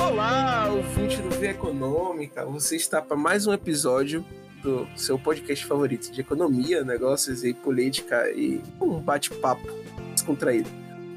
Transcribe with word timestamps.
Olá, 0.00 0.66
ouvinte 0.72 1.20
do 1.20 1.28
Via 1.30 1.50
Econômica. 1.50 2.46
Você 2.46 2.74
está 2.74 3.02
para 3.02 3.16
mais 3.16 3.46
um 3.46 3.52
episódio 3.52 4.24
do 4.62 4.88
seu 4.96 5.18
podcast 5.18 5.64
favorito 5.66 6.10
de 6.10 6.22
economia, 6.22 6.82
negócios 6.82 7.44
e 7.44 7.52
política 7.52 8.30
e 8.30 8.62
um 8.80 8.98
bate-papo 8.98 9.68
descontraído. 10.14 10.70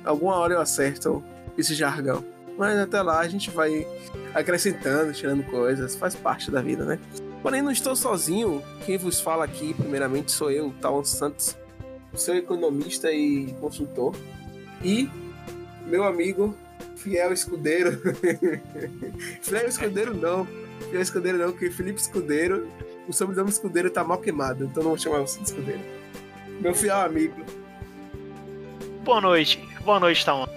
Alguma 0.04 0.36
hora 0.36 0.56
eu 0.56 0.60
acerto 0.60 1.24
esse 1.58 1.74
jargão. 1.74 2.26
Mas 2.58 2.78
até 2.78 3.02
lá 3.02 3.20
a 3.20 3.28
gente 3.28 3.50
vai 3.50 3.88
acrescentando, 4.34 5.14
tirando 5.14 5.44
coisas, 5.46 5.96
faz 5.96 6.14
parte 6.14 6.52
da 6.52 6.62
vida, 6.62 6.84
né? 6.84 7.00
Porém, 7.42 7.62
não 7.62 7.72
estou 7.72 7.96
sozinho. 7.96 8.62
Quem 8.86 8.98
vos 8.98 9.20
fala 9.20 9.46
aqui, 9.46 9.74
primeiramente, 9.74 10.32
sou 10.32 10.52
eu, 10.52 10.74
Talon 10.82 11.04
Santos, 11.06 11.58
seu 12.16 12.36
economista 12.36 13.12
e 13.12 13.54
consultor. 13.60 14.14
E 14.84 15.10
meu 15.88 16.04
amigo, 16.04 16.56
fiel 17.04 17.34
escudeiro. 17.34 18.02
fiel 19.42 19.68
escudeiro 19.68 20.14
não. 20.14 20.48
Fiel 20.90 21.02
escudeiro 21.02 21.38
não, 21.38 21.52
porque 21.52 21.70
Felipe 21.70 22.00
Escudeiro, 22.00 22.68
o 23.08 23.14
sobrenome 23.14 23.50
Escudeiro 23.50 23.90
tá 23.90 24.04
mal 24.04 24.18
queimado, 24.18 24.66
então 24.66 24.82
não 24.82 24.92
vou 24.92 24.98
chamar 24.98 25.20
você 25.20 25.40
de 25.40 25.46
Escudeiro. 25.46 25.82
Meu 26.62 26.74
fiel 26.74 26.98
amigo. 26.98 27.44
Boa 29.04 29.20
noite. 29.20 29.60
Boa 29.84 30.00
noite, 30.00 30.26
Talon. 30.26 30.48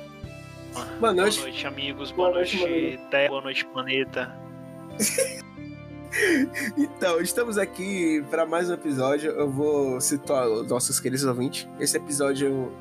Boa 1.00 1.12
noite. 1.12 1.38
Boa 1.38 1.48
noite, 1.48 1.66
amigos. 1.66 2.10
Boa, 2.12 2.28
Boa 2.28 2.38
noite, 2.40 2.58
noite, 2.58 3.00
Terra. 3.10 3.28
Boa 3.28 3.42
noite, 3.42 3.64
planeta. 3.66 4.36
Então, 6.78 7.20
estamos 7.20 7.58
aqui 7.58 8.24
para 8.30 8.46
mais 8.46 8.70
um 8.70 8.72
episódio. 8.72 9.32
Eu 9.32 9.50
vou 9.50 10.00
situar 10.00 10.48
os 10.48 10.66
nossos 10.66 10.98
queridos 10.98 11.26
ouvintes. 11.26 11.68
Esse 11.78 11.98
episódio 11.98 12.72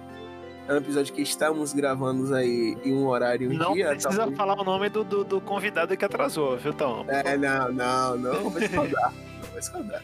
é 0.68 0.74
um 0.74 0.78
episódio 0.78 1.14
que 1.14 1.22
estamos 1.22 1.74
gravando 1.74 2.34
aí 2.34 2.78
em 2.84 2.94
um 2.94 3.06
horário 3.08 3.50
um 3.52 3.54
Não 3.54 3.73
dia. 3.73 3.90
precisa 3.90 4.10
talvez- 4.16 4.38
falar 4.38 4.60
o 4.60 4.64
nome 4.64 4.90
do, 4.90 5.04
do, 5.04 5.23
do 5.23 5.42
convidado 5.42 5.96
que 5.96 6.04
atrasou, 6.06 6.58
viu, 6.58 6.73
Tom? 6.73 7.06
É, 7.08 7.38
não, 7.38 7.72
não, 7.72 8.17
não 8.17 8.50
vou 8.50 8.62
escondar. 8.62 9.12
não 9.42 9.50
vou 9.52 9.59
esconder. 9.59 10.02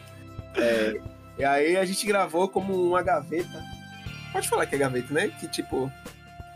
É, 0.56 1.00
e 1.38 1.44
aí 1.44 1.76
a 1.76 1.84
gente 1.84 2.06
gravou 2.06 2.48
como 2.48 2.74
uma 2.74 3.02
gaveta. 3.02 3.62
Pode 4.32 4.48
falar 4.48 4.66
que 4.66 4.74
é 4.74 4.78
gaveta, 4.78 5.12
né? 5.12 5.28
Que 5.40 5.48
tipo, 5.48 5.90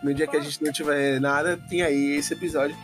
no 0.03 0.14
dia 0.14 0.27
que 0.27 0.36
a 0.36 0.41
gente 0.41 0.62
não 0.62 0.73
tiver 0.73 1.20
nada, 1.20 1.58
tem 1.69 1.83
aí 1.83 2.17
esse 2.17 2.33
episódio. 2.33 2.77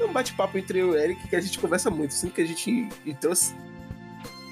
É 0.00 0.04
um 0.04 0.12
bate-papo 0.12 0.56
entre 0.56 0.78
eu 0.78 0.88
e 0.88 0.90
o 0.90 0.96
Eric 0.96 1.28
que 1.28 1.36
a 1.36 1.40
gente 1.40 1.58
conversa 1.58 1.90
muito. 1.90 2.12
Assim 2.12 2.30
que 2.30 2.40
a 2.40 2.46
gente 2.46 2.88
trouxe. 3.20 3.54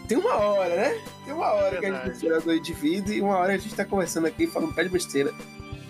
Tem 0.07 0.17
uma 0.19 0.35
hora, 0.37 0.75
né? 0.75 1.01
Tem 1.25 1.33
uma 1.35 1.47
hora 1.53 1.79
que 1.79 1.87
a 1.87 1.91
gente 1.91 1.99
Verdade. 2.01 2.21
tira 2.21 2.41
do 2.41 2.55
indivíduo 2.55 3.13
e 3.15 3.21
uma 3.21 3.37
hora 3.37 3.55
a 3.55 3.59
gente 3.59 3.75
tá 3.75 3.85
conversando 3.85 4.27
aqui 4.27 4.47
falando 4.47 4.71
um 4.71 4.73
pé 4.75 4.85
de 4.85 4.89
besteira. 4.91 5.33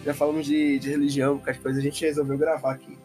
Já 0.08 0.14
falamos 0.14 0.46
de, 0.46 0.78
de 0.78 0.88
religião, 0.88 1.36
qualquer 1.36 1.60
coisa, 1.60 1.78
a 1.78 1.82
gente 1.82 2.02
resolveu 2.02 2.38
gravar 2.38 2.72
aqui. 2.72 2.96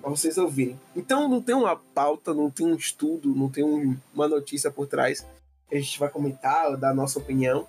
Pra 0.00 0.08
vocês 0.08 0.38
ouvirem. 0.38 0.78
Então 0.94 1.28
não 1.28 1.42
tem 1.42 1.56
uma 1.56 1.74
pauta, 1.74 2.32
não 2.32 2.48
tem 2.48 2.64
um 2.64 2.76
estudo, 2.76 3.34
não 3.34 3.48
tem 3.50 3.64
um- 3.64 3.96
uma 4.14 4.28
notícia 4.28 4.70
por 4.70 4.86
trás 4.86 5.26
que 5.68 5.74
a 5.74 5.80
gente 5.80 5.98
vai 5.98 6.08
comentar 6.08 6.76
dar 6.76 6.90
a 6.90 6.94
nossa 6.94 7.18
opinião. 7.18 7.66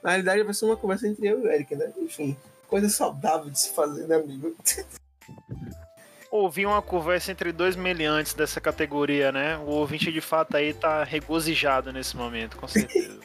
Na 0.00 0.10
realidade 0.10 0.44
vai 0.44 0.54
ser 0.54 0.64
uma 0.66 0.76
conversa 0.76 1.08
entre 1.08 1.26
eu 1.26 1.40
e 1.40 1.42
o 1.42 1.50
Eric, 1.50 1.74
né? 1.74 1.92
Enfim, 1.98 2.36
coisa 2.68 2.88
saudável 2.88 3.50
de 3.50 3.58
se 3.58 3.70
fazer, 3.70 4.06
né, 4.06 4.14
amigo? 4.14 4.54
Ouvi 6.30 6.64
uma 6.66 6.80
conversa 6.82 7.32
entre 7.32 7.50
dois 7.50 7.74
meliantes 7.74 8.32
dessa 8.32 8.60
categoria, 8.60 9.32
né? 9.32 9.56
O 9.58 9.70
ouvinte 9.70 10.12
de 10.12 10.20
fato 10.20 10.56
aí 10.56 10.72
tá 10.72 11.02
regozijado 11.02 11.92
nesse 11.92 12.16
momento, 12.16 12.56
com 12.58 12.68
certeza. 12.68 13.18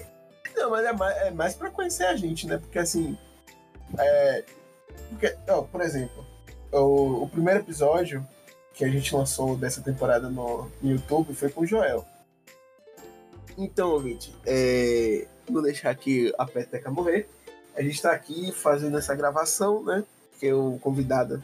Não, 0.56 0.70
mas 0.70 0.86
é 0.86 0.92
mais, 0.94 1.16
é 1.18 1.30
mais 1.30 1.54
pra 1.54 1.70
conhecer 1.70 2.04
a 2.04 2.16
gente, 2.16 2.46
né? 2.46 2.56
Porque 2.56 2.78
assim. 2.78 3.18
É. 3.98 4.44
Porque, 5.10 5.36
ó, 5.48 5.62
por 5.62 5.80
exemplo, 5.80 6.24
o, 6.72 7.24
o 7.24 7.28
primeiro 7.28 7.60
episódio 7.60 8.26
que 8.74 8.84
a 8.84 8.88
gente 8.88 9.14
lançou 9.14 9.56
dessa 9.56 9.82
temporada 9.82 10.28
no, 10.28 10.70
no 10.80 10.90
YouTube 10.92 11.34
foi 11.34 11.50
com 11.50 11.62
o 11.62 11.66
Joel. 11.66 12.04
Então, 13.58 13.90
ouvinte, 13.90 14.34
é, 14.46 15.26
vou 15.48 15.62
deixar 15.62 15.90
aqui 15.90 16.32
a 16.38 16.46
peteca 16.46 16.90
morrer. 16.90 17.28
A 17.76 17.82
gente 17.82 18.00
tá 18.00 18.12
aqui 18.12 18.52
fazendo 18.52 18.96
essa 18.96 19.14
gravação, 19.14 19.82
né? 19.82 20.04
Porque 20.30 20.52
o 20.52 20.78
convidado, 20.78 21.42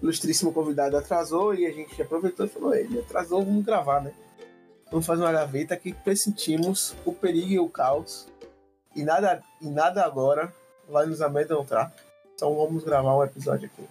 o 0.00 0.04
ilustríssimo 0.04 0.52
convidado 0.52 0.96
atrasou 0.96 1.54
e 1.54 1.66
a 1.66 1.70
gente 1.70 2.00
aproveitou 2.00 2.46
e 2.46 2.48
falou: 2.48 2.74
ele 2.74 2.98
atrasou, 2.98 3.44
vamos 3.44 3.64
gravar, 3.64 4.02
né? 4.02 4.12
Vamos 4.90 5.06
fazer 5.06 5.22
uma 5.22 5.32
gaveta 5.32 5.76
que 5.76 5.92
pressentimos 5.92 6.94
o 7.04 7.12
perigo 7.12 7.52
e 7.52 7.58
o 7.58 7.68
caos 7.68 8.28
e 8.94 9.02
nada, 9.02 9.42
e 9.60 9.68
nada 9.68 10.04
agora 10.04 10.52
vai 10.88 11.06
nos 11.06 11.20
amedrontar. 11.20 11.92
Então 12.34 12.54
vamos 12.54 12.84
gravar 12.84 13.16
um 13.16 13.24
episódio 13.24 13.66
aqui. 13.66 13.88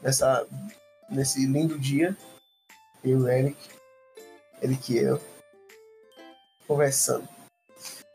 Nessa, 0.00 0.46
nesse 1.08 1.46
lindo 1.46 1.78
dia. 1.78 2.16
Eu 3.04 3.10
e 3.10 3.22
o 3.22 3.28
Eric. 3.28 3.56
Eric 4.62 4.92
e 4.92 4.98
eu. 4.98 5.20
Conversando. 6.66 7.28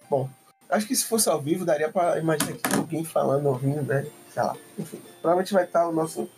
Bom, 0.09 0.29
acho 0.69 0.87
que 0.87 0.95
se 0.95 1.05
fosse 1.05 1.29
ao 1.29 1.41
vivo 1.41 1.65
daria 1.65 1.91
pra 1.91 2.17
imaginar 2.17 2.53
que 2.53 2.75
alguém 2.75 3.03
falando, 3.03 3.47
ouvindo, 3.47 3.81
né? 3.81 4.07
Sei 4.33 4.41
lá. 4.41 4.55
Enfim, 4.77 5.01
provavelmente 5.21 5.53
vai 5.53 5.65
estar 5.65 5.87
o 5.87 5.91
nosso 5.91 6.29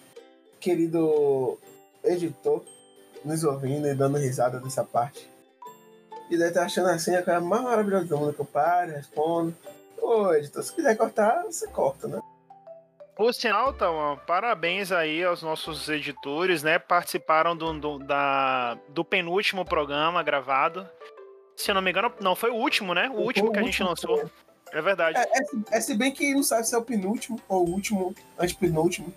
querido 0.59 1.59
editor 2.03 2.63
nos 3.23 3.43
ouvindo 3.43 3.87
e 3.87 3.93
dando 3.93 4.17
risada 4.17 4.59
dessa 4.59 4.83
parte. 4.83 5.29
E 6.29 6.37
deve 6.37 6.49
estar 6.49 6.65
achando 6.65 6.89
assim 6.89 7.15
a 7.15 7.23
coisa 7.23 7.39
mais 7.39 7.63
maravilhosa 7.63 8.05
do 8.05 8.17
mundo 8.17 8.33
que 8.33 8.39
eu 8.39 8.45
paro, 8.45 8.91
respondo. 8.91 9.55
Ô, 10.01 10.33
editor, 10.33 10.63
se 10.63 10.73
quiser 10.73 10.95
cortar, 10.97 11.43
você 11.43 11.67
corta, 11.67 12.07
né? 12.07 12.21
Por 13.15 13.33
sinal, 13.33 13.73
Tom, 13.73 14.17
parabéns 14.25 14.91
aí 14.93 15.23
aos 15.23 15.43
nossos 15.43 15.89
editores, 15.89 16.63
né? 16.63 16.79
Participaram 16.79 17.55
do, 17.55 17.73
do, 17.77 17.99
da, 17.99 18.77
do 18.87 19.03
penúltimo 19.03 19.65
programa 19.65 20.23
gravado. 20.23 20.87
Se 21.57 21.69
eu 21.69 21.75
não 21.75 21.81
me 21.81 21.91
engano, 21.91 22.11
não, 22.21 22.33
foi 22.33 22.49
o 22.49 22.55
último, 22.55 22.93
né? 22.93 23.09
O 23.09 23.15
Foi 23.15 23.23
último 23.25 23.49
o 23.49 23.51
que 23.51 23.59
a 23.59 23.63
gente 23.63 23.83
lançou. 23.83 24.29
É 24.71 24.81
verdade. 24.81 25.17
É, 25.17 25.21
é, 25.21 25.43
se- 25.43 25.63
é 25.71 25.81
se 25.81 25.95
bem 25.97 26.11
que 26.13 26.33
não 26.33 26.43
sabe 26.43 26.65
se 26.65 26.73
é 26.73 26.77
o 26.77 26.81
penúltimo 26.81 27.41
ou 27.49 27.67
o 27.67 27.71
último, 27.71 28.15
antepenúltimo. 28.37 29.13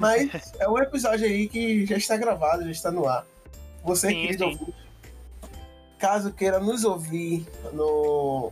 Mas 0.00 0.52
é 0.58 0.68
um 0.68 0.78
episódio 0.78 1.26
aí 1.26 1.48
que 1.48 1.86
já 1.86 1.96
está 1.96 2.16
gravado, 2.16 2.64
já 2.64 2.70
está 2.72 2.90
no 2.90 3.06
ar. 3.06 3.24
Você, 3.84 4.08
Sim, 4.08 4.22
querido 4.22 4.44
sim. 4.44 4.50
ouvinte, 4.50 4.74
caso 5.96 6.32
queira 6.32 6.58
nos 6.58 6.84
ouvir 6.84 7.46
no, 7.72 8.50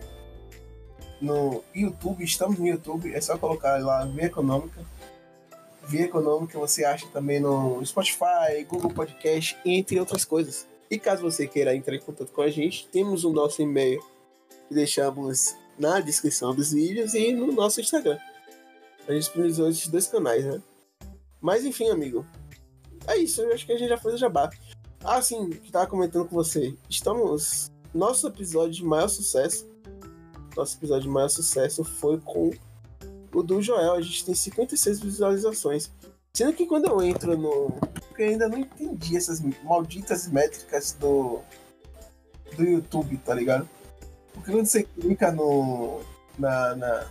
no 1.24 1.64
YouTube, 1.74 2.22
estamos 2.22 2.58
no 2.58 2.66
YouTube, 2.66 3.12
é 3.12 3.20
só 3.20 3.38
colocar 3.38 3.82
lá 3.82 4.04
Via 4.04 4.26
Econômica. 4.26 4.84
Via 5.86 6.04
Econômica 6.04 6.58
você 6.58 6.84
acha 6.84 7.06
também 7.08 7.40
no 7.40 7.84
Spotify, 7.84 8.64
Google 8.68 8.92
Podcast, 8.92 9.56
entre 9.64 9.98
outras 9.98 10.24
coisas. 10.24 10.66
E 10.90 10.98
caso 10.98 11.22
você 11.22 11.46
queira 11.46 11.74
entrar 11.74 11.96
em 11.96 12.00
contato 12.00 12.30
com 12.30 12.42
a 12.42 12.50
gente, 12.50 12.86
temos 12.88 13.24
o 13.24 13.32
nosso 13.32 13.62
e-mail 13.62 14.02
que 14.68 14.74
deixamos 14.74 15.56
na 15.78 16.00
descrição 16.00 16.54
dos 16.54 16.72
vídeos 16.72 17.14
e 17.14 17.32
no 17.32 17.52
nosso 17.52 17.80
Instagram. 17.80 18.18
A 19.06 19.12
gente 19.12 19.22
disponibilizou 19.22 19.68
esses 19.68 19.88
dois 19.88 20.06
canais, 20.06 20.44
né? 20.44 20.62
Mas 21.40 21.64
enfim, 21.64 21.90
amigo. 21.90 22.24
É 23.06 23.16
isso, 23.18 23.42
eu 23.42 23.52
acho 23.52 23.66
que 23.66 23.72
a 23.72 23.76
gente 23.76 23.88
já 23.88 23.98
fez 23.98 24.14
o 24.14 24.18
jabá. 24.18 24.50
Ah, 25.02 25.20
sim, 25.20 25.50
que 25.50 25.70
tava 25.70 25.86
comentando 25.86 26.26
com 26.26 26.34
você. 26.34 26.74
Estamos. 26.88 27.70
Nosso 27.92 28.26
episódio 28.26 28.72
de 28.72 28.84
maior 28.84 29.08
sucesso. 29.08 29.68
Nosso 30.56 30.76
episódio 30.76 31.02
de 31.02 31.08
maior 31.08 31.28
sucesso 31.28 31.82
foi 31.84 32.20
com 32.20 32.50
o 33.32 33.42
do 33.42 33.60
Joel. 33.60 33.94
A 33.94 34.00
gente 34.00 34.24
tem 34.24 34.34
56 34.34 35.00
visualizações. 35.00 35.90
Sendo 36.32 36.52
que 36.52 36.66
quando 36.66 36.86
eu 36.86 37.02
entro 37.02 37.36
no. 37.36 37.70
Porque 38.08 38.22
eu 38.22 38.28
ainda 38.28 38.48
não 38.48 38.58
entendi 38.58 39.16
essas 39.16 39.40
malditas 39.62 40.28
métricas 40.28 40.92
do. 40.92 41.40
Do 42.56 42.62
YouTube, 42.62 43.16
tá 43.18 43.34
ligado? 43.34 43.68
Porque 44.32 44.50
quando 44.50 44.66
você 44.66 44.82
clica 44.82 45.30
no. 45.32 46.00
Na. 46.38 46.74
Na, 46.74 47.06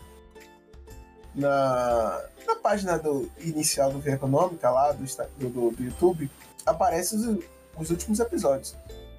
na, 1.36 2.24
na 2.46 2.56
página 2.58 2.98
do 3.00 3.30
inicial 3.40 3.92
do 3.92 4.00
Via 4.00 4.14
Econômica 4.14 4.70
lá, 4.70 4.92
do, 4.92 5.03
do, 5.40 5.72
do, 5.72 5.84
YouTube, 5.84 6.29
aparece 6.66 7.16
os, 7.16 7.40
os 7.78 7.90
últimos 7.90 8.20
episódios. 8.20 8.76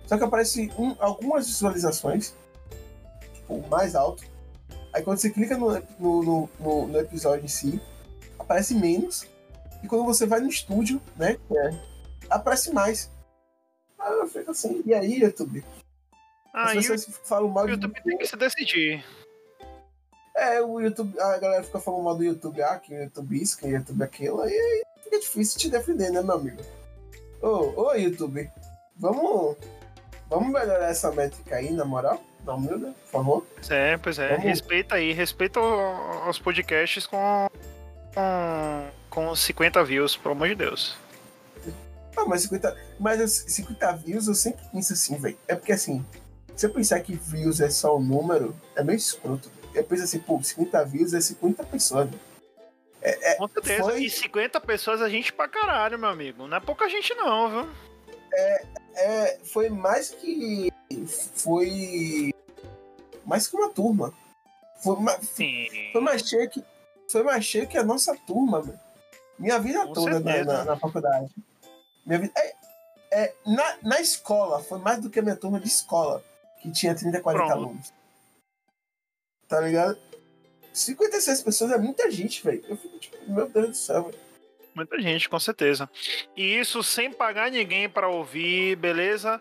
Só 0.07 0.17
que 0.17 0.25
aparece 0.25 0.71
um- 0.79 0.95
algumas 1.01 1.47
visualizações, 1.47 2.35
o 3.49 3.67
mais 3.69 3.95
alto. 3.95 4.25
Aí 4.93 5.03
quando 5.03 5.19
você 5.19 5.31
clica 5.31 5.57
no, 5.57 5.71
no, 5.99 6.23
no, 6.23 6.51
no- 6.61 6.87
no 6.89 6.99
episódio 6.99 7.45
em 7.45 7.49
si, 7.49 7.81
aparece 8.39 8.75
menos. 8.75 9.27
E 9.83 9.89
quando 9.89 10.05
você 10.05 10.25
vai 10.27 10.41
no 10.41 10.49
estúdio, 10.49 11.01
né? 11.17 11.37
é, 11.51 11.71
aparece 12.31 12.73
mais. 12.73 13.11
Aí 13.99 14.13
eu 14.13 14.27
fico 14.29 14.51
assim, 14.51 14.83
e 14.87 14.95
aí, 14.95 15.21
YouTube? 15.21 15.65
As 16.53 16.71
Ah, 16.71 16.75
e 16.75 16.79
o 16.79 16.81
pessoas 16.81 17.05
falam 17.25 17.49
mal 17.51 17.65
o 17.65 17.67
de 17.67 17.73
YouTube 17.73 18.01
tem 18.03 18.17
que 18.19 18.27
se 18.27 18.37
decidir. 18.37 19.05
É, 20.37 20.61
o 20.61 20.81
YouTube, 20.81 21.19
a 21.21 21.39
galera 21.39 21.63
fica 21.63 21.79
falando 21.81 22.03
mal 22.03 22.17
do 22.17 22.25
YouTube, 22.25 22.61
ah, 22.63 22.79
que 22.79 22.93
o 22.93 23.03
YouTube 23.03 23.41
isso, 23.41 23.57
que 23.57 23.67
o 23.67 23.71
YouTube 23.71 24.03
aquilo, 24.03 24.41
aí, 24.43 24.53
aí 24.53 24.85
fica 25.03 25.21
difícil 25.21 25.59
te 25.61 25.69
defender, 25.71 26.11
né, 26.11 26.23
meu 26.23 26.35
amigo? 26.35 26.61
Ô, 27.41 27.83
ô, 27.83 27.93
YouTube, 27.95 28.51
vamos, 28.97 29.57
vamos 30.29 30.53
melhorar 30.53 30.89
essa 30.89 31.13
métrica 31.13 31.57
aí, 31.57 31.71
na 31.71 31.85
moral? 31.85 32.21
Na 32.45 32.55
humilde, 32.55 32.87
por 33.05 33.11
favor. 33.11 33.47
É, 33.71 33.97
pois 33.97 34.19
é. 34.19 34.29
Vamos- 34.29 34.45
Respeita 34.45 34.95
aí, 34.97 35.13
respeita 35.13 35.61
os 36.29 36.39
podcasts 36.39 37.07
com, 37.07 37.49
com, 38.15 38.89
com 39.09 39.35
50 39.37 39.83
views, 39.85 40.17
pelo 40.17 40.35
amor 40.35 40.49
de 40.49 40.55
Deus. 40.55 40.97
Ah, 42.17 42.25
mas 42.27 42.43
50, 42.43 42.77
mas 43.01 43.45
50 43.49 43.93
views 43.97 44.29
eu 44.29 44.35
sempre 44.35 44.63
penso 44.73 44.93
assim, 44.93 45.17
velho. 45.17 45.37
É 45.49 45.55
porque 45.57 45.73
assim, 45.73 46.05
se 46.55 46.67
eu 46.67 46.71
pensar 46.71 47.01
que 47.01 47.15
views 47.17 47.61
é 47.61 47.69
só 47.71 47.97
um 47.97 48.01
número, 48.03 48.55
é 48.77 48.85
meio 48.85 48.97
escroto. 48.97 49.51
Eu 49.75 49.83
penso 49.83 50.05
assim, 50.05 50.21
pô, 50.21 50.41
50 50.41 50.85
views 50.85 51.13
é 51.15 51.21
50 51.21 51.65
pessoas. 51.65 52.09
É, 53.03 53.33
é, 53.33 53.35
Com 53.37 53.49
certeza. 53.49 53.83
Foi... 53.83 54.05
E 54.05 54.09
50 54.11 54.61
pessoas 54.61 55.03
a 55.03 55.09
gente 55.09 55.33
pra 55.33 55.49
caralho, 55.49 55.99
meu 55.99 56.09
amigo. 56.09 56.47
Não 56.47 56.57
é 56.57 56.61
pouca 56.61 56.89
gente, 56.89 57.13
não, 57.15 57.51
viu? 57.51 57.71
É, 58.33 58.65
é, 58.97 59.39
foi 59.45 59.69
mais 59.69 60.11
que. 60.11 60.71
Foi. 61.35 62.31
Mais 63.25 63.47
que 63.47 63.57
uma 63.57 63.71
turma. 63.71 64.13
Foi, 64.83 64.97
mais, 65.01 65.29
Sim. 65.29 65.67
foi 65.93 66.01
mais 66.01 66.23
cheio 66.23 66.49
que. 66.49 66.63
Foi 67.09 67.23
mais 67.23 67.45
cheio 67.45 67.69
que 67.69 67.79
a 67.79 67.85
nossa 67.85 68.17
turma, 68.27 68.61
mano. 68.61 68.81
Minha 69.39 69.59
vida 69.59 69.87
Com 69.87 69.93
toda 69.93 70.21
na, 70.21 70.45
na, 70.45 70.65
na, 70.65 70.77
faculdade. 70.77 71.31
Minha 72.07 72.19
vida. 72.19 72.33
É, 72.37 72.55
é, 73.11 73.35
na, 73.47 73.77
na 73.83 74.01
escola, 74.01 74.63
foi 74.63 74.79
mais 74.79 75.01
do 75.01 75.11
que 75.11 75.19
a 75.19 75.23
minha 75.23 75.37
turma 75.37 75.61
de 75.61 75.69
escola, 75.69 76.25
que 76.61 76.71
tinha 76.71 76.95
30, 76.95 77.21
40 77.21 77.45
Pronto. 77.45 77.65
alunos. 77.65 77.93
Tá 79.49 79.61
ligado? 79.61 79.99
56 80.73 81.43
pessoas 81.43 81.71
é 81.71 81.79
muita 81.79 82.11
gente, 82.11 82.43
velho. 82.43 82.65
Eu 82.69 82.77
fico 82.77 82.99
tipo, 82.99 83.17
meu 83.31 83.49
Deus 83.49 83.69
do 83.69 83.77
céu, 83.77 84.05
velho. 84.05 84.19
Muita 84.75 85.01
gente, 85.01 85.29
com 85.29 85.39
certeza. 85.39 85.89
E 86.37 86.59
isso 86.59 86.83
sem 86.83 87.13
pagar 87.13 87.51
ninguém 87.51 87.89
para 87.89 88.09
ouvir, 88.09 88.75
beleza? 88.77 89.41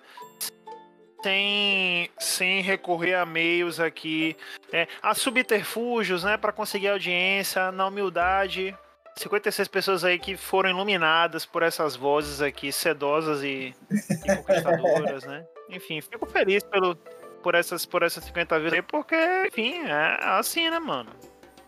Sem, 1.24 2.10
sem 2.20 2.62
recorrer 2.62 3.16
a 3.16 3.25
meios 3.25 3.80
aqui, 3.80 4.36
é, 4.74 4.88
a 5.02 5.16
subterfúgios, 5.16 6.24
né, 6.24 6.36
para 6.36 6.52
conseguir 6.52 6.90
audiência, 6.90 7.72
na 7.72 7.88
humildade, 7.88 8.75
56 9.16 9.68
pessoas 9.68 10.04
aí 10.04 10.20
que 10.20 10.36
foram 10.36 10.70
iluminadas 10.70 11.46
por 11.46 11.64
essas 11.64 11.96
vozes 11.96 12.42
aqui, 12.42 12.72
sedosas 12.72 13.44
e, 13.44 13.74
e 13.90 14.36
conquistadoras, 14.36 15.24
né? 15.24 15.46
Enfim, 15.70 16.02
fico 16.02 16.25
feliz 16.25 16.64
pelo, 16.64 16.96
por, 17.42 17.56
essas, 17.56 17.86
por 17.86 18.04
essas 18.04 18.24
50 18.26 18.60
vezes 18.60 18.74
aí, 18.74 18.81
porque, 18.81 19.16
enfim, 19.48 19.84
é 19.86 20.18
assim, 20.22 20.69
né, 20.69 20.80
mano? 20.80 21.12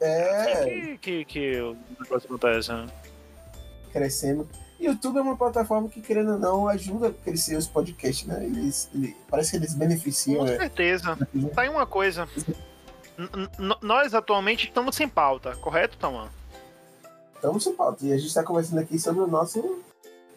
É. 0.02 0.22
é 0.22 0.54
assim 0.54 0.98
que, 0.98 0.98
que, 0.98 1.26
que 1.26 1.62
o 1.62 1.78
negócio 2.00 2.28
acontece, 2.28 2.74
né? 2.74 2.88
Crescendo. 3.92 4.50
YouTube 4.80 5.18
é 5.18 5.22
uma 5.22 5.38
plataforma 5.38 5.88
que, 5.90 6.02
querendo 6.02 6.34
ou 6.34 6.40
não, 6.40 6.68
ajuda 6.68 7.08
a 7.08 7.14
crescer 7.14 7.56
os 7.56 7.68
podcasts, 7.68 8.28
né? 8.28 8.44
Eles, 8.44 8.90
ele, 8.94 9.16
parece 9.30 9.52
que 9.52 9.58
eles 9.58 9.74
beneficiam. 9.74 10.40
Com 10.40 10.46
né? 10.46 10.58
certeza. 10.58 11.18
Tá 11.54 11.62
aí 11.62 11.70
uma 11.70 11.86
coisa. 11.86 12.28
N 13.18 13.76
nós 13.82 14.14
atualmente 14.14 14.68
estamos 14.68 14.96
sem 14.96 15.08
pauta, 15.08 15.56
correto, 15.56 15.98
Tamã? 15.98 16.28
estamos 17.46 17.64
sem 17.64 17.74
pauta. 17.74 18.06
E 18.06 18.12
a 18.12 18.18
gente 18.18 18.28
está 18.28 18.44
conversando 18.44 18.80
aqui 18.80 19.00
sobre 19.00 19.22
o 19.22 19.28
nosso 19.28 19.82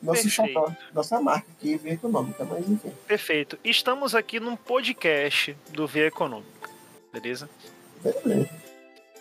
nosso 0.00 0.30
chapéu, 0.30 0.72
nossa 0.94 1.20
marca 1.20 1.48
aqui, 1.50 1.76
Via 1.76 1.94
Econômica, 1.94 2.44
mas 2.44 2.68
enfim. 2.68 2.92
Perfeito. 3.06 3.58
Estamos 3.64 4.14
aqui 4.14 4.38
num 4.38 4.54
podcast 4.54 5.56
do 5.70 5.88
Via 5.88 6.06
Econômica, 6.06 6.70
beleza? 7.12 7.50
Beleza. 8.00 8.48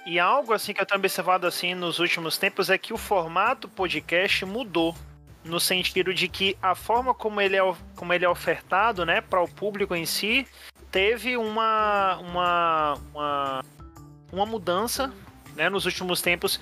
E 0.06 0.20
algo 0.20 0.54
assim 0.54 0.74
que 0.74 0.80
eu 0.80 0.86
tenho 0.86 1.00
observado 1.00 1.48
assim 1.48 1.74
nos 1.74 1.98
últimos 1.98 2.38
tempos 2.38 2.70
é 2.70 2.78
que 2.78 2.94
o 2.94 2.98
formato 2.98 3.68
podcast 3.68 4.46
mudou 4.46 4.96
no 5.48 5.60
sentido 5.60 6.14
de 6.14 6.28
que 6.28 6.58
a 6.62 6.76
forma 6.76 7.14
como 7.14 7.42
ele 7.42 7.56
é, 7.56 7.76
como 7.96 8.14
ele 8.14 8.26
é 8.26 8.30
ofertado, 8.30 9.06
né, 9.06 9.22
para 9.22 9.42
o 9.42 9.48
público 9.48 9.96
em 9.96 10.06
si, 10.06 10.48
teve 10.92 11.38
uma 11.38 12.18
uma 12.18 12.94
uma, 13.14 13.66
uma 14.32 14.46
mudança, 14.46 15.14
né, 15.56 15.70
nos 15.70 15.86
últimos 15.86 16.22
tempos 16.22 16.60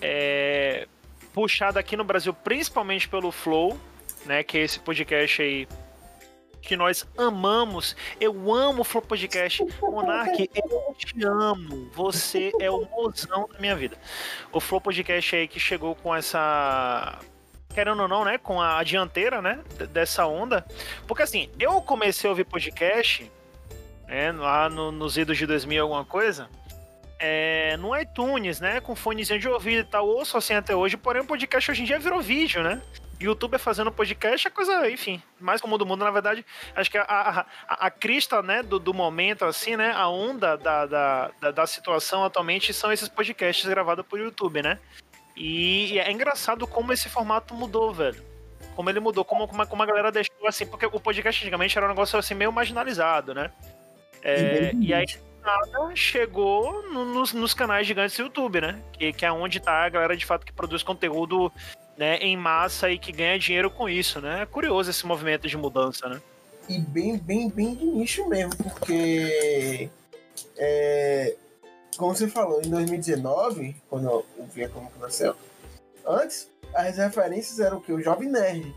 é, 0.00 0.88
puxado 1.32 1.78
aqui 1.78 1.96
no 1.96 2.04
Brasil 2.04 2.32
principalmente 2.34 3.08
pelo 3.08 3.30
Flow, 3.30 3.78
né? 4.26 4.42
Que 4.42 4.58
é 4.58 4.62
esse 4.62 4.78
podcast 4.80 5.42
aí 5.42 5.66
que 6.60 6.76
nós 6.76 7.06
amamos. 7.18 7.96
Eu 8.20 8.52
amo 8.54 8.82
o 8.82 8.84
Flow 8.84 9.02
Podcast. 9.02 9.64
Monark, 9.80 10.48
eu 10.54 10.94
te 10.96 11.24
amo. 11.24 11.90
Você 11.92 12.52
é 12.60 12.70
o 12.70 12.86
mozão 12.86 13.48
da 13.52 13.58
minha 13.58 13.74
vida. 13.74 13.98
O 14.52 14.60
Flow 14.60 14.80
Podcast 14.80 15.34
aí 15.34 15.48
que 15.48 15.58
chegou 15.58 15.94
com 15.96 16.14
essa. 16.14 17.18
Querendo 17.72 18.02
ou 18.02 18.08
não, 18.08 18.24
né? 18.24 18.38
Com 18.38 18.60
a 18.60 18.82
dianteira, 18.82 19.40
né? 19.40 19.60
Dessa 19.90 20.26
onda. 20.26 20.64
Porque 21.06 21.22
assim, 21.22 21.50
eu 21.58 21.80
comecei 21.82 22.28
a 22.28 22.30
ouvir 22.30 22.44
podcast, 22.44 23.30
né? 24.06 24.32
Lá 24.32 24.68
no, 24.68 24.92
nos 24.92 25.16
idos 25.16 25.36
de 25.36 25.46
2000 25.46 25.82
alguma 25.82 26.04
coisa 26.04 26.48
é, 27.22 27.76
no 27.76 27.96
iTunes, 27.96 28.60
né? 28.60 28.80
Com 28.80 28.96
fonezinho 28.96 29.38
de 29.38 29.48
ouvido 29.48 29.80
e 29.80 29.84
tal, 29.84 30.06
ouço 30.06 30.36
assim 30.36 30.54
até 30.54 30.74
hoje, 30.74 30.96
porém 30.96 31.22
o 31.22 31.24
podcast 31.24 31.70
hoje 31.70 31.82
em 31.82 31.84
dia 31.84 31.98
virou 31.98 32.20
vídeo, 32.20 32.62
né? 32.64 32.82
YouTube 33.20 33.56
fazendo 33.58 33.92
podcast 33.92 34.48
é 34.48 34.50
coisa, 34.50 34.90
enfim, 34.90 35.22
mais 35.38 35.60
comum 35.60 35.78
do 35.78 35.86
mundo, 35.86 36.04
na 36.04 36.10
verdade. 36.10 36.44
Acho 36.74 36.90
que 36.90 36.98
a, 36.98 37.04
a, 37.04 37.40
a, 37.68 37.86
a 37.86 37.90
crista, 37.90 38.42
né, 38.42 38.64
do, 38.64 38.80
do, 38.80 38.92
momento, 38.92 39.44
assim, 39.44 39.76
né, 39.76 39.92
a 39.92 40.08
onda 40.08 40.56
da, 40.56 40.86
da, 40.86 41.30
da, 41.40 41.50
da, 41.52 41.66
situação 41.68 42.24
atualmente 42.24 42.74
são 42.74 42.90
esses 42.90 43.08
podcasts 43.08 43.64
gravados 43.64 44.04
por 44.04 44.18
YouTube, 44.18 44.60
né? 44.60 44.80
E, 45.36 45.98
é 45.98 46.10
engraçado 46.10 46.66
como 46.66 46.92
esse 46.92 47.08
formato 47.08 47.54
mudou, 47.54 47.92
velho. 47.92 48.22
Como 48.74 48.88
ele 48.88 49.00
mudou, 49.00 49.24
como, 49.24 49.46
como, 49.46 49.66
como 49.66 49.82
a 49.82 49.86
galera 49.86 50.12
deixou 50.12 50.46
assim, 50.46 50.66
porque 50.66 50.86
o 50.86 51.00
podcast 51.00 51.42
antigamente 51.42 51.76
era 51.76 51.86
um 51.86 51.90
negócio 51.90 52.18
assim 52.18 52.34
meio 52.34 52.52
marginalizado, 52.52 53.34
né? 53.34 53.50
É, 54.22 54.72
e 54.80 54.94
aí 54.94 55.04
nada 55.42 55.94
chegou 55.96 56.82
no, 56.84 57.04
nos, 57.04 57.32
nos, 57.32 57.52
canais 57.52 57.86
gigantes 57.86 58.16
do 58.16 58.24
YouTube, 58.24 58.60
né? 58.60 58.80
Que, 58.92 59.12
que 59.12 59.26
é 59.26 59.32
onde 59.32 59.60
tá 59.60 59.84
a 59.84 59.88
galera 59.88 60.16
de 60.16 60.24
fato 60.24 60.46
que 60.46 60.52
produz 60.52 60.82
conteúdo 60.82 61.52
né, 61.96 62.16
em 62.18 62.36
massa 62.36 62.90
e 62.90 62.98
que 62.98 63.12
ganha 63.12 63.38
dinheiro 63.38 63.70
com 63.70 63.88
isso, 63.88 64.20
né? 64.20 64.42
É 64.42 64.46
curioso 64.46 64.90
esse 64.90 65.04
movimento 65.04 65.48
de 65.48 65.56
mudança, 65.56 66.08
né? 66.08 66.20
E 66.68 66.78
bem, 66.78 67.18
bem, 67.18 67.50
bem 67.50 67.74
de 67.74 67.84
nicho 67.84 68.28
mesmo, 68.28 68.56
porque 68.56 69.90
é, 70.56 71.36
como 71.96 72.14
você 72.14 72.28
falou, 72.28 72.60
em 72.62 72.70
2019, 72.70 73.76
quando 73.88 74.08
eu 74.08 74.26
vi 74.52 74.68
como 74.68 74.90
que 74.90 74.98
nasceu, 74.98 75.34
antes 76.06 76.50
as 76.74 76.96
referências 76.96 77.60
eram 77.60 77.78
o 77.78 77.80
que? 77.80 77.92
O 77.92 78.00
Jovem 78.00 78.28
Nerd. 78.28 78.74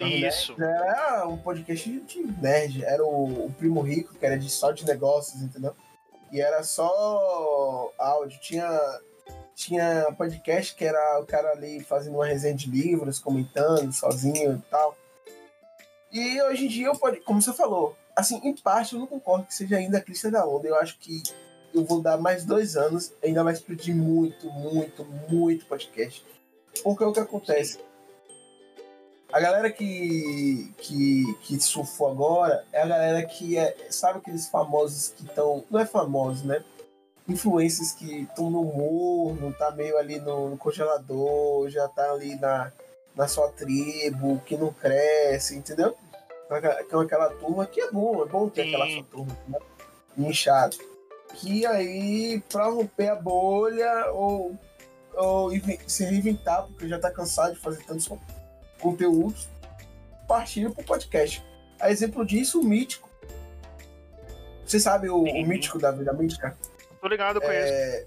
Isso. 0.00 0.54
Era 0.62 1.26
um 1.26 1.36
podcast 1.36 1.90
de 1.90 2.22
nerd. 2.40 2.84
Era 2.84 3.04
o, 3.04 3.46
o, 3.46 3.52
Primo 3.58 3.80
Rico, 3.80 4.14
que 4.14 4.24
era 4.24 4.38
de 4.38 4.48
só 4.48 4.70
de 4.70 4.86
negócios, 4.86 5.42
entendeu? 5.42 5.74
E 6.30 6.40
era 6.40 6.62
só 6.62 7.92
áudio. 7.98 8.38
Tinha, 8.40 9.00
tinha 9.56 10.14
podcast 10.16 10.74
que 10.74 10.84
era 10.84 11.20
o 11.20 11.26
cara 11.26 11.50
ali 11.50 11.80
fazendo 11.80 12.14
uma 12.14 12.26
resenha 12.26 12.54
de 12.54 12.70
livros, 12.70 13.18
comentando 13.18 13.92
sozinho 13.92 14.54
e 14.54 14.70
tal. 14.70 14.96
E 16.12 16.40
hoje 16.42 16.66
em 16.66 16.68
dia, 16.68 16.86
eu 16.86 16.96
pode, 16.96 17.20
como 17.20 17.42
você 17.42 17.52
falou, 17.52 17.96
assim, 18.14 18.40
em 18.44 18.54
parte 18.56 18.94
eu 18.94 19.00
não 19.00 19.06
concordo 19.06 19.46
que 19.46 19.54
seja 19.54 19.76
ainda 19.76 19.98
a 19.98 20.00
crista 20.00 20.30
da 20.30 20.46
onda. 20.46 20.68
Eu 20.68 20.76
acho 20.76 20.96
que 20.98 21.22
eu 21.74 21.84
vou 21.84 22.00
dar 22.00 22.16
mais 22.18 22.44
dois 22.44 22.76
anos, 22.76 23.12
ainda 23.22 23.44
vai 23.44 23.52
explodir 23.52 23.94
muito, 23.94 24.50
muito, 24.50 25.04
muito 25.28 25.66
podcast. 25.66 26.24
Porque 26.82 27.04
o 27.04 27.12
que 27.12 27.20
acontece? 27.20 27.78
A 29.32 29.40
galera 29.40 29.70
que, 29.70 30.72
que, 30.78 31.34
que 31.42 31.60
surfou 31.60 32.10
agora 32.10 32.64
é 32.72 32.82
a 32.82 32.86
galera 32.86 33.26
que 33.26 33.58
é. 33.58 33.76
Sabe 33.90 34.18
aqueles 34.18 34.48
famosos 34.48 35.08
que 35.08 35.24
estão. 35.24 35.64
Não 35.70 35.80
é 35.80 35.84
famosos, 35.84 36.44
né? 36.44 36.64
Influências 37.28 37.92
que 37.92 38.22
estão 38.22 38.50
no 38.50 38.64
morno, 38.64 39.52
tá 39.52 39.70
meio 39.70 39.98
ali 39.98 40.18
no, 40.18 40.48
no, 40.48 40.56
congelador, 40.56 41.68
já 41.68 41.86
tá 41.88 42.10
ali 42.10 42.36
na, 42.36 42.72
na 43.14 43.28
sua 43.28 43.50
tribo, 43.50 44.40
que 44.46 44.56
não 44.56 44.72
cresce, 44.72 45.54
entendeu? 45.54 45.94
Com 46.88 47.00
aquela 47.00 47.28
turma 47.28 47.66
que 47.66 47.82
é 47.82 47.90
bom, 47.90 48.24
é 48.24 48.26
bom 48.26 48.48
ter 48.48 48.62
Sim. 48.62 48.68
aquela 48.68 48.90
sua 48.90 49.04
turma, 49.04 49.36
né? 49.46 49.58
Inchado. 50.16 50.78
Que 51.34 51.66
aí, 51.66 52.42
pra 52.50 52.66
romper 52.66 53.08
a 53.08 53.14
bolha 53.14 54.10
ou, 54.12 54.56
ou 55.14 55.50
se 55.86 56.04
reinventar, 56.04 56.66
porque 56.66 56.88
já 56.88 56.98
tá 56.98 57.10
cansado 57.10 57.54
de 57.54 57.60
fazer 57.60 57.84
tantos 57.84 58.08
conteúdos 58.80 59.48
partiram 60.26 60.72
para 60.72 60.82
o 60.82 60.86
podcast. 60.86 61.44
A 61.80 61.90
exemplo 61.90 62.24
disso, 62.24 62.60
o 62.60 62.64
Mítico. 62.64 63.08
Você 64.64 64.78
sabe 64.78 65.08
o, 65.08 65.22
o 65.22 65.46
Mítico 65.46 65.78
da 65.78 65.90
Vida 65.90 66.12
Mítica? 66.12 66.56
Tô 67.00 67.08
ligado, 67.08 67.40
com 67.40 67.46
é... 67.48 68.06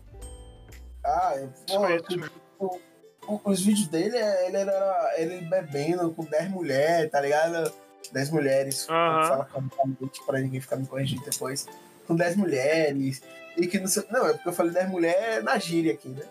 Ah, 1.04 1.34
pô, 1.68 2.80
o, 3.28 3.42
os 3.46 3.62
vídeos 3.62 3.88
dele, 3.88 4.18
é, 4.18 4.48
ele 4.48 4.58
era 4.58 5.14
ele 5.18 5.42
bebendo 5.42 6.12
com 6.12 6.24
10 6.24 6.52
mulheres, 6.52 7.10
tá 7.10 7.20
ligado? 7.22 7.74
10 8.12 8.30
mulheres, 8.30 8.84
uhum. 8.84 8.88
fala 9.28 9.46
calmamente 9.46 10.24
pra 10.26 10.40
ninguém 10.40 10.62
ficar 10.62 10.76
me 10.76 10.86
corrigindo 10.86 11.24
depois. 11.24 11.68
Com 12.12 12.16
10 12.18 12.36
mulheres. 12.36 13.22
E 13.56 13.66
que 13.68 13.80
não 13.80 13.88
sei. 13.88 14.04
Não, 14.12 14.28
é 14.28 14.34
porque 14.34 14.50
eu 14.50 14.54
falei 14.54 14.74
10 14.74 14.90
mulheres 14.90 15.42
na 15.46 15.58
gíria 15.58 15.94
aqui, 15.94 16.10
né? 16.10 16.26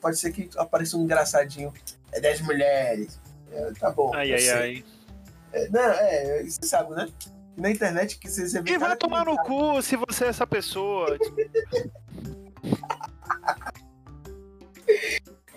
Pode 0.00 0.18
ser 0.18 0.32
que 0.32 0.50
apareça 0.56 0.96
um 0.96 1.04
engraçadinho. 1.04 1.72
É 2.10 2.20
10 2.20 2.40
mulheres. 2.40 3.20
É, 3.52 3.70
tá 3.78 3.92
bom. 3.92 4.12
Ai, 4.12 4.32
ai, 4.32 4.40
sei. 4.40 4.52
ai. 4.52 4.84
É, 5.52 5.68
não, 5.68 5.80
é, 5.80 6.42
você 6.42 6.66
sabe, 6.66 6.96
né? 6.96 7.08
Na 7.56 7.70
internet 7.70 8.18
que 8.18 8.28
você, 8.28 8.60
vê. 8.60 8.72
E 8.72 8.78
vai 8.78 8.96
tomar 8.96 9.24
no 9.24 9.36
cu 9.36 9.80
se 9.82 9.94
você 9.94 10.24
é 10.24 10.28
essa 10.28 10.44
pessoa. 10.44 11.16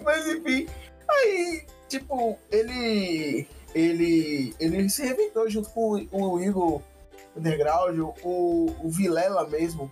Mas 0.03 0.27
enfim, 0.27 0.67
aí, 1.09 1.65
tipo, 1.89 2.37
ele. 2.51 3.47
ele, 3.73 4.53
ele 4.59 4.87
se 4.87 5.01
reinventou 5.01 5.49
junto 5.49 5.71
com 5.71 6.07
o 6.11 6.39
Igor 6.43 6.83
Underground, 7.37 7.99
o, 8.23 8.75
o 8.83 8.89
Vilela 8.89 9.47
mesmo, 9.47 9.91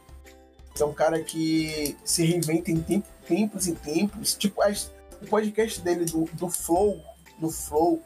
que 0.74 0.82
é 0.82 0.86
um 0.86 0.94
cara 0.94 1.24
que 1.24 1.96
se 2.04 2.26
reinventa 2.26 2.72
em 2.72 2.82
tempo, 2.82 3.08
tempos 3.28 3.68
e 3.68 3.74
tempos. 3.74 4.34
Tipo, 4.36 4.62
as, 4.62 4.92
o 5.22 5.28
podcast 5.28 5.82
dele 5.82 6.06
do, 6.06 6.26
do 6.34 6.50
Flow, 6.50 7.02
do 7.40 7.50
Flow, 7.50 8.02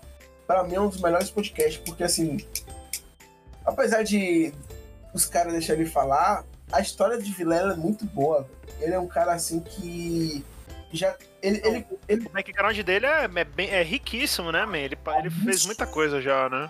para 0.46 0.64
mim 0.64 0.76
é 0.76 0.82
um 0.82 0.90
dos 0.90 1.02
melhores 1.02 1.30
podcasts, 1.30 1.82
porque 1.86 2.04
assim, 2.04 2.38
apesar 3.66 4.04
de 4.04 4.54
os 5.14 5.26
caras 5.26 5.54
deixarem 5.54 5.82
ele 5.82 5.90
falar, 5.90 6.46
a 6.72 6.82
história 6.82 7.18
de 7.18 7.32
Vilela 7.32 7.74
é 7.74 7.78
muito 7.78 8.06
boa. 8.06 8.48
Ele 8.80 8.94
é 8.94 9.00
um 9.00 9.08
cara 9.08 9.34
assim 9.34 9.60
que 9.60 10.46
já 10.92 11.16
ele, 11.42 11.62
ele, 11.64 11.86
ele... 12.08 12.26
O 12.26 12.30
background 12.30 12.78
dele 12.80 13.06
é, 13.06 13.24
é, 13.24 13.44
bem, 13.44 13.70
é 13.70 13.82
riquíssimo, 13.84 14.52
né, 14.52 14.66
man? 14.66 14.78
Ele, 14.78 14.98
ele 15.20 15.30
fez 15.30 15.66
muita 15.66 15.88
coisa 15.88 16.22
já, 16.22 16.50
né? 16.50 16.70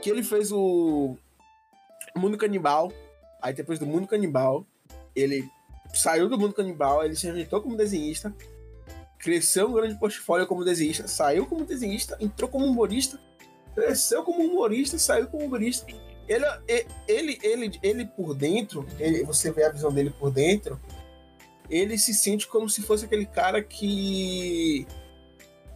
Que 0.00 0.10
ele 0.10 0.22
fez 0.22 0.50
o 0.50 1.16
Mundo 2.16 2.36
Canibal. 2.36 2.92
Aí 3.40 3.54
depois 3.54 3.78
do 3.78 3.86
Mundo 3.86 4.06
Canibal, 4.06 4.66
ele 5.14 5.48
saiu 5.94 6.28
do 6.28 6.38
Mundo 6.38 6.54
Canibal, 6.54 7.04
ele 7.04 7.16
se 7.16 7.26
rejeitou 7.26 7.60
como 7.62 7.76
desenhista, 7.76 8.34
cresceu 9.18 9.68
um 9.68 9.72
grande 9.72 9.98
portfólio 9.98 10.46
como 10.46 10.64
desenhista, 10.64 11.08
saiu 11.08 11.46
como 11.46 11.64
desenhista, 11.64 12.16
entrou 12.20 12.48
como 12.50 12.66
humorista, 12.66 13.18
cresceu 13.74 14.22
como 14.22 14.42
humorista, 14.42 14.98
saiu 14.98 15.26
como 15.26 15.44
humorista. 15.44 15.86
Ele, 16.28 16.44
ele, 17.08 17.38
ele, 17.42 17.78
ele 17.82 18.04
por 18.04 18.34
dentro, 18.34 18.86
ele, 18.98 19.24
você 19.24 19.50
vê 19.50 19.64
a 19.64 19.72
visão 19.72 19.92
dele 19.92 20.10
por 20.10 20.30
dentro, 20.30 20.80
ele 21.68 21.98
se 21.98 22.14
sente 22.14 22.46
como 22.46 22.68
se 22.68 22.82
fosse 22.82 23.04
aquele 23.04 23.26
cara 23.26 23.62
que 23.62 24.86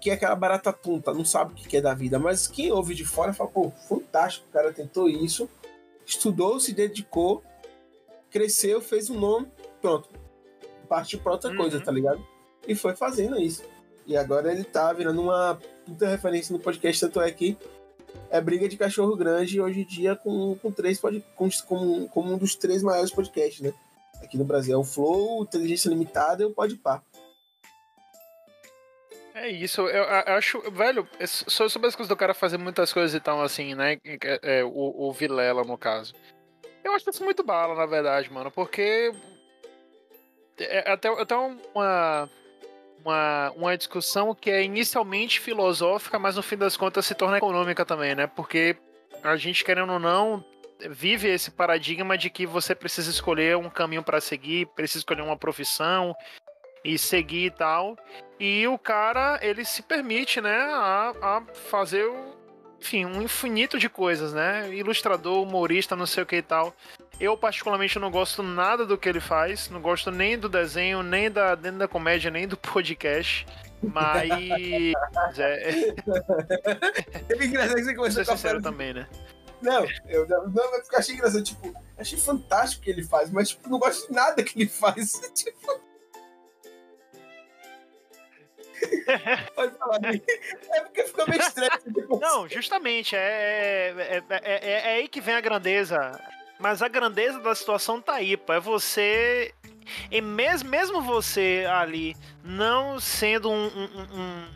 que 0.04 0.10
é 0.10 0.12
aquela 0.12 0.36
barata 0.36 0.70
tonta, 0.70 1.14
não 1.14 1.24
sabe 1.24 1.52
o 1.52 1.54
que 1.54 1.78
é 1.78 1.80
da 1.80 1.94
vida, 1.94 2.18
mas 2.18 2.46
quem 2.46 2.70
ouve 2.70 2.94
de 2.94 3.06
fora 3.06 3.32
fala, 3.32 3.48
pô, 3.48 3.70
fantástico, 3.88 4.46
o 4.46 4.52
cara 4.52 4.70
tentou 4.70 5.08
isso, 5.08 5.48
estudou, 6.04 6.60
se 6.60 6.74
dedicou, 6.74 7.42
cresceu, 8.30 8.82
fez 8.82 9.08
um 9.08 9.18
nome, 9.18 9.48
pronto. 9.80 10.10
Partiu 10.90 11.18
pra 11.20 11.32
outra 11.32 11.50
uhum. 11.50 11.56
coisa, 11.56 11.80
tá 11.80 11.90
ligado? 11.90 12.22
E 12.68 12.74
foi 12.74 12.94
fazendo 12.94 13.40
isso. 13.40 13.62
E 14.06 14.14
agora 14.14 14.52
ele 14.52 14.62
tá 14.62 14.92
virando 14.92 15.22
uma 15.22 15.58
puta 15.86 16.06
referência 16.06 16.52
no 16.52 16.60
podcast, 16.60 17.00
tanto 17.00 17.22
é 17.22 17.30
que 17.30 17.56
é 18.28 18.42
briga 18.42 18.68
de 18.68 18.76
cachorro 18.76 19.16
grande 19.16 19.58
hoje 19.58 19.80
em 19.80 19.86
dia 19.86 20.14
com, 20.14 20.54
com 20.56 20.70
três 20.70 21.00
pod, 21.00 21.24
com, 21.34 21.48
com, 21.66 22.08
com 22.08 22.20
um 22.20 22.36
dos 22.36 22.54
três 22.54 22.82
maiores 22.82 23.10
podcasts, 23.10 23.62
né? 23.62 23.72
Aqui 24.22 24.36
no 24.36 24.44
Brasil 24.44 24.74
é 24.74 24.76
o 24.76 24.84
Flow, 24.84 25.44
Inteligência 25.44 25.88
Limitada 25.88 26.42
e 26.42 26.46
o 26.46 26.50
Podpah. 26.50 27.02
É 29.34 29.48
isso, 29.48 29.80
eu, 29.80 30.04
eu, 30.04 30.34
acho, 30.36 30.70
velho, 30.70 31.08
é 31.18 31.26
sobre 31.26 31.88
as 31.88 31.96
coisas 31.96 32.08
do 32.08 32.16
cara 32.16 32.32
fazer 32.32 32.56
muitas 32.56 32.92
coisas 32.92 33.12
e 33.16 33.20
tal, 33.20 33.42
assim, 33.42 33.74
né? 33.74 33.98
É, 34.04 34.60
é, 34.60 34.64
o, 34.64 35.08
o 35.08 35.12
Vilela, 35.12 35.64
no 35.64 35.76
caso. 35.76 36.14
Eu 36.84 36.94
acho 36.94 37.10
isso 37.10 37.24
muito 37.24 37.42
bala, 37.42 37.74
na 37.74 37.84
verdade, 37.84 38.32
mano, 38.32 38.48
porque. 38.52 39.12
É, 40.56 40.88
é 40.88 40.92
até, 40.92 41.08
até 41.08 41.34
uma, 41.34 42.30
uma, 43.04 43.50
uma 43.56 43.76
discussão 43.76 44.32
que 44.36 44.52
é 44.52 44.62
inicialmente 44.62 45.40
filosófica, 45.40 46.16
mas 46.16 46.36
no 46.36 46.42
fim 46.42 46.56
das 46.56 46.76
contas 46.76 47.04
se 47.04 47.14
torna 47.16 47.38
econômica 47.38 47.84
também, 47.84 48.14
né? 48.14 48.28
Porque 48.28 48.76
a 49.20 49.36
gente, 49.36 49.64
querendo 49.64 49.94
ou 49.94 49.98
não, 49.98 50.44
vive 50.90 51.28
esse 51.28 51.50
paradigma 51.50 52.16
de 52.16 52.30
que 52.30 52.46
você 52.46 52.72
precisa 52.72 53.10
escolher 53.10 53.56
um 53.56 53.68
caminho 53.68 54.04
para 54.04 54.20
seguir, 54.20 54.68
precisa 54.76 55.00
escolher 55.00 55.22
uma 55.22 55.36
profissão 55.36 56.14
e 56.84 56.98
seguir 56.98 57.46
e 57.46 57.50
tal. 57.50 57.96
E 58.38 58.66
o 58.68 58.78
cara, 58.78 59.38
ele 59.42 59.64
se 59.64 59.82
permite, 59.82 60.40
né, 60.40 60.56
a, 60.56 61.12
a 61.22 61.42
fazer, 61.70 62.04
enfim, 62.80 63.06
um 63.06 63.22
infinito 63.22 63.78
de 63.78 63.88
coisas, 63.88 64.32
né? 64.32 64.72
Ilustrador, 64.74 65.42
humorista, 65.42 65.96
não 65.96 66.06
sei 66.06 66.22
o 66.22 66.26
que 66.26 66.36
e 66.36 66.42
tal. 66.42 66.74
Eu, 67.18 67.36
particularmente, 67.36 67.98
não 67.98 68.10
gosto 68.10 68.42
nada 68.42 68.84
do 68.84 68.98
que 68.98 69.08
ele 69.08 69.20
faz. 69.20 69.70
Não 69.70 69.80
gosto 69.80 70.10
nem 70.10 70.38
do 70.38 70.48
desenho, 70.48 71.02
nem 71.02 71.30
da, 71.30 71.56
nem 71.56 71.72
da 71.78 71.86
comédia, 71.86 72.30
nem 72.30 72.46
do 72.46 72.56
podcast. 72.56 73.46
Mas. 73.82 75.38
é... 75.38 75.70
é 77.30 77.44
engraçado 77.44 77.76
que 77.76 77.84
você 77.84 77.94
começou 77.94 78.22
a 78.22 78.24
sincero 78.24 78.60
também, 78.60 78.92
né? 78.92 79.08
Não, 79.62 79.86
eu 80.08 80.28
não, 80.28 80.64
eu 80.64 80.82
achei 80.94 81.14
engraçado, 81.14 81.42
tipo, 81.42 81.72
achei 81.96 82.18
fantástico 82.18 82.82
o 82.82 82.84
que 82.84 82.90
ele 82.90 83.02
faz, 83.02 83.30
mas 83.30 83.50
tipo, 83.50 83.68
não 83.70 83.78
gosto 83.78 84.08
de 84.08 84.14
nada 84.14 84.42
que 84.42 84.60
ele 84.60 84.68
faz. 84.68 85.12
Tipo. 85.34 85.80
Pode 89.54 89.76
falar. 89.76 90.00
É 90.04 90.80
porque 90.80 91.04
ficou 91.04 91.28
meio 91.28 91.40
estranho. 91.40 91.70
Tipo, 91.92 92.18
não, 92.18 92.48
justamente, 92.48 93.14
é, 93.16 93.94
é, 93.98 94.22
é, 94.30 94.70
é, 94.70 94.96
aí 94.96 95.08
que 95.08 95.20
vem 95.20 95.34
a 95.34 95.40
grandeza. 95.40 96.12
Mas 96.58 96.82
a 96.82 96.88
grandeza 96.88 97.40
da 97.40 97.54
situação 97.54 98.00
tá 98.00 98.14
aí, 98.14 98.36
pô. 98.36 98.52
É 98.52 98.60
você. 98.60 99.52
E 100.10 100.20
mesmo, 100.20 100.70
mesmo 100.70 101.02
você 101.02 101.66
ali 101.70 102.16
não 102.42 102.98
sendo 102.98 103.50
um, 103.50 103.66
um, 103.66 103.88
um, 104.12 104.46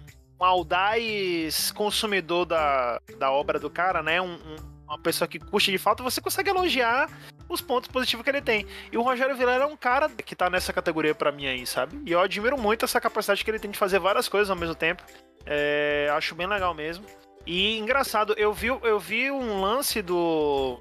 um 0.41 0.45
audaz 0.45 1.71
consumidor 1.73 2.47
da, 2.47 3.01
da 3.19 3.31
obra 3.31 3.59
do 3.59 3.69
cara, 3.69 4.03
né? 4.03 4.21
Um, 4.23 4.35
um 4.35 4.79
uma 4.89 4.99
pessoa 4.99 5.29
que 5.29 5.39
curte 5.39 5.71
de 5.71 5.79
fato, 5.79 6.03
você 6.03 6.21
consegue 6.21 6.49
elogiar 6.49 7.09
os 7.49 7.61
pontos 7.61 7.89
positivos 7.89 8.23
que 8.23 8.31
ele 8.31 8.43
tem. 8.43 8.67
E 8.93 8.99
o 8.99 9.03
Rogério 9.03 9.37
Vilela 9.37 9.65
é 9.65 9.67
um 9.67 9.77
cara 9.77 10.09
que 10.09 10.37
tá 10.37 10.51
nessa 10.51 10.73
categoria 10.73 11.15
para 11.15 11.33
mim 11.33 11.47
aí, 11.47 11.67
sabe? 11.67 12.01
E 12.05 12.13
eu 12.13 12.21
admiro 12.21 12.59
muito 12.59 12.85
essa 12.85 13.01
capacidade 13.01 13.45
que 13.45 13.51
ele 13.51 13.59
tem 13.59 13.71
de 13.71 13.79
fazer 13.79 13.99
várias 13.99 14.29
coisas 14.29 14.51
ao 14.51 14.57
mesmo 14.57 14.75
tempo. 14.75 15.03
É, 15.47 16.11
acho 16.13 16.35
bem 16.35 16.47
legal 16.47 16.75
mesmo. 16.75 17.05
E 17.47 17.79
engraçado, 17.79 18.35
eu 18.37 18.53
vi, 18.53 18.67
eu 18.67 19.01
vi 19.01 19.31
um 19.31 19.61
lance 19.61 20.03
do. 20.03 20.79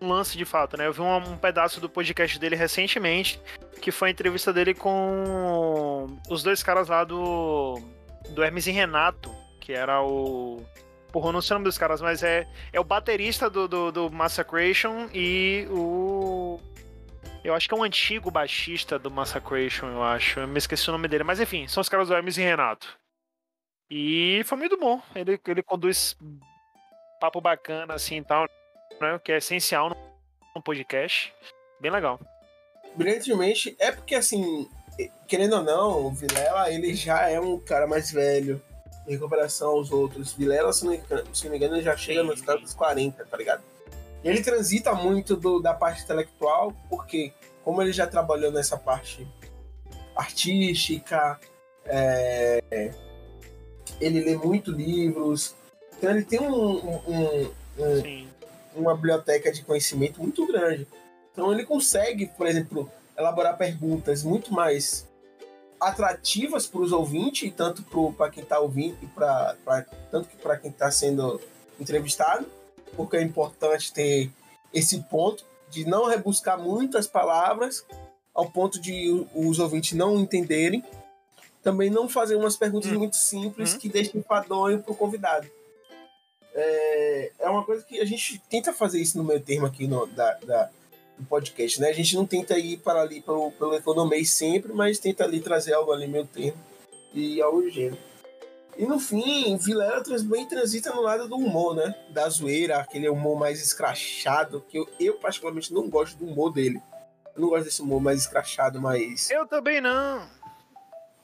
Um 0.00 0.08
lance 0.08 0.36
de 0.36 0.44
fato, 0.44 0.76
né? 0.76 0.86
Eu 0.86 0.92
vi 0.92 1.00
um, 1.00 1.16
um 1.16 1.36
pedaço 1.36 1.80
do 1.80 1.88
podcast 1.88 2.38
dele 2.38 2.56
recentemente, 2.56 3.40
que 3.80 3.90
foi 3.90 4.08
a 4.08 4.12
entrevista 4.12 4.52
dele 4.52 4.74
com 4.74 6.06
os 6.30 6.42
dois 6.42 6.62
caras 6.62 6.88
lá 6.88 7.04
do. 7.04 7.78
Do 8.30 8.42
Hermes 8.42 8.66
e 8.66 8.70
Renato, 8.70 9.30
que 9.60 9.72
era 9.72 10.02
o 10.02 10.62
porra, 11.16 11.32
não 11.32 11.40
sei 11.40 11.54
o 11.54 11.56
nome 11.56 11.64
dos 11.64 11.78
caras, 11.78 12.02
mas 12.02 12.22
é, 12.22 12.46
é 12.70 12.78
o 12.78 12.84
baterista 12.84 13.48
do, 13.48 13.66
do, 13.66 13.90
do 13.90 14.10
Massacration 14.10 15.08
e 15.14 15.66
o. 15.70 16.60
Eu 17.42 17.54
acho 17.54 17.66
que 17.66 17.74
é 17.74 17.78
um 17.78 17.82
antigo 17.82 18.30
baixista 18.30 18.98
do 18.98 19.10
Massacration, 19.10 19.86
eu 19.86 20.02
acho. 20.02 20.40
Eu 20.40 20.46
me 20.46 20.58
esqueci 20.58 20.86
o 20.90 20.92
nome 20.92 21.08
dele. 21.08 21.24
Mas 21.24 21.40
enfim, 21.40 21.66
são 21.68 21.80
os 21.80 21.88
caras 21.88 22.08
do 22.08 22.14
Hermes 22.14 22.36
e 22.36 22.42
Renato. 22.42 22.98
E 23.90 24.42
foi 24.44 24.58
muito 24.58 24.76
bom. 24.76 25.00
Ele, 25.14 25.40
ele 25.48 25.62
conduz 25.62 26.14
papo 27.18 27.40
bacana, 27.40 27.94
assim 27.94 28.18
e 28.18 28.24
tal, 28.24 28.46
né? 29.00 29.18
Que 29.24 29.32
é 29.32 29.38
essencial 29.38 29.96
no 30.54 30.62
podcast. 30.62 31.32
Bem 31.80 31.90
legal. 31.90 32.20
Brilhantemente. 32.94 33.74
É 33.78 33.90
porque, 33.90 34.16
assim, 34.16 34.68
querendo 35.26 35.56
ou 35.56 35.62
não, 35.62 36.06
o 36.08 36.10
Vilela, 36.10 36.70
ele 36.70 36.94
já 36.94 37.26
é 37.26 37.40
um 37.40 37.58
cara 37.58 37.86
mais 37.86 38.12
velho 38.12 38.60
em 39.06 39.18
comparação 39.18 39.70
aos 39.70 39.90
outros. 39.90 40.32
Vilela, 40.32 40.72
se 40.72 40.84
não, 40.84 40.98
se 41.32 41.44
não 41.44 41.50
me 41.50 41.56
engano, 41.56 41.80
já 41.80 41.96
chega 41.96 42.22
nos 42.22 42.40
dos 42.40 42.74
40, 42.74 43.24
tá 43.24 43.36
ligado? 43.36 43.62
Ele 44.24 44.42
transita 44.42 44.94
muito 44.94 45.36
do, 45.36 45.60
da 45.60 45.72
parte 45.72 46.02
intelectual, 46.02 46.72
porque 46.88 47.32
como 47.62 47.82
ele 47.82 47.92
já 47.92 48.06
trabalhou 48.06 48.50
nessa 48.50 48.76
parte 48.76 49.26
artística, 50.16 51.38
é, 51.84 52.92
ele 54.00 54.20
lê 54.20 54.36
muito 54.36 54.70
livros, 54.70 55.54
então 55.96 56.10
ele 56.10 56.24
tem 56.24 56.40
um, 56.40 57.00
um, 57.08 57.52
um, 57.78 58.28
uma 58.74 58.94
biblioteca 58.94 59.52
de 59.52 59.62
conhecimento 59.62 60.20
muito 60.20 60.46
grande. 60.46 60.86
Então 61.32 61.52
ele 61.52 61.64
consegue, 61.64 62.26
por 62.26 62.46
exemplo, 62.46 62.90
elaborar 63.16 63.56
perguntas 63.56 64.22
muito 64.22 64.52
mais 64.52 65.06
atrativas 65.80 66.66
para 66.66 66.80
os 66.80 66.92
ouvintes, 66.92 67.52
tanto 67.54 67.82
para 68.16 68.30
quem 68.30 68.42
está 68.42 68.58
ouvindo, 68.58 68.96
e 69.02 69.06
pra, 69.06 69.56
pra, 69.64 69.82
tanto 70.10 70.28
que 70.28 70.36
para 70.36 70.56
quem 70.56 70.70
está 70.70 70.90
sendo 70.90 71.40
entrevistado, 71.78 72.46
porque 72.96 73.16
é 73.16 73.22
importante 73.22 73.92
ter 73.92 74.30
esse 74.72 75.00
ponto 75.02 75.44
de 75.70 75.84
não 75.84 76.06
rebuscar 76.06 76.58
muitas 76.58 77.06
palavras 77.06 77.84
ao 78.34 78.50
ponto 78.50 78.80
de 78.80 79.26
os 79.34 79.58
ouvintes 79.58 79.96
não 79.96 80.18
entenderem. 80.20 80.84
Também 81.62 81.90
não 81.90 82.08
fazer 82.08 82.36
umas 82.36 82.56
perguntas 82.56 82.92
hum. 82.92 82.98
muito 82.98 83.16
simples 83.16 83.74
hum. 83.74 83.78
que 83.78 83.88
deixem 83.88 84.22
padrão 84.22 84.80
para 84.80 84.92
o 84.92 84.96
convidado. 84.96 85.48
É, 86.54 87.32
é 87.40 87.48
uma 87.48 87.64
coisa 87.64 87.84
que 87.84 88.00
a 88.00 88.04
gente 88.04 88.40
tenta 88.48 88.72
fazer 88.72 89.00
isso 89.00 89.18
no 89.18 89.24
meio 89.24 89.40
termo 89.40 89.66
aqui 89.66 89.86
no, 89.86 90.06
da, 90.06 90.32
da 90.34 90.70
do 91.18 91.24
podcast, 91.26 91.80
né? 91.80 91.88
A 91.88 91.92
gente 91.92 92.14
não 92.14 92.26
tenta 92.26 92.58
ir 92.58 92.78
para 92.78 93.02
ali 93.02 93.20
pelo, 93.20 93.50
pelo 93.52 93.74
economês 93.74 94.30
sempre, 94.30 94.72
mas 94.72 94.98
tenta 94.98 95.24
ali 95.24 95.40
trazer 95.40 95.72
algo 95.74 95.92
ali 95.92 96.06
meio 96.06 96.26
termo 96.26 96.58
e 97.12 97.40
algo 97.40 97.68
gênero. 97.70 97.98
E 98.78 98.84
no 98.84 99.00
fim, 99.00 99.56
Vilela 99.56 100.02
bem 100.24 100.46
transita 100.46 100.92
no 100.92 101.00
lado 101.00 101.26
do 101.26 101.36
humor, 101.36 101.74
né? 101.74 101.94
Da 102.10 102.28
zoeira, 102.28 102.78
aquele 102.78 103.08
humor 103.08 103.38
mais 103.38 103.62
escrachado, 103.62 104.62
que 104.68 104.78
eu, 104.78 104.86
eu 105.00 105.14
particularmente 105.14 105.72
não 105.72 105.88
gosto 105.88 106.18
do 106.18 106.26
humor 106.26 106.52
dele. 106.52 106.82
Eu 107.34 107.40
não 107.40 107.48
gosto 107.48 107.64
desse 107.64 107.80
humor 107.80 108.02
mais 108.02 108.20
escrachado, 108.20 108.80
mais. 108.80 109.30
Eu 109.30 109.46
também 109.46 109.80
não. 109.80 110.28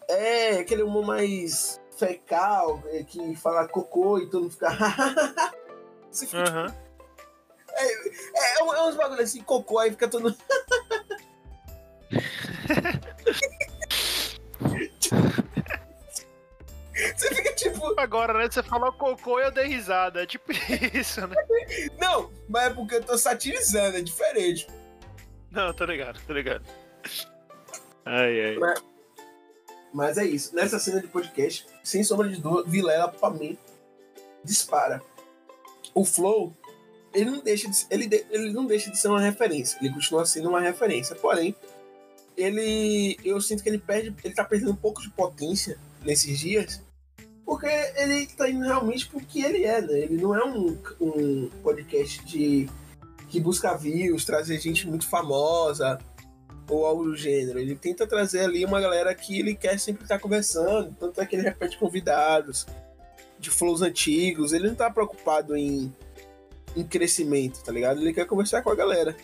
É, 0.08 0.60
aquele 0.60 0.82
humor 0.82 1.04
mais. 1.04 1.78
fecal, 1.98 2.82
é, 2.86 3.02
que 3.02 3.36
fala 3.36 3.68
cocô 3.68 4.18
e 4.18 4.30
todo 4.30 4.44
mundo 4.44 4.52
fica. 4.52 4.70
Você 6.10 6.26
fica 6.26 6.50
uhum. 6.50 6.81
Tipo, 7.72 8.36
é, 8.36 8.58
é, 8.58 8.60
é, 8.60 8.82
uns 8.82 8.96
bagulho 8.96 9.22
assim, 9.22 9.42
cocô, 9.42 9.78
aí 9.78 9.90
fica 9.90 10.08
todo. 10.08 10.36
Você 17.16 17.34
fica 17.34 17.52
tipo. 17.54 17.98
Agora, 17.98 18.34
né? 18.34 18.50
Você 18.50 18.62
falou 18.62 18.92
cocô 18.92 19.40
e 19.40 19.44
eu 19.44 19.50
dei 19.50 19.66
risada. 19.66 20.22
É 20.22 20.26
tipo 20.26 20.52
isso, 20.94 21.26
né? 21.26 21.34
Não, 21.98 22.30
mas 22.48 22.64
é 22.64 22.70
porque 22.70 22.96
eu 22.96 23.04
tô 23.04 23.18
satirizando, 23.18 23.96
é 23.96 24.02
diferente. 24.02 24.66
Não, 25.50 25.72
tô 25.72 25.84
ligado, 25.84 26.20
tô 26.26 26.32
ligado. 26.32 26.64
Ai, 28.04 28.46
ai. 28.46 28.56
Mas, 28.56 28.84
mas 29.92 30.18
é 30.18 30.24
isso. 30.24 30.54
Nessa 30.54 30.78
cena 30.78 31.00
de 31.00 31.08
podcast, 31.08 31.66
sem 31.82 32.02
sombra 32.04 32.28
de 32.28 32.40
dúvida, 32.40 32.68
Vilela, 32.68 33.08
pra 33.08 33.30
mim, 33.30 33.58
dispara. 34.44 35.02
O 35.94 36.04
Flow, 36.04 36.56
ele 37.14 37.30
não 37.30 37.40
deixa 37.40 37.68
de, 37.68 37.86
ele, 37.90 38.26
ele 38.30 38.52
não 38.52 38.66
deixa 38.66 38.90
de 38.90 38.98
ser 38.98 39.08
uma 39.08 39.20
referência. 39.20 39.78
Ele 39.80 39.92
continua 39.92 40.24
sendo 40.24 40.48
uma 40.48 40.60
referência. 40.60 41.14
Porém, 41.16 41.54
ele. 42.36 43.16
Eu 43.24 43.40
sinto 43.40 43.62
que 43.62 43.68
ele 43.68 43.78
perde. 43.78 44.14
Ele 44.24 44.34
tá 44.34 44.44
perdendo 44.44 44.72
um 44.72 44.76
pouco 44.76 45.02
de 45.02 45.10
potência 45.10 45.78
nesses 46.04 46.38
dias. 46.38 46.82
Porque 47.44 47.66
ele 47.96 48.26
tá 48.26 48.48
indo 48.48 48.64
realmente 48.64 49.06
pro 49.08 49.20
que 49.20 49.42
ele 49.42 49.64
é, 49.64 49.80
né? 49.82 49.98
Ele 49.98 50.16
não 50.16 50.34
é 50.34 50.44
um, 50.44 50.78
um 51.00 51.50
podcast 51.62 52.24
de 52.24 52.68
que 53.28 53.40
busca 53.40 53.76
views, 53.76 54.24
trazer 54.24 54.60
gente 54.60 54.86
muito 54.86 55.08
famosa 55.08 55.98
ou 56.68 56.86
algo 56.86 57.04
do 57.04 57.16
gênero. 57.16 57.58
Ele 57.58 57.74
tenta 57.74 58.06
trazer 58.06 58.40
ali 58.40 58.64
uma 58.64 58.80
galera 58.80 59.14
que 59.14 59.40
ele 59.40 59.54
quer 59.54 59.78
sempre 59.78 60.04
estar 60.04 60.18
conversando, 60.18 60.94
tanto 60.98 61.20
é 61.20 61.26
que 61.26 61.36
ele 61.36 61.42
repete 61.42 61.76
convidados 61.78 62.66
de 63.38 63.50
flows 63.50 63.82
antigos. 63.82 64.52
Ele 64.52 64.68
não 64.68 64.74
tá 64.74 64.90
preocupado 64.90 65.56
em, 65.56 65.92
em 66.76 66.84
crescimento, 66.84 67.62
tá 67.62 67.72
ligado? 67.72 68.00
Ele 68.00 68.12
quer 68.12 68.26
conversar 68.26 68.62
com 68.62 68.70
a 68.70 68.74
galera. 68.74 69.16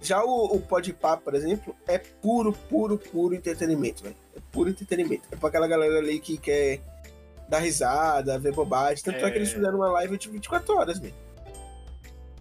Já 0.00 0.22
o, 0.22 0.56
o 0.56 0.60
Podpah, 0.60 1.16
por 1.16 1.34
exemplo, 1.34 1.74
é 1.86 1.98
puro, 1.98 2.52
puro, 2.52 2.98
puro 2.98 3.34
entretenimento, 3.34 4.02
velho. 4.02 4.16
É 4.36 4.40
puro 4.52 4.70
entretenimento. 4.70 5.22
É 5.30 5.36
pra 5.36 5.48
aquela 5.48 5.66
galera 5.66 5.98
ali 5.98 6.20
que 6.20 6.36
quer 6.36 6.80
dar 7.48 7.58
risada, 7.58 8.38
ver 8.38 8.52
bobagem. 8.52 9.02
Tanto 9.02 9.24
é, 9.24 9.28
é 9.28 9.30
que 9.30 9.38
eles 9.38 9.52
fizeram 9.52 9.78
uma 9.78 9.90
live 9.92 10.16
de 10.18 10.28
24 10.28 10.76
horas, 10.76 10.98
velho. 10.98 11.14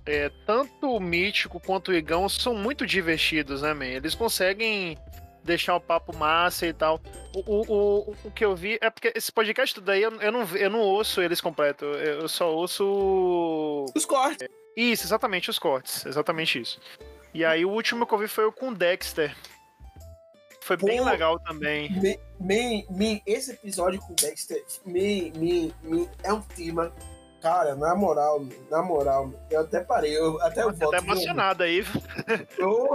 É, 0.05 0.31
tanto 0.45 0.89
o 0.89 0.99
Mítico 0.99 1.59
quanto 1.59 1.91
o 1.91 1.93
Igão 1.93 2.29
são 2.29 2.53
muito 2.53 2.85
divertidos, 2.85 3.61
né, 3.61 3.73
man? 3.73 3.85
Eles 3.85 4.15
conseguem 4.15 4.97
deixar 5.47 5.75
o 5.75 5.81
papo 5.81 6.15
massa 6.15 6.67
e 6.67 6.73
tal. 6.73 7.01
O, 7.33 7.39
o, 7.39 7.61
o, 8.11 8.15
o 8.25 8.31
que 8.31 8.45
eu 8.45 8.55
vi 8.55 8.77
é 8.81 8.89
porque 8.89 9.11
esse 9.15 9.31
podcast 9.31 9.73
tudo 9.73 9.89
aí 9.89 10.03
eu, 10.03 10.11
eu, 10.21 10.31
não, 10.31 10.43
eu 10.55 10.69
não 10.69 10.79
ouço 10.79 11.21
eles 11.21 11.41
completo, 11.41 11.85
eu 11.85 12.27
só 12.27 12.53
ouço. 12.53 13.85
Os 13.95 14.05
cortes. 14.05 14.47
Isso, 14.75 15.05
exatamente, 15.05 15.49
os 15.49 15.57
cortes. 15.57 16.05
Exatamente 16.05 16.61
isso. 16.61 16.79
E 17.33 17.43
aí 17.43 17.65
o 17.65 17.71
último 17.71 18.05
que 18.05 18.13
eu 18.13 18.19
vi 18.19 18.27
foi 18.27 18.45
o 18.45 18.51
com 18.51 18.71
Dexter. 18.71 19.35
Foi 20.61 20.77
Pô, 20.77 20.85
bem 20.85 21.03
legal 21.03 21.39
também. 21.39 21.89
Me, 21.91 22.19
me, 22.39 22.85
me, 22.89 23.23
esse 23.25 23.53
episódio 23.53 24.01
com 24.01 24.13
Dexter 24.13 24.61
me, 24.85 25.31
me, 25.31 25.73
me, 25.81 26.09
é 26.23 26.33
um 26.33 26.41
tema. 26.41 26.93
Cara, 27.41 27.75
na 27.75 27.95
moral, 27.95 28.45
na 28.69 28.81
moral, 28.81 29.31
eu 29.49 29.61
até 29.61 29.79
parei, 29.79 30.17
eu 30.17 30.41
até 30.41 30.63
Você 30.63 30.89
tá 30.89 30.97
emocionado 30.97 31.63
aí. 31.63 31.85
Eu, 32.57 32.87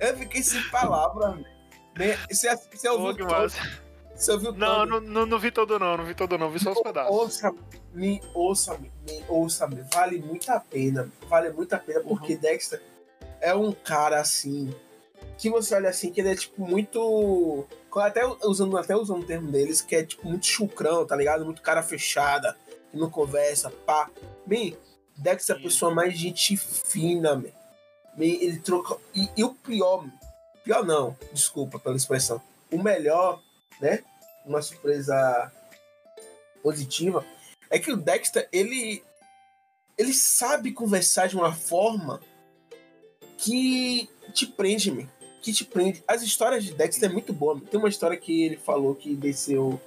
eu, 0.00 0.16
fiquei 0.16 0.42
sem 0.42 0.62
palavras, 0.70 1.44
Você, 2.30 2.56
você 2.72 2.88
ouviu 2.88 3.26
Pô, 3.26 3.34
todo? 3.34 3.52
Você 4.14 4.32
ouviu 4.32 4.52
não, 4.52 4.66
todo? 4.66 4.88
Não, 4.88 5.00
não, 5.00 5.26
não 5.26 5.38
vi 5.38 5.50
todo 5.50 5.78
não, 5.78 5.96
não 5.96 6.04
vi 6.04 6.14
todo 6.14 6.38
não, 6.38 6.50
vi 6.50 6.58
só 6.58 6.72
os 6.72 6.80
pedaços. 6.80 7.14
Ouça, 7.14 7.54
me 7.92 8.20
ouça, 8.34 8.78
me, 8.78 8.90
ouça, 9.28 9.66
me, 9.66 9.82
vale 9.94 10.18
muito 10.18 10.50
a 10.50 10.60
pena, 10.60 11.10
vale 11.28 11.50
muito 11.50 11.72
a 11.72 11.78
pena, 11.78 12.00
porque 12.00 12.34
uhum. 12.34 12.40
Dexter 12.40 12.82
é 13.40 13.54
um 13.54 13.72
cara 13.72 14.20
assim 14.20 14.74
que 15.36 15.48
você 15.48 15.74
olha 15.74 15.88
assim 15.88 16.10
que 16.12 16.20
ele 16.20 16.30
é 16.30 16.34
tipo 16.34 16.66
muito 16.66 17.64
até 17.94 18.24
usando 18.44 18.76
até 18.76 18.94
usando 18.94 19.22
o 19.22 19.26
termo 19.26 19.50
deles 19.50 19.80
que 19.80 19.96
é 19.96 20.04
tipo 20.04 20.28
muito 20.28 20.46
chucrão, 20.46 21.06
tá 21.06 21.16
ligado? 21.16 21.44
Muito 21.44 21.62
cara 21.62 21.82
fechada, 21.82 22.56
que 22.90 22.96
não 22.96 23.10
conversa, 23.10 23.70
pá. 23.86 24.10
Bem, 24.46 24.76
Dex 25.16 25.48
é 25.50 25.52
a 25.52 25.56
pessoa 25.56 25.94
mais 25.94 26.16
gente 26.16 26.56
fina, 26.56 27.34
man. 27.34 27.50
Ele 28.18 28.58
troca 28.58 28.96
e, 29.14 29.28
e 29.36 29.44
o 29.44 29.54
pior, 29.54 30.04
pior 30.68 30.84
não, 30.84 31.16
desculpa 31.32 31.78
pela 31.78 31.96
expressão. 31.96 32.42
O 32.70 32.82
melhor, 32.82 33.42
né? 33.80 34.04
Uma 34.44 34.60
surpresa 34.60 35.50
positiva 36.62 37.24
é 37.70 37.78
que 37.78 37.90
o 37.90 37.96
Dexter 37.96 38.46
ele 38.52 39.02
ele 39.96 40.12
sabe 40.12 40.72
conversar 40.72 41.26
de 41.26 41.36
uma 41.36 41.54
forma 41.54 42.20
que 43.38 44.10
te 44.34 44.46
prende, 44.46 44.90
me 44.90 45.08
Que 45.40 45.54
te 45.54 45.64
prende. 45.64 46.04
As 46.06 46.20
histórias 46.20 46.62
de 46.62 46.74
Dexter 46.74 47.08
é 47.08 47.12
muito 47.12 47.32
boa. 47.32 47.58
Tem 47.58 47.80
uma 47.80 47.88
história 47.88 48.16
que 48.18 48.44
ele 48.44 48.58
falou 48.58 48.94
que 48.94 49.16
desceu 49.16 49.80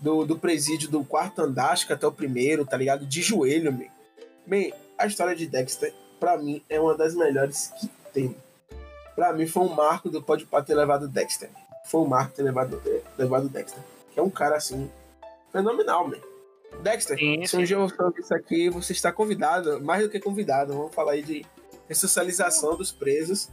do, 0.00 0.24
do 0.24 0.36
presídio 0.36 0.90
do 0.90 1.04
quarto 1.04 1.42
andar, 1.42 1.70
acho 1.70 1.86
que 1.86 1.92
até 1.92 2.06
o 2.06 2.12
primeiro, 2.12 2.66
tá 2.66 2.76
ligado? 2.76 3.06
De 3.06 3.22
joelho, 3.22 3.72
me 3.72 3.88
Bem, 4.44 4.74
a 4.98 5.06
história 5.06 5.36
de 5.36 5.46
Dexter, 5.46 5.94
pra 6.18 6.36
mim, 6.36 6.60
é 6.68 6.80
uma 6.80 6.96
das 6.96 7.14
melhores 7.14 7.72
que 7.78 7.88
tem. 8.12 8.34
Pra 9.18 9.32
mim, 9.32 9.48
foi 9.48 9.64
um 9.64 9.74
marco 9.74 10.08
do 10.08 10.22
Pode 10.22 10.46
ter 10.64 10.76
levado 10.76 11.08
Dexter. 11.08 11.50
Foi 11.86 12.02
um 12.02 12.06
marco 12.06 12.36
ter 12.36 12.44
levado, 12.44 12.80
levado 13.18 13.48
Dexter. 13.48 13.82
Que 14.12 14.20
é 14.20 14.22
um 14.22 14.30
cara, 14.30 14.54
assim, 14.54 14.88
fenomenal, 15.50 16.06
man. 16.06 16.18
Dexter, 16.84 17.18
sim, 17.18 17.40
sim. 17.40 17.46
se 17.46 17.56
um 17.56 17.64
dia 17.64 17.76
eu 17.76 18.14
isso 18.16 18.32
aqui, 18.32 18.70
você 18.70 18.92
está 18.92 19.10
convidado, 19.10 19.82
mais 19.82 20.04
do 20.04 20.08
que 20.08 20.20
convidado. 20.20 20.72
Vamos 20.72 20.94
falar 20.94 21.14
aí 21.14 21.22
de 21.24 21.44
ressocialização 21.88 22.76
dos 22.76 22.92
presos. 22.92 23.50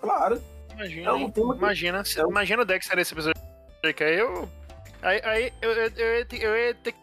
Claro. 0.00 0.42
Imagina, 0.72 1.10
é 1.10 1.12
um 1.12 1.32
imagina, 1.54 2.02
que... 2.02 2.18
é 2.18 2.26
um... 2.26 2.30
imagina 2.30 2.62
o 2.62 2.64
Dexter 2.64 2.96
nesse 2.96 3.14
episódio. 3.14 3.40
Eu, 3.84 4.48
aí, 5.00 5.20
aí 5.22 5.52
eu, 5.62 5.70
eu, 5.70 5.92
eu, 5.96 6.18
ia 6.18 6.26
ter, 6.26 6.42
eu 6.42 6.56
ia 6.56 6.74
ter 6.74 6.94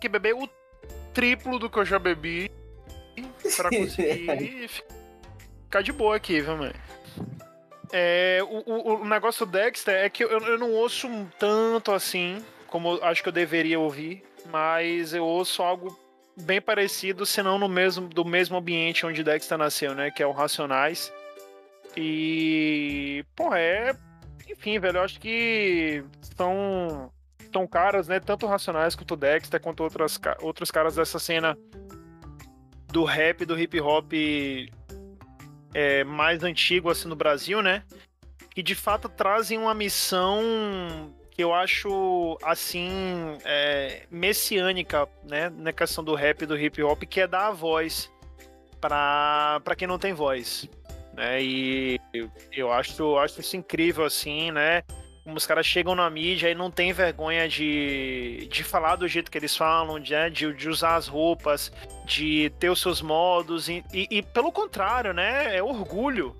que 0.00 0.08
beber 0.08 0.34
o 0.34 0.48
triplo 1.12 1.58
do 1.58 1.68
que 1.68 1.78
eu 1.78 1.84
já 1.84 1.98
bebi 1.98 2.50
pra 3.58 3.68
conseguir 3.68 4.70
ficar 5.64 5.82
de 5.82 5.92
boa 5.92 6.16
aqui, 6.16 6.40
viu, 6.40 6.56
mano? 6.56 6.86
É, 7.98 8.40
o, 8.42 9.00
o, 9.00 9.08
negócio 9.08 9.46
do 9.46 9.52
Dexter 9.52 9.94
é 9.94 10.10
que 10.10 10.22
eu, 10.22 10.28
eu 10.28 10.58
não 10.58 10.70
ouço 10.72 11.08
tanto 11.38 11.92
assim 11.92 12.44
como 12.66 13.02
acho 13.02 13.22
que 13.22 13.30
eu 13.30 13.32
deveria 13.32 13.80
ouvir, 13.80 14.22
mas 14.50 15.14
eu 15.14 15.24
ouço 15.24 15.62
algo 15.62 15.98
bem 16.36 16.60
parecido, 16.60 17.24
se 17.24 17.42
não 17.42 17.58
no 17.58 17.70
mesmo, 17.70 18.06
do 18.06 18.22
mesmo 18.22 18.58
ambiente 18.58 19.06
onde 19.06 19.24
Dexter 19.24 19.56
nasceu, 19.56 19.94
né? 19.94 20.10
Que 20.10 20.22
é 20.22 20.26
o 20.26 20.32
Racionais. 20.32 21.10
E. 21.96 23.24
Pô, 23.34 23.54
é. 23.54 23.96
Enfim, 24.46 24.78
velho, 24.78 24.98
eu 24.98 25.02
acho 25.02 25.18
que 25.18 26.04
são. 26.36 27.10
São 27.50 27.66
caras, 27.66 28.08
né? 28.08 28.20
Tanto 28.20 28.46
Racionais 28.46 28.94
quanto 28.94 29.16
Dexter, 29.16 29.58
quanto 29.58 29.82
outras, 29.82 30.20
outros 30.42 30.70
caras 30.70 30.96
dessa 30.96 31.18
cena 31.18 31.56
do 32.92 33.04
rap, 33.04 33.46
do 33.46 33.58
hip 33.58 33.80
hop 33.80 34.12
é, 35.76 36.02
mais 36.04 36.42
antigo 36.42 36.88
assim 36.88 37.06
no 37.06 37.14
Brasil, 37.14 37.60
né? 37.60 37.82
Que 38.54 38.62
de 38.62 38.74
fato 38.74 39.10
trazem 39.10 39.58
uma 39.58 39.74
missão 39.74 41.12
que 41.30 41.44
eu 41.44 41.52
acho 41.52 42.38
assim 42.42 42.90
é, 43.44 44.04
messiânica, 44.10 45.06
né, 45.28 45.50
na 45.50 45.74
questão 45.74 46.02
do 46.02 46.14
rap 46.14 46.40
e 46.40 46.46
do 46.46 46.58
hip 46.58 46.82
hop, 46.82 47.02
que 47.02 47.20
é 47.20 47.26
dar 47.26 47.48
a 47.48 47.50
voz 47.50 48.10
para 48.80 49.60
para 49.62 49.76
quem 49.76 49.86
não 49.86 49.98
tem 49.98 50.14
voz, 50.14 50.66
né? 51.12 51.42
E 51.42 52.00
eu, 52.50 52.72
acho 52.72 53.02
eu 53.02 53.18
acho 53.18 53.42
isso 53.42 53.54
incrível 53.54 54.06
assim, 54.06 54.50
né? 54.50 54.82
Como 55.26 55.36
os 55.36 55.44
caras 55.44 55.66
chegam 55.66 55.96
na 55.96 56.08
mídia 56.08 56.48
e 56.48 56.54
não 56.54 56.70
tem 56.70 56.92
vergonha 56.92 57.48
de, 57.48 58.46
de 58.48 58.62
falar 58.62 58.94
do 58.94 59.08
jeito 59.08 59.28
que 59.28 59.36
eles 59.36 59.56
falam, 59.56 59.98
de, 59.98 60.12
né, 60.12 60.30
de, 60.30 60.52
de 60.52 60.68
usar 60.68 60.94
as 60.94 61.08
roupas, 61.08 61.72
de 62.04 62.48
ter 62.60 62.70
os 62.70 62.80
seus 62.80 63.02
modos, 63.02 63.68
e, 63.68 63.84
e, 63.92 64.06
e 64.08 64.22
pelo 64.22 64.52
contrário, 64.52 65.12
né? 65.12 65.56
É 65.56 65.60
orgulho. 65.60 66.36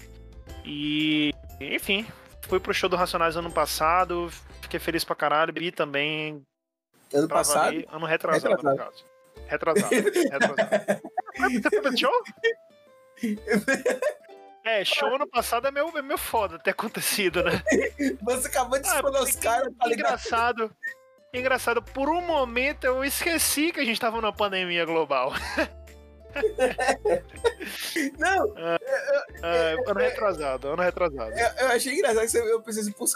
E, 0.65 1.35
enfim, 1.61 2.07
fui 2.43 2.61
pro 2.61 2.73
show 2.73 2.89
do 2.89 2.95
Racionais 2.95 3.37
ano 3.37 3.51
passado, 3.51 4.31
fiquei 4.63 4.79
feliz 4.79 5.03
pra 5.03 5.17
caralho. 5.17 5.53
E 5.61 5.73
também. 5.73 6.41
Ano 7.13 7.27
passado? 7.27 7.67
Ali, 7.67 7.89
ano 7.91 8.07
retrasado, 8.07 8.55
retrasado, 8.55 8.79
no 8.79 8.85
caso. 8.85 9.05
Retrasado. 9.49 9.95
retrasado. 9.95 11.03
Você 11.61 11.83
foi 11.83 11.97
show? 11.97 12.23
É, 14.67 14.85
show 14.85 15.15
ano 15.15 15.27
passado 15.29 15.69
é 15.69 15.71
meu, 15.71 15.97
é 15.97 16.03
meu 16.03 16.19
foda 16.19 16.59
ter 16.59 16.71
acontecido, 16.71 17.41
né? 17.45 17.63
Você 18.23 18.49
acabou 18.49 18.81
de 18.81 18.89
ah, 18.89 19.01
falar 19.01 19.23
os 19.23 19.37
caras, 19.37 19.73
tá 19.79 19.89
Engraçado. 19.89 20.73
Engraçado, 21.33 21.81
por 21.81 22.09
um 22.09 22.21
momento 22.21 22.83
eu 22.85 23.05
esqueci 23.05 23.71
que 23.71 23.79
a 23.79 23.85
gente 23.85 24.01
tava 24.01 24.21
numa 24.21 24.33
pandemia 24.33 24.85
global. 24.85 25.33
Não! 28.19 28.53
Ah, 28.57 28.77
ah, 29.43 29.77
ano 29.87 30.01
retrasado, 30.01 30.69
ano 30.69 30.83
retrasado. 30.83 31.33
Eu, 31.59 31.69
achei 31.69 31.95
engraçado 31.95 32.25
que 32.25 32.29
você, 32.29 32.41
eu 32.41 32.61
pensei 32.61 32.83
assim, 32.83 32.93
pô, 32.93 33.07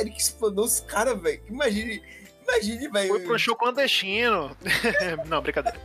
Eric 0.00 0.18
explanou 0.18 0.64
os 0.64 0.80
caras, 0.80 1.20
velho. 1.20 1.42
Imagine, 1.48 2.02
Imagine, 2.48 2.88
velho. 2.88 3.08
Foi 3.08 3.20
pro 3.20 3.38
show 3.38 3.54
clandestino. 3.56 4.56
Não, 5.26 5.42
brincadeira. 5.42 5.78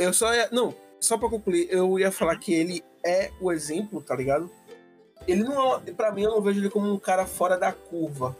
Eu 0.00 0.14
só 0.14 0.34
ia. 0.34 0.48
Não, 0.50 0.74
só 0.98 1.18
pra 1.18 1.28
concluir, 1.28 1.68
eu 1.70 1.98
ia 1.98 2.10
falar 2.10 2.36
que 2.36 2.54
ele 2.54 2.82
é 3.04 3.30
o 3.38 3.52
exemplo, 3.52 4.00
tá 4.00 4.16
ligado? 4.16 4.50
Ele 5.28 5.44
não 5.44 5.76
é. 5.76 5.92
Pra 5.92 6.10
mim, 6.10 6.22
eu 6.22 6.30
não 6.30 6.40
vejo 6.40 6.58
ele 6.58 6.70
como 6.70 6.90
um 6.90 6.98
cara 6.98 7.26
fora 7.26 7.58
da 7.58 7.70
curva. 7.70 8.34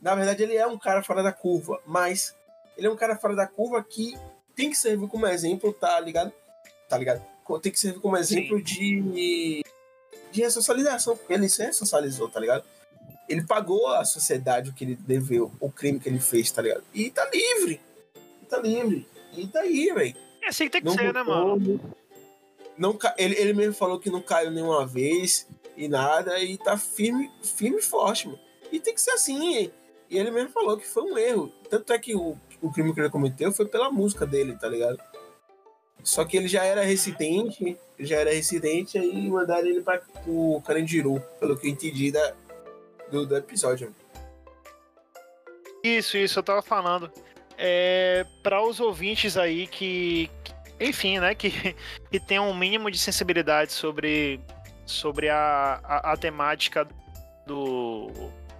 Na 0.00 0.14
verdade, 0.14 0.44
ele 0.44 0.56
é 0.56 0.64
um 0.66 0.78
cara 0.78 1.02
fora 1.02 1.20
da 1.20 1.32
curva, 1.32 1.80
mas 1.84 2.32
ele 2.76 2.86
é 2.86 2.90
um 2.90 2.96
cara 2.96 3.16
fora 3.16 3.34
da 3.34 3.44
curva 3.44 3.82
que 3.82 4.16
tem 4.54 4.70
que 4.70 4.76
servir 4.76 5.08
como 5.08 5.26
exemplo, 5.26 5.72
tá 5.72 5.98
ligado? 5.98 6.32
Tá 6.88 6.96
ligado? 6.96 7.20
Tem 7.60 7.72
que 7.72 7.80
servir 7.80 8.00
como 8.00 8.16
exemplo 8.16 8.62
de. 8.62 9.64
de 10.30 10.42
ressocialização, 10.42 11.16
porque 11.16 11.32
ele 11.32 11.48
se 11.48 11.64
ressocializou, 11.64 12.28
tá 12.28 12.38
ligado? 12.38 12.64
Ele 13.28 13.42
pagou 13.42 13.88
à 13.88 14.04
sociedade 14.04 14.70
o 14.70 14.72
que 14.72 14.84
ele 14.84 14.94
deveu, 14.94 15.50
o 15.58 15.70
crime 15.70 15.98
que 15.98 16.08
ele 16.08 16.20
fez, 16.20 16.52
tá 16.52 16.62
ligado? 16.62 16.84
E 16.94 17.10
tá 17.10 17.28
livre. 17.32 17.80
Tá 18.48 18.58
livre. 18.58 19.08
E 19.36 19.48
tá 19.48 19.60
aí, 19.60 19.92
velho. 19.92 20.23
É 20.44 20.48
assim 20.48 20.64
que 20.64 20.70
tem 20.70 20.80
que 20.82 20.86
não 20.86 20.94
ser, 20.94 21.12
né, 21.12 21.22
mano? 21.22 21.80
Não, 22.76 22.98
ele, 23.16 23.34
ele 23.36 23.52
mesmo 23.52 23.74
falou 23.74 23.98
que 23.98 24.10
não 24.10 24.20
caiu 24.20 24.50
nenhuma 24.50 24.86
vez 24.86 25.48
e 25.76 25.88
nada, 25.88 26.38
e 26.40 26.58
tá 26.58 26.76
firme, 26.76 27.30
firme 27.42 27.78
e 27.78 27.82
forte, 27.82 28.26
mano. 28.26 28.38
E 28.70 28.78
tem 28.78 28.94
que 28.94 29.00
ser 29.00 29.12
assim, 29.12 29.56
hein? 29.56 29.72
E 30.10 30.18
ele 30.18 30.30
mesmo 30.30 30.50
falou 30.50 30.76
que 30.76 30.86
foi 30.86 31.02
um 31.02 31.16
erro. 31.16 31.50
Tanto 31.70 31.92
é 31.92 31.98
que 31.98 32.14
o, 32.14 32.36
o 32.60 32.72
crime 32.72 32.92
que 32.92 33.00
ele 33.00 33.10
cometeu 33.10 33.52
foi 33.52 33.66
pela 33.66 33.90
música 33.90 34.26
dele, 34.26 34.56
tá 34.56 34.68
ligado? 34.68 34.98
Só 36.02 36.24
que 36.24 36.36
ele 36.36 36.48
já 36.48 36.64
era 36.64 36.82
residente, 36.82 37.78
já 37.98 38.16
era 38.16 38.30
residente, 38.30 38.98
aí 38.98 39.28
mandaram 39.30 39.66
ele 39.66 39.80
para 39.80 40.02
o 40.26 40.60
Carandiru, 40.66 41.22
pelo 41.40 41.56
que 41.56 41.66
eu 41.66 41.70
entendi 41.70 42.12
da, 42.12 42.34
do, 43.10 43.26
do 43.26 43.36
episódio. 43.36 43.94
Isso, 45.82 46.16
isso, 46.16 46.38
eu 46.38 46.42
tava 46.42 46.60
falando. 46.62 47.10
É, 47.56 48.26
para 48.42 48.62
os 48.62 48.80
ouvintes 48.80 49.36
aí 49.36 49.66
que, 49.66 50.30
enfim, 50.80 51.18
né, 51.18 51.34
que, 51.34 51.50
que 52.10 52.20
tem 52.20 52.38
um 52.38 52.54
mínimo 52.54 52.90
de 52.90 52.98
sensibilidade 52.98 53.72
sobre, 53.72 54.40
sobre 54.84 55.28
a, 55.28 55.80
a, 55.84 56.12
a 56.12 56.16
temática 56.16 56.86
do, 57.46 58.10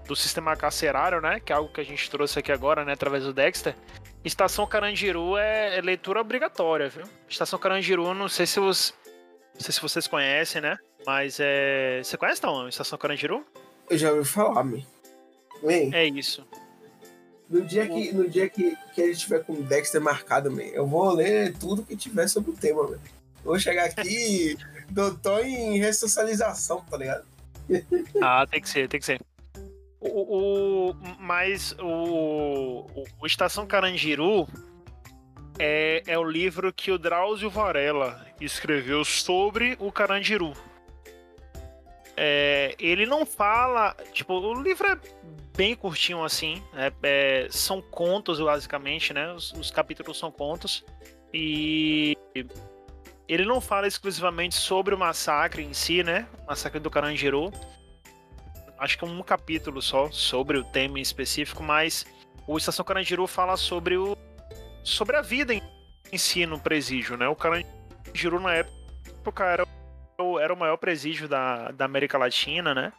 do 0.07 0.15
sistema 0.15 0.57
carcerário, 0.57 1.21
né, 1.21 1.41
que 1.41 1.53
é 1.53 1.57
algo 1.57 1.73
que 1.73 1.81
a 1.81 1.85
gente 1.85 2.11
trouxe 2.11 2.39
aqui 2.39 2.53
agora, 2.53 2.85
né, 2.85 2.93
através 2.93 3.25
do 3.25 3.33
Dexter. 3.33 3.75
Estação 4.25 4.67
Carandiru 4.67 5.37
é, 5.37 5.77
é 5.77 5.81
leitura 5.83 6.21
obrigatória, 6.21 6.89
viu? 6.89 7.05
Estação 7.29 7.59
Carandiru, 7.59 8.15
não 8.15 8.29
sei 8.29 8.47
se 8.47 8.59
os, 8.59 8.95
não 9.55 9.61
sei 9.61 9.73
se 9.73 9.81
vocês 9.81 10.07
conhecem, 10.07 10.63
né? 10.63 10.77
Mas 11.07 11.39
é. 11.41 12.01
Você 12.03 12.17
conhece 12.17 12.43
não? 12.43 12.69
Estação 12.69 12.99
Carandiru? 12.99 13.45
Eu 13.89 13.99
já 13.99 14.11
ouvi 14.11 14.29
falar, 14.29 14.65
man. 14.65 14.83
É 15.93 16.07
isso. 16.07 16.47
No 17.49 17.63
dia, 17.63 17.87
que, 17.87 18.13
no 18.13 18.29
dia 18.29 18.49
que, 18.49 18.77
que 18.95 19.01
ele 19.01 19.13
estiver 19.13 19.45
com 19.45 19.53
o 19.53 19.63
Dexter 19.63 20.01
marcado, 20.01 20.51
man, 20.51 20.63
eu 20.63 20.87
vou 20.87 21.13
ler 21.13 21.55
tudo 21.59 21.85
que 21.85 21.95
tiver 21.95 22.27
sobre 22.27 22.51
o 22.51 22.55
tema. 22.55 22.99
Vou 23.45 23.59
chegar 23.59 23.85
aqui, 23.85 24.57
doutor 24.91 25.45
em 25.45 25.79
ressocialização, 25.79 26.81
tá 26.91 26.97
ligado? 26.97 27.25
ah, 28.23 28.47
tem 28.51 28.61
que 28.61 28.69
ser, 28.69 28.89
tem 28.89 28.99
que 28.99 29.07
ser. 29.07 29.21
O, 30.01 30.91
o, 30.91 30.95
mas 31.19 31.75
o, 31.79 32.87
o 33.21 33.27
Estação 33.27 33.67
Carandiru 33.67 34.47
é, 35.59 36.03
é 36.07 36.19
o 36.19 36.25
livro 36.25 36.73
que 36.73 36.91
o 36.91 36.99
Drauzio 36.99 37.49
Varela 37.49 38.27
escreveu 38.41 39.05
sobre 39.05 39.77
o 39.79 39.91
Carandiru. 39.93 40.53
É, 42.17 42.75
ele 42.79 43.07
não 43.07 43.25
fala. 43.25 43.97
Tipo, 44.13 44.35
o 44.35 44.63
livro 44.63 44.87
é 44.87 44.99
bem 45.57 45.75
curtinho 45.75 46.25
assim. 46.25 46.63
É, 46.75 46.93
é, 47.03 47.49
são 47.51 47.81
contos, 47.81 48.41
basicamente, 48.41 49.13
né? 49.13 49.33
Os, 49.33 49.53
os, 49.53 49.71
capítulos 49.71 50.19
são 50.19 50.31
contos. 50.31 50.85
E 51.33 52.17
ele 53.29 53.45
não 53.45 53.61
fala 53.61 53.87
exclusivamente 53.87 54.55
sobre 54.55 54.95
o 54.95 54.99
massacre 54.99 55.63
em 55.63 55.73
si, 55.73 56.03
né? 56.03 56.27
O 56.45 56.47
massacre 56.47 56.79
do 56.79 56.91
Carandiru 56.91 57.53
acho 58.79 58.99
que 58.99 59.05
é 59.05 59.09
um 59.09 59.23
capítulo 59.23 59.81
só 59.81 60.11
sobre 60.11 60.59
o 60.59 60.65
tema 60.65 60.99
em 60.99 61.03
específico, 61.03 61.63
mas 61.63 62.05
o 62.47 62.57
Estação 62.57 62.85
Carandiru 62.85 63.27
fala 63.27 63.57
sobre 63.57 63.97
o 63.97 64.17
sobre 64.83 65.17
a 65.17 65.23
vida 65.23 65.55
em, 65.55 65.63
em 66.13 66.19
si 66.19 66.45
no 66.45 66.61
presídio, 66.61 67.17
né? 67.17 67.27
O 67.27 67.35
Carandiru 67.35 68.39
na 68.41 68.55
época 68.55 69.45
era 69.45 69.67
o, 70.19 70.39
era 70.39 70.53
o 70.53 70.57
maior 70.57 70.77
presídio 70.77 71.27
da, 71.27 71.71
da 71.71 71.87
América 71.87 72.19
Latina, 72.19 72.75
né? 72.75 72.93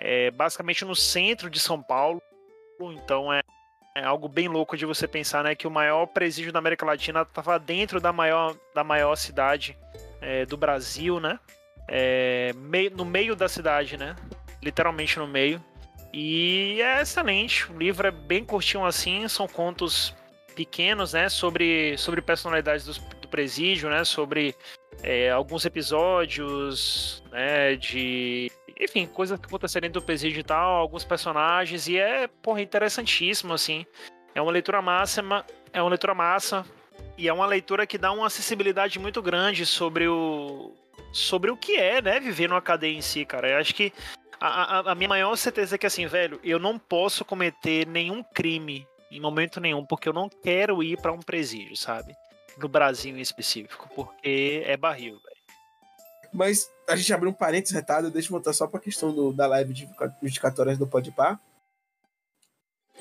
É, 0.00 0.30
basicamente 0.30 0.84
no 0.84 0.96
centro 0.96 1.50
de 1.50 1.60
São 1.60 1.82
Paulo, 1.82 2.22
então 2.80 3.32
é, 3.32 3.42
é 3.96 4.04
algo 4.04 4.28
bem 4.28 4.48
louco 4.48 4.76
de 4.76 4.86
você 4.86 5.06
pensar, 5.06 5.44
né? 5.44 5.54
Que 5.54 5.66
o 5.66 5.70
maior 5.70 6.06
presídio 6.06 6.52
da 6.52 6.58
América 6.58 6.86
Latina 6.86 7.22
estava 7.22 7.58
dentro 7.58 8.00
da 8.00 8.12
maior, 8.12 8.56
da 8.74 8.82
maior 8.82 9.14
cidade 9.16 9.76
é, 10.20 10.46
do 10.46 10.56
Brasil, 10.56 11.20
né? 11.20 11.38
É, 11.86 12.52
meio, 12.54 12.90
no 12.90 13.04
meio 13.04 13.36
da 13.36 13.48
cidade, 13.48 13.96
né? 13.96 14.16
literalmente 14.62 15.18
no 15.18 15.26
meio. 15.26 15.62
E 16.12 16.80
é 16.82 17.00
excelente. 17.00 17.70
O 17.70 17.78
livro 17.78 18.06
é 18.06 18.10
bem 18.10 18.44
curtinho 18.44 18.84
assim, 18.84 19.26
são 19.28 19.46
contos 19.46 20.14
pequenos, 20.54 21.12
né, 21.12 21.28
sobre, 21.28 21.96
sobre 21.96 22.20
personalidades 22.20 22.84
do, 22.84 22.92
do 23.20 23.28
presídio, 23.28 23.88
né, 23.88 24.04
sobre 24.04 24.54
é, 25.02 25.30
alguns 25.30 25.64
episódios, 25.64 27.22
né, 27.30 27.76
de 27.76 28.49
enfim, 28.80 29.06
coisas 29.06 29.38
que 29.38 29.46
aconteceram 29.46 29.86
dentro 29.86 30.00
do 30.00 30.04
presídio 30.04 30.40
e 30.40 30.44
tal, 30.44 30.76
alguns 30.76 31.04
personagens 31.04 31.86
e 31.86 31.98
é, 31.98 32.26
porra, 32.26 32.62
interessantíssimo 32.62 33.52
assim. 33.52 33.84
É 34.34 34.40
uma 34.40 34.50
leitura 34.50 34.80
máxima, 34.80 35.44
é 35.72 35.82
uma 35.82 35.90
leitura 35.90 36.14
massa 36.14 36.64
e 37.18 37.28
é 37.28 37.32
uma 37.32 37.46
leitura 37.46 37.86
que 37.86 37.98
dá 37.98 38.10
uma 38.12 38.26
acessibilidade 38.26 38.98
muito 38.98 39.20
grande 39.20 39.66
sobre 39.66 40.08
o 40.08 40.74
sobre 41.12 41.50
o 41.50 41.56
que 41.56 41.76
é, 41.76 42.00
né, 42.00 42.20
viver 42.20 42.48
numa 42.48 42.62
cadeia 42.62 42.96
em 42.96 43.00
si, 43.00 43.24
cara. 43.24 43.50
Eu 43.50 43.58
acho 43.58 43.74
que 43.74 43.92
a, 44.40 44.78
a, 44.78 44.92
a 44.92 44.94
minha 44.94 45.08
maior 45.08 45.34
certeza 45.36 45.74
é 45.74 45.78
que, 45.78 45.86
assim, 45.86 46.06
velho, 46.06 46.40
eu 46.44 46.58
não 46.58 46.78
posso 46.78 47.24
cometer 47.24 47.86
nenhum 47.86 48.22
crime 48.22 48.86
em 49.10 49.20
momento 49.20 49.60
nenhum, 49.60 49.84
porque 49.84 50.08
eu 50.08 50.12
não 50.12 50.28
quero 50.28 50.82
ir 50.82 50.96
para 51.00 51.12
um 51.12 51.18
presídio, 51.18 51.76
sabe? 51.76 52.14
No 52.56 52.68
Brasil 52.68 53.16
em 53.16 53.20
específico, 53.20 53.88
porque 53.94 54.62
é 54.64 54.76
barril, 54.76 55.20
velho. 55.20 55.40
Mas 56.32 56.70
a 56.90 56.96
gente 56.96 57.12
abriu 57.12 57.30
um 57.30 57.34
parênteses 57.34 57.74
retado, 57.74 58.10
deixa 58.10 58.28
eu 58.28 58.32
voltar 58.32 58.52
só 58.52 58.66
pra 58.66 58.80
questão 58.80 59.14
do, 59.14 59.32
da 59.32 59.46
live 59.46 59.72
de 59.72 59.88
24 60.20 60.62
horas 60.62 60.78
do 60.78 60.86
Podpah. 60.86 61.38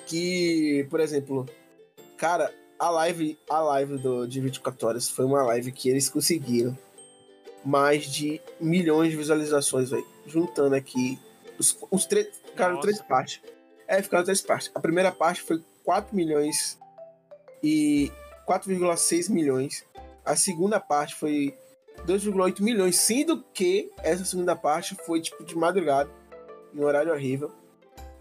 Que, 0.06 0.88
por 0.90 1.00
exemplo, 1.00 1.48
cara, 2.18 2.54
a 2.78 2.90
live, 2.90 3.38
a 3.50 3.60
live 3.62 3.98
do, 3.98 4.28
de 4.28 4.40
24 4.40 4.88
horas 4.88 5.10
foi 5.10 5.26
uma 5.26 5.44
live 5.44 5.72
que 5.72 5.90
eles 5.90 6.08
conseguiram 6.08 6.78
mais 7.66 8.06
de 8.06 8.40
milhões 8.60 9.12
de 9.12 9.18
visualizações, 9.18 9.90
velho. 9.90 10.08
Juntando 10.26 10.76
aqui 10.76 11.20
os, 11.58 11.78
os 11.92 12.06
três. 12.06 12.28
Ficaram 12.46 12.80
três 12.80 13.02
partes. 13.02 13.42
É, 13.88 14.02
ficaram 14.02 14.24
três 14.24 14.42
partes. 14.42 14.72
A 14.76 14.80
primeira 14.80 15.12
parte 15.12 15.42
foi 15.42 15.64
4 15.84 16.16
milhões 16.16 16.78
e 17.64 18.12
4,6 18.48 19.30
milhões. 19.30 19.84
A 20.24 20.36
segunda 20.36 20.80
parte 20.80 21.16
foi 21.16 21.58
2,8 22.06 22.62
milhões, 22.62 22.96
sendo 22.98 23.44
que 23.54 23.92
essa 24.04 24.26
segunda 24.26 24.56
parte 24.56 24.96
foi 25.06 25.22
tipo 25.22 25.44
de 25.44 25.56
madrugada, 25.56 26.10
um 26.74 26.84
horário 26.84 27.12
horrível. 27.12 27.52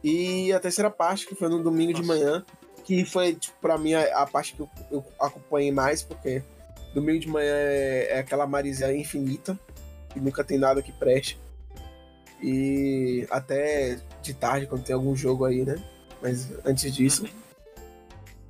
E 0.03 0.53
a 0.53 0.61
terceira 0.61 0.91
parte, 0.91 1.27
que 1.27 1.35
foi 1.35 1.49
no 1.49 1.63
domingo 1.63 1.93
Nossa. 1.93 2.03
de 2.03 2.09
manhã, 2.09 2.45
que 2.85 3.05
foi, 3.05 3.35
tipo, 3.35 3.57
pra 3.61 3.77
mim, 3.77 3.95
a, 3.95 4.23
a 4.23 4.27
parte 4.27 4.55
que 4.55 4.61
eu, 4.61 4.71
eu, 4.91 5.05
acompanhei 5.21 5.71
mais, 5.73 6.03
porque 6.03 6.43
domingo 6.95 7.19
de 7.19 7.29
manhã 7.29 7.55
é, 7.55 8.09
é 8.13 8.19
aquela 8.19 8.47
marizia 8.47 8.95
infinita, 8.95 9.59
que 10.09 10.21
nunca 10.21 10.43
tem 10.45 10.59
nada 10.59 10.83
que 10.83 10.93
preste. 10.93 11.39
E 12.43 13.27
até 13.31 13.99
de 14.23 14.33
tarde, 14.33 14.67
quando 14.67 14.85
tem 14.85 14.95
algum 14.95 15.15
jogo 15.15 15.45
aí, 15.45 15.65
né? 15.65 15.77
Mas 16.23 16.49
antes 16.65 16.95
disso, 16.95 17.25
uhum. 17.25 17.31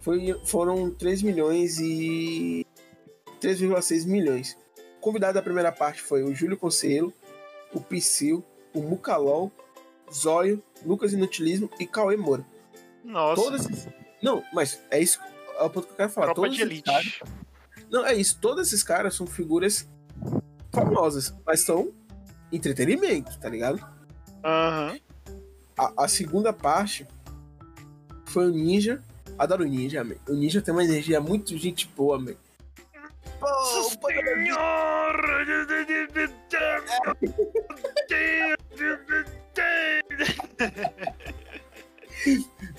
foi, 0.00 0.40
foram 0.44 0.90
3 0.90 1.22
milhões 1.22 1.78
e. 1.78 2.66
3,6 3.40 4.06
milhões. 4.06 4.56
Convidado 5.00 5.34
da 5.34 5.42
primeira 5.42 5.72
parte 5.72 6.02
foi 6.02 6.22
o 6.22 6.34
Júlio 6.34 6.56
Conselho, 6.56 7.12
o 7.72 7.80
Psyll, 7.80 8.44
o 8.74 8.80
Mucalol, 8.80 9.52
Zóio, 10.12 10.62
Lucas 10.84 11.12
Inutilismo 11.12 11.70
e 11.78 11.86
Cauê 11.86 12.16
Moura. 12.16 12.44
Nossa. 13.04 13.42
Todos 13.42 13.66
esses... 13.66 13.88
Não, 14.22 14.42
mas 14.52 14.80
é 14.90 15.00
isso 15.00 15.20
é 15.58 15.62
o 15.64 15.70
ponto 15.70 15.86
que 15.86 15.92
eu 15.92 15.96
quero 15.96 16.10
falar. 16.10 16.26
Tropa 16.26 16.42
Todos 16.42 16.56
de 16.56 16.62
elite. 16.62 16.82
Caras... 16.82 17.20
Não, 17.90 18.06
é 18.06 18.14
isso. 18.14 18.38
Todos 18.40 18.68
esses 18.68 18.82
caras 18.82 19.14
são 19.14 19.26
figuras 19.26 19.88
famosas, 20.72 21.34
mas 21.44 21.60
são 21.60 21.92
entretenimento, 22.52 23.38
tá 23.38 23.48
ligado? 23.48 23.84
Aham. 24.44 24.92
Uhum. 24.92 25.00
A, 25.76 26.04
a, 26.04 26.08
segunda 26.08 26.52
parte 26.52 27.06
foi 28.26 28.46
o 28.46 28.50
Ninja. 28.50 29.02
Adoro 29.38 29.64
o 29.64 29.66
Ninja, 29.66 30.02
man. 30.02 30.16
O 30.28 30.32
Ninja 30.32 30.60
tem 30.60 30.74
uma 30.74 30.82
energia 30.82 31.20
muito 31.20 31.56
gente 31.56 31.86
boa, 31.96 32.18
man. 32.18 32.34
Senhor! 34.00 35.16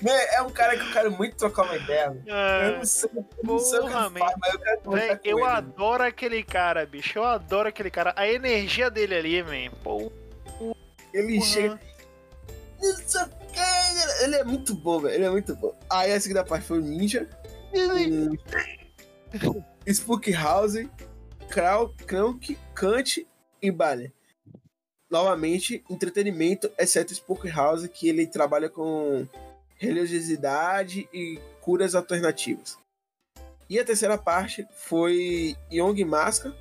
É 0.02 0.42
um 0.42 0.50
cara 0.50 0.76
que 0.76 0.82
eu 0.86 0.92
quero 0.92 1.10
muito 1.10 1.36
trocar 1.36 1.64
uma 1.64 1.76
ideia. 1.76 2.16
É. 2.26 2.68
Eu 2.68 2.76
não 2.78 2.84
sei, 2.84 3.10
eu 3.14 3.24
não 3.44 3.58
sei 3.58 3.78
o 3.80 3.86
que 3.86 3.92
mas 3.92 4.54
eu 4.54 4.60
quero 4.60 4.80
Eu 5.24 5.38
ele. 5.38 5.46
adoro 5.46 6.02
aquele 6.02 6.42
cara, 6.42 6.86
bicho. 6.86 7.18
Eu 7.18 7.24
adoro 7.24 7.68
aquele 7.68 7.90
cara. 7.90 8.14
A 8.16 8.28
energia 8.28 8.90
dele 8.90 9.14
ali, 9.14 9.42
velho. 9.42 9.72
Ele 11.12 11.38
Ele 14.22 14.36
é 14.36 14.44
muito 14.44 14.74
bom, 14.74 15.00
velho. 15.00 15.14
Ele 15.14 15.24
é 15.24 15.30
muito 15.30 15.54
bom. 15.56 15.76
Aí 15.90 16.12
a 16.12 16.20
segunda 16.20 16.44
parte 16.44 16.66
foi 16.66 16.78
o 16.78 16.82
Ninja. 16.82 17.28
Spook 19.86 20.32
House. 20.32 20.74
Krauk, 21.50 22.56
Kant 22.74 23.26
e 23.60 23.70
Ballet 23.70 24.12
novamente, 25.10 25.84
entretenimento, 25.90 26.70
exceto 26.78 27.12
Spook 27.12 27.48
House, 27.50 27.86
que 27.88 28.08
ele 28.08 28.26
trabalha 28.26 28.68
com 28.70 29.26
religiosidade 29.76 31.08
e 31.12 31.40
curas 31.60 31.94
alternativas. 31.94 32.78
E 33.68 33.78
a 33.78 33.84
terceira 33.84 34.16
parte 34.16 34.66
foi 34.76 35.56
Young 35.70 36.04
Masca. 36.04 36.54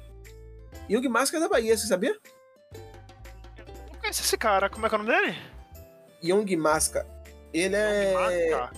Young 0.89 1.07
Masca 1.07 1.37
é 1.37 1.39
da 1.39 1.49
Bahia, 1.49 1.77
você 1.77 1.85
sabia? 1.85 2.17
Não 3.91 3.99
conheço 3.99 4.21
esse 4.21 4.37
cara, 4.37 4.69
como 4.69 4.85
é 4.85 4.89
que 4.89 4.95
é 4.95 4.97
o 4.97 5.03
nome 5.03 5.15
dele? 5.15 5.37
Young 6.23 6.55
Masca. 6.55 7.05
Ele 7.53 7.75
é. 7.75 8.69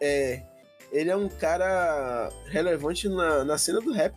É. 0.00 0.42
Ele 0.92 1.10
é 1.10 1.16
um 1.16 1.28
cara 1.28 2.30
relevante 2.46 3.08
na, 3.08 3.44
na 3.44 3.58
cena 3.58 3.80
do 3.80 3.92
rap. 3.92 4.14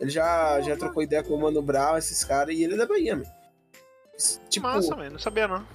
Ele 0.00 0.10
já, 0.10 0.60
já 0.60 0.76
trocou 0.76 1.02
ideia 1.02 1.22
com 1.22 1.34
o 1.34 1.40
Mano 1.40 1.60
Brown, 1.60 1.96
esses 1.96 2.22
caras, 2.22 2.54
e 2.54 2.62
ele 2.62 2.74
é 2.74 2.76
da 2.76 2.86
Bahia, 2.86 3.16
mano. 3.16 3.30
Tipo, 4.48 4.66
Massa, 4.66 4.96
mano, 4.96 5.10
não 5.12 5.18
sabia 5.18 5.48
não. 5.48 5.66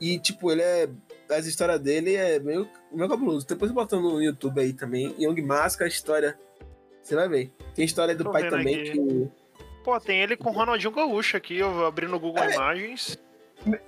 E, 0.00 0.18
tipo, 0.18 0.50
ele 0.50 0.62
é. 0.62 0.88
As 1.30 1.46
histórias 1.46 1.80
dele 1.80 2.14
é 2.14 2.38
meio, 2.38 2.68
meio 2.92 3.08
cabuloso. 3.08 3.46
Depois 3.46 3.70
botando 3.70 4.02
no 4.02 4.22
YouTube 4.22 4.60
aí 4.60 4.72
também. 4.72 5.14
Young 5.18 5.40
Mask, 5.42 5.82
a 5.82 5.86
história. 5.86 6.38
Você 7.02 7.14
vai 7.14 7.28
ver. 7.28 7.52
Tem 7.74 7.84
história 7.84 8.14
do 8.14 8.24
Tô 8.24 8.32
pai 8.32 8.48
também 8.48 8.80
aqui. 8.80 8.92
que. 8.92 9.30
Pô, 9.82 9.98
tem 10.00 10.22
ele 10.22 10.36
com 10.36 10.50
o 10.50 10.52
Ronaldinho 10.52 10.92
Gaúcho 10.92 11.36
aqui, 11.36 11.58
eu 11.58 11.86
abrindo 11.86 12.16
o 12.16 12.20
Google 12.20 12.42
é, 12.42 12.54
Imagens. 12.54 13.18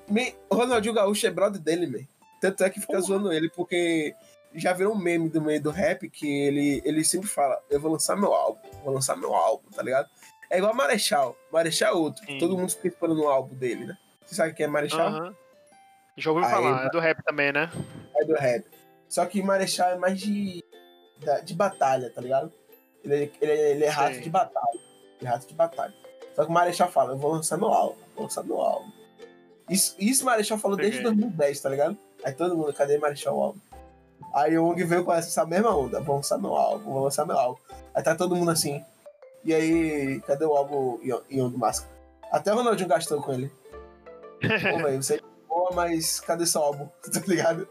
Me, 0.08 0.34
o 0.48 0.54
Ronaldinho 0.54 0.94
Gaúcho 0.94 1.26
é 1.26 1.30
brother 1.30 1.60
dele, 1.60 1.86
man. 1.86 2.06
Tanto 2.40 2.64
é 2.64 2.70
que 2.70 2.80
fica 2.80 2.92
Porra. 2.92 3.04
zoando 3.04 3.32
ele, 3.32 3.48
porque 3.50 4.14
já 4.56 4.72
virou 4.72 4.94
um 4.94 4.98
meme 4.98 5.28
do 5.28 5.40
meio 5.40 5.62
do 5.62 5.70
rap 5.70 6.08
que 6.08 6.26
ele, 6.26 6.82
ele 6.84 7.04
sempre 7.04 7.28
fala: 7.28 7.60
Eu 7.70 7.80
vou 7.80 7.92
lançar 7.92 8.16
meu 8.16 8.32
álbum, 8.32 8.60
vou 8.84 8.94
lançar 8.94 9.16
meu 9.16 9.34
álbum, 9.34 9.68
tá 9.70 9.82
ligado? 9.82 10.08
É 10.50 10.58
igual 10.58 10.74
Marechal. 10.74 11.36
Marechal 11.52 11.92
é 11.92 11.96
outro. 11.96 12.24
Sim. 12.24 12.38
Todo 12.38 12.56
mundo 12.56 12.70
fica 12.70 12.88
esperando 12.88 13.22
o 13.22 13.28
álbum 13.28 13.54
dele, 13.54 13.86
né? 13.86 13.98
Você 14.24 14.34
sabe 14.34 14.54
quem 14.54 14.64
é 14.64 14.68
Marechal? 14.68 15.12
Uhum. 15.12 15.34
Já 16.16 16.30
ouviu 16.30 16.48
falar, 16.48 16.86
é 16.86 16.90
do 16.90 16.98
rap 16.98 17.22
também, 17.22 17.52
né? 17.52 17.70
É 18.16 18.24
do 18.24 18.34
rap. 18.34 18.64
Só 19.08 19.24
que 19.26 19.42
Marechal 19.42 19.90
é 19.90 19.96
mais 19.96 20.18
de, 20.18 20.64
de 21.44 21.54
batalha, 21.54 22.10
tá 22.10 22.20
ligado? 22.20 22.52
Ele, 23.04 23.32
ele, 23.40 23.52
ele 23.52 23.84
é 23.84 23.88
rato 23.88 24.14
Sim. 24.16 24.22
de 24.22 24.30
batalha. 24.30 24.80
Ele 25.20 25.28
é 25.28 25.30
rato 25.30 25.46
de 25.46 25.54
batalha. 25.54 25.94
Só 26.34 26.44
que 26.44 26.50
o 26.50 26.52
Marechal 26.52 26.90
fala, 26.90 27.12
eu 27.12 27.18
vou 27.18 27.32
lançar 27.32 27.56
meu 27.56 27.68
álbum, 27.68 28.00
vou 28.14 28.24
lançar 28.24 28.42
meu 28.42 28.60
álbum. 28.60 28.90
Isso, 29.68 29.94
isso 29.98 30.22
o 30.22 30.26
Marechal 30.26 30.58
falou 30.58 30.76
desde 30.76 31.02
2010, 31.02 31.60
tá 31.60 31.68
ligado? 31.68 31.96
Aí 32.24 32.32
todo 32.32 32.56
mundo, 32.56 32.72
cadê 32.72 32.98
Marechal 32.98 33.36
o 33.36 33.42
álbum? 33.42 33.60
Aí 34.36 34.58
o 34.58 34.66
Ong 34.66 34.84
veio 34.84 35.02
com 35.02 35.14
essa 35.14 35.46
mesma 35.46 35.74
onda, 35.74 35.98
vou 35.98 36.16
lançar 36.16 36.36
meu 36.36 36.54
álbum, 36.54 36.92
vou 36.92 37.04
lançar 37.04 37.24
meu 37.24 37.38
álbum. 37.38 37.58
Aí 37.94 38.02
tá 38.02 38.14
todo 38.14 38.36
mundo 38.36 38.50
assim, 38.50 38.84
e 39.46 39.54
aí, 39.54 40.20
cadê 40.26 40.44
o 40.44 40.56
álbum 40.56 40.98
Young 41.30 41.56
Mask? 41.56 41.86
Até 42.32 42.52
o 42.52 42.56
Ronaldinho 42.56 42.88
gastou 42.88 43.22
com 43.22 43.32
ele. 43.32 43.48
Pô, 44.40 44.82
velho, 44.82 45.00
você 45.00 45.14
é 45.14 45.20
boa, 45.48 45.70
mas 45.72 46.18
cadê 46.18 46.44
seu 46.44 46.62
álbum? 46.62 46.88
Tá 47.10 47.22
ligado? 47.28 47.68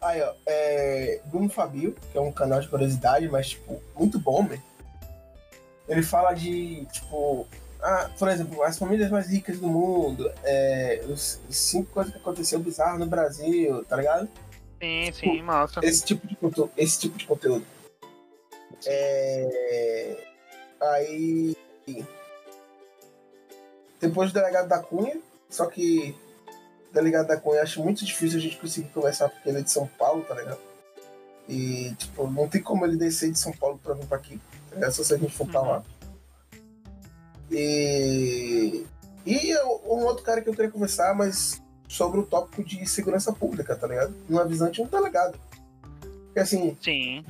Aí, 0.00 0.22
ó, 0.22 0.32
é. 0.46 1.20
Bruno 1.26 1.50
Fabio, 1.50 1.94
que 2.10 2.16
é 2.16 2.20
um 2.22 2.32
canal 2.32 2.58
de 2.58 2.68
curiosidade, 2.68 3.28
mas, 3.28 3.50
tipo, 3.50 3.82
muito 3.94 4.18
bom, 4.18 4.46
velho. 4.46 4.62
Ele 5.86 6.02
fala 6.02 6.32
de, 6.32 6.86
tipo. 6.86 7.46
Ah, 7.82 8.08
por 8.18 8.28
exemplo, 8.28 8.62
as 8.62 8.78
famílias 8.78 9.10
mais 9.10 9.28
ricas 9.28 9.60
do 9.60 9.68
mundo, 9.68 10.32
é, 10.42 11.04
os 11.06 11.38
cinco 11.50 11.92
coisas 11.92 12.12
que 12.12 12.18
aconteceu 12.18 12.58
bizarro 12.58 12.98
no 12.98 13.06
Brasil, 13.06 13.84
tá 13.84 13.96
ligado? 13.96 14.26
Sim, 14.80 15.12
sim, 15.12 15.30
tipo, 15.32 15.44
massa. 15.44 15.80
Esse 15.82 16.04
tipo 16.04 16.26
de, 16.26 16.70
esse 16.76 17.00
tipo 17.00 17.16
de 17.18 17.26
conteúdo. 17.26 17.66
É... 18.84 20.24
Aí. 20.80 21.56
Depois 24.00 24.30
do 24.30 24.34
delegado 24.34 24.68
da 24.68 24.78
Cunha, 24.78 25.18
só 25.48 25.66
que 25.66 26.14
o 26.90 26.94
delegado 26.94 27.26
da 27.26 27.36
Cunha 27.36 27.62
acho 27.62 27.82
muito 27.82 28.04
difícil 28.04 28.38
a 28.38 28.42
gente 28.42 28.58
conseguir 28.58 28.88
conversar 28.90 29.30
porque 29.30 29.48
ele 29.48 29.58
é 29.58 29.62
de 29.62 29.70
São 29.70 29.86
Paulo, 29.86 30.22
tá 30.22 30.34
ligado? 30.34 30.60
E, 31.48 31.94
tipo, 31.94 32.28
não 32.28 32.48
tem 32.48 32.62
como 32.62 32.84
ele 32.84 32.96
descer 32.96 33.30
de 33.30 33.38
São 33.38 33.52
Paulo 33.52 33.78
pra 33.82 33.94
vir 33.94 34.06
pra 34.06 34.18
aqui. 34.18 34.38
Tá 34.68 34.74
ligado? 34.74 34.92
Só 34.92 35.02
se 35.02 35.14
a 35.14 35.16
gente 35.16 35.32
for 35.32 35.46
pra 35.46 35.62
lá. 35.62 35.84
E. 37.50 38.84
E 39.24 39.56
um 39.58 40.04
outro 40.04 40.22
cara 40.22 40.40
que 40.40 40.48
eu 40.48 40.54
queria 40.54 40.70
conversar, 40.70 41.14
mas 41.14 41.60
sobre 41.88 42.20
o 42.20 42.26
tópico 42.26 42.64
de 42.64 42.86
segurança 42.86 43.32
pública, 43.32 43.76
tá 43.76 43.86
ligado? 43.86 44.14
Numa 44.28 44.44
visão 44.44 44.70
de 44.70 44.82
um 44.82 44.86
delegado. 44.86 45.38
Porque 46.26 46.40
assim. 46.40 46.76
Sim. 46.80 47.24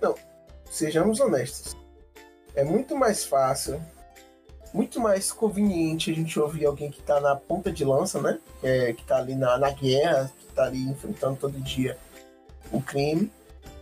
Não, 0.00 0.14
sejamos 0.70 1.20
honestos. 1.20 1.76
É 2.54 2.64
muito 2.64 2.96
mais 2.96 3.24
fácil, 3.24 3.80
muito 4.72 5.00
mais 5.00 5.32
conveniente 5.32 6.10
a 6.10 6.14
gente 6.14 6.38
ouvir 6.38 6.66
alguém 6.66 6.90
que 6.90 7.00
está 7.00 7.20
na 7.20 7.36
ponta 7.36 7.72
de 7.72 7.84
lança, 7.84 8.20
né? 8.20 8.38
É, 8.62 8.92
que 8.92 9.02
está 9.02 9.16
ali 9.18 9.34
na, 9.34 9.58
na 9.58 9.70
guerra, 9.70 10.30
que 10.38 10.46
está 10.46 10.64
ali 10.64 10.82
enfrentando 10.82 11.36
todo 11.36 11.60
dia 11.60 11.98
o 12.72 12.80
crime, 12.80 13.30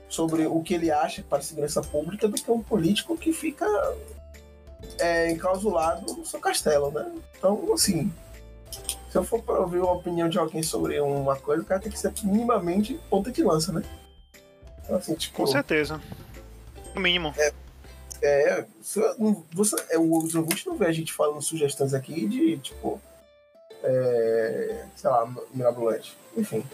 sobre 0.09 0.47
o 0.47 0.63
que 0.63 0.75
ele 0.75 0.91
acha 0.91 1.23
para 1.23 1.39
a 1.39 1.43
segurança 1.43 1.83
pública, 1.83 2.27
do 2.27 2.35
que 2.35 2.51
um 2.51 2.63
político 2.63 3.17
que 3.17 3.33
fica 3.33 3.67
é, 4.99 5.31
enclausulado 5.31 6.15
no 6.15 6.25
seu 6.25 6.41
castelo, 6.41 6.91
né? 6.91 7.13
Então, 7.37 7.73
assim, 7.73 8.11
se 9.11 9.17
eu 9.17 9.25
for 9.25 9.43
para 9.43 9.61
ouvir 9.61 9.81
a 9.81 9.85
opinião 9.85 10.29
de 10.29 10.39
alguém 10.39 10.63
sobre 10.63 11.01
uma 11.01 11.37
coisa, 11.37 11.63
o 11.63 11.67
cara 11.67 11.81
tem 11.81 11.91
que 11.91 11.99
ser 11.99 12.13
minimamente 12.25 13.01
ponta 13.09 13.31
de 13.31 13.43
lança, 13.43 13.73
né? 13.73 13.83
Então, 14.85 14.97
assim, 14.97 15.15
tipo, 15.15 15.37
Com 15.37 15.47
certeza. 15.47 16.01
No 16.95 17.01
mínimo. 17.01 17.35
É, 17.39 17.53
é 18.23 18.67
você, 18.83 19.77
é, 19.91 19.99
os 19.99 20.35
ouvintes 20.35 20.65
não 20.67 20.77
vê 20.77 20.87
a 20.87 20.93
gente 20.93 21.13
falando 21.13 21.41
sugestões 21.41 21.95
aqui 21.95 22.27
de, 22.27 22.59
tipo, 22.59 23.01
é, 23.83 24.87
sei 24.95 25.11
lá, 25.11 25.31
mirabolante. 25.55 26.17
Enfim. 26.37 26.65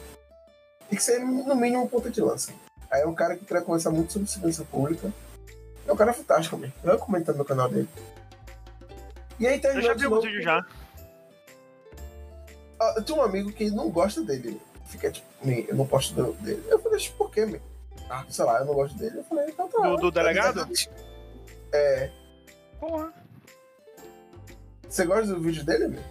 Tem 0.89 0.97
que 0.97 1.03
ser, 1.03 1.21
no 1.21 1.55
mínimo, 1.55 1.89
ponto 1.89 2.11
de 2.11 2.21
lança. 2.21 2.53
Aí 2.91 3.03
é 3.03 3.07
um 3.07 3.15
cara 3.15 3.37
que 3.37 3.45
quer 3.45 3.65
conversar 3.65 3.91
muito 3.91 4.13
sobre 4.13 4.29
segurança 4.29 4.65
pública. 4.65 5.13
É 5.87 5.93
um 5.93 5.97
cara 5.97 6.13
fantástico, 6.13 6.57
mesmo. 6.57 6.75
Eu 6.83 6.99
comentando 6.99 7.37
no 7.37 7.45
canal 7.45 7.69
dele. 7.69 7.89
E 9.39 9.47
aí 9.47 9.59
terminou. 9.59 9.91
Eu 9.91 9.99
já 9.99 10.01
vi 10.01 10.07
o 10.07 10.21
vídeo 10.21 10.43
já. 10.43 10.65
Ah, 12.85 12.95
eu 12.97 13.03
tenho 13.03 13.19
um 13.19 13.23
amigo 13.23 13.53
que 13.53 13.71
não 13.71 13.91
gosta 13.91 14.23
dele. 14.23 14.61
Fica 14.87 15.11
tipo, 15.11 15.27
eu 15.43 15.75
não 15.75 15.85
gosto 15.85 16.15
dele. 16.35 16.63
Eu 16.69 16.79
falei, 16.79 17.09
por 17.17 17.31
quê, 17.31 17.47
meu? 17.47 17.61
ah, 18.09 18.25
sei 18.29 18.45
lá, 18.45 18.59
eu 18.61 18.65
não 18.67 18.75
gosto 18.75 18.97
dele. 18.97 19.19
Eu 19.19 19.25
falei, 19.25 19.47
então 19.49 19.69
tá. 19.69 19.81
Do, 19.81 19.97
do 19.97 20.11
delegado? 20.11 20.69
É. 21.73 22.11
Porra. 22.79 23.13
Você 24.89 25.05
gosta 25.05 25.35
do 25.35 25.41
vídeo 25.41 25.65
dele, 25.65 25.89
meu? 25.89 26.03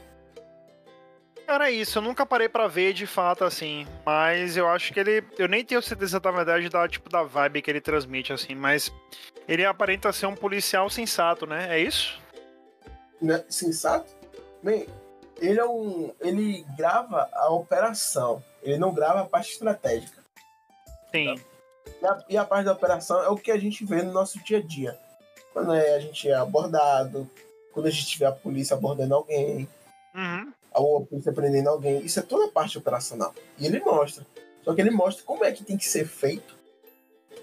Cara, 1.45 1.69
é 1.69 1.73
isso, 1.73 1.97
eu 1.97 2.01
nunca 2.01 2.25
parei 2.25 2.47
para 2.47 2.67
ver 2.67 2.93
de 2.93 3.05
fato, 3.05 3.43
assim, 3.43 3.85
mas 4.05 4.55
eu 4.55 4.67
acho 4.67 4.93
que 4.93 4.99
ele. 4.99 5.23
Eu 5.37 5.47
nem 5.47 5.63
tenho 5.63 5.81
certeza 5.81 6.19
da 6.19 6.31
verdade 6.31 6.69
da 6.69 6.87
tipo 6.87 7.09
da 7.09 7.21
vibe 7.23 7.61
que 7.61 7.69
ele 7.69 7.81
transmite, 7.81 8.31
assim, 8.31 8.55
mas 8.55 8.91
ele 9.47 9.65
aparenta 9.65 10.11
ser 10.13 10.25
um 10.25 10.35
policial 10.35 10.89
sensato, 10.89 11.45
né? 11.45 11.67
É 11.69 11.79
isso? 11.79 12.19
Né? 13.21 13.43
Sensato? 13.49 14.15
Bem, 14.63 14.87
ele 15.39 15.59
é 15.59 15.65
um. 15.65 16.11
Ele 16.19 16.65
grava 16.77 17.29
a 17.33 17.49
operação, 17.51 18.43
ele 18.61 18.77
não 18.77 18.93
grava 18.93 19.21
a 19.21 19.25
parte 19.25 19.51
estratégica. 19.51 20.21
Sim. 21.11 21.35
E 22.01 22.05
a, 22.05 22.23
e 22.29 22.37
a, 22.37 22.45
parte 22.45 22.65
da 22.65 22.73
operação 22.73 23.21
é 23.23 23.29
o 23.29 23.37
que 23.37 23.51
a 23.51 23.57
gente 23.57 23.85
vê 23.85 24.01
no 24.01 24.11
nosso 24.11 24.41
dia 24.43 24.57
a 24.57 24.61
dia. 24.61 24.97
Quando 25.51 25.73
é, 25.73 25.95
a 25.95 25.99
gente 25.99 26.27
é 26.27 26.33
abordado, 26.33 27.29
quando 27.71 27.85
a 27.87 27.91
gente 27.91 28.17
vê 28.17 28.25
a 28.25 28.31
polícia 28.31 28.75
abordando 28.75 29.13
alguém, 29.13 29.67
uhum. 30.15 30.53
ou 30.73 30.97
a 30.97 31.05
polícia 31.05 31.31
prendendo 31.31 31.69
alguém. 31.69 32.03
Isso 32.03 32.19
é 32.19 32.23
toda 32.23 32.45
a 32.45 32.51
parte 32.51 32.77
operacional. 32.77 33.33
E 33.57 33.65
ele 33.65 33.79
mostra. 33.79 34.25
Só 34.63 34.73
que 34.73 34.81
ele 34.81 34.91
mostra 34.91 35.23
como 35.23 35.43
é 35.43 35.51
que 35.51 35.63
tem 35.63 35.77
que 35.77 35.85
ser 35.85 36.07
feito, 36.07 36.55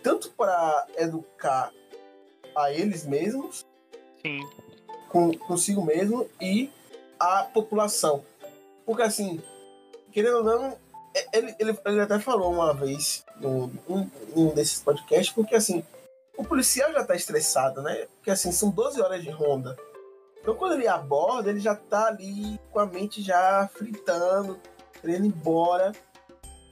tanto 0.03 0.31
para 0.31 0.87
educar 0.97 1.71
a 2.57 2.73
eles 2.73 3.05
mesmos, 3.05 3.65
Sim. 4.23 4.41
Com, 5.09 5.37
consigo 5.37 5.85
mesmo, 5.85 6.29
e 6.41 6.71
a 7.21 7.45
população. 7.45 8.25
Porque 8.87 9.03
assim, 9.03 9.41
querendo 10.11 10.39
ou 10.39 10.45
não, 10.45 10.77
é, 11.15 11.39
ele, 11.39 11.55
ele, 11.59 11.79
ele 11.85 12.01
até 12.01 12.19
falou 12.19 12.53
uma 12.53 12.73
vez 12.73 13.25
num 13.41 13.71
um, 13.89 14.11
um 14.35 14.49
desses 14.49 14.81
podcasts, 14.81 15.35
porque 15.35 15.55
assim, 15.55 15.85
o 16.37 16.45
policial 16.45 16.93
já 16.93 17.05
tá 17.05 17.15
estressado, 17.15 17.83
né? 17.83 18.07
Porque 18.17 18.31
assim, 18.31 18.51
são 18.51 18.71
12 18.71 19.01
horas 19.01 19.23
de 19.23 19.31
ronda. 19.31 19.77
Então 20.41 20.55
quando 20.55 20.73
ele 20.73 20.89
aborda, 20.89 21.51
ele 21.51 21.61
já 21.61 21.75
tá 21.75 22.07
ali 22.07 22.59
com 22.71 22.79
a 22.79 22.87
mente 22.87 23.23
já 23.23 23.69
fritando. 23.75 24.59
querendo 25.01 25.27
ir 25.27 25.29
embora. 25.29 25.93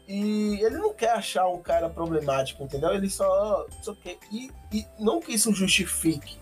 E 0.09 0.59
ele 0.65 0.79
não 0.79 0.95
quer 0.95 1.11
achar 1.11 1.47
um 1.49 1.61
cara 1.61 1.91
problemático, 1.91 2.63
entendeu? 2.63 2.95
Ele 2.95 3.11
só, 3.11 3.67
só 3.83 3.95
quer. 3.95 4.17
E, 4.33 4.51
e 4.73 4.87
não 4.99 5.21
que 5.21 5.35
isso 5.35 5.53
justifique, 5.53 6.39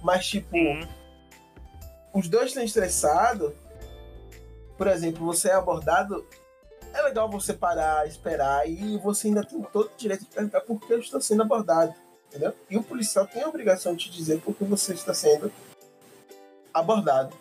mas 0.00 0.24
tipo. 0.28 0.56
Os 2.12 2.28
dois 2.28 2.48
estão 2.48 2.62
estressados. 2.62 3.52
Por 4.76 4.86
exemplo, 4.86 5.24
você 5.24 5.48
é 5.48 5.54
abordado, 5.54 6.24
é 6.92 7.02
legal 7.02 7.28
você 7.28 7.52
parar, 7.52 8.06
esperar, 8.06 8.68
e 8.68 8.96
você 8.98 9.28
ainda 9.28 9.44
tem 9.44 9.60
todo 9.62 9.86
o 9.86 9.96
direito 9.96 10.24
de 10.24 10.30
perguntar 10.30 10.60
por 10.60 10.80
que 10.80 10.92
eu 10.92 11.00
estou 11.00 11.20
sendo 11.20 11.42
abordado, 11.42 11.94
entendeu? 12.28 12.54
E 12.70 12.76
o 12.76 12.82
policial 12.82 13.26
tem 13.26 13.42
a 13.42 13.48
obrigação 13.48 13.94
de 13.94 14.04
te 14.04 14.10
dizer 14.12 14.40
por 14.40 14.54
que 14.54 14.64
você 14.64 14.94
está 14.94 15.12
sendo 15.12 15.52
abordado. 16.72 17.34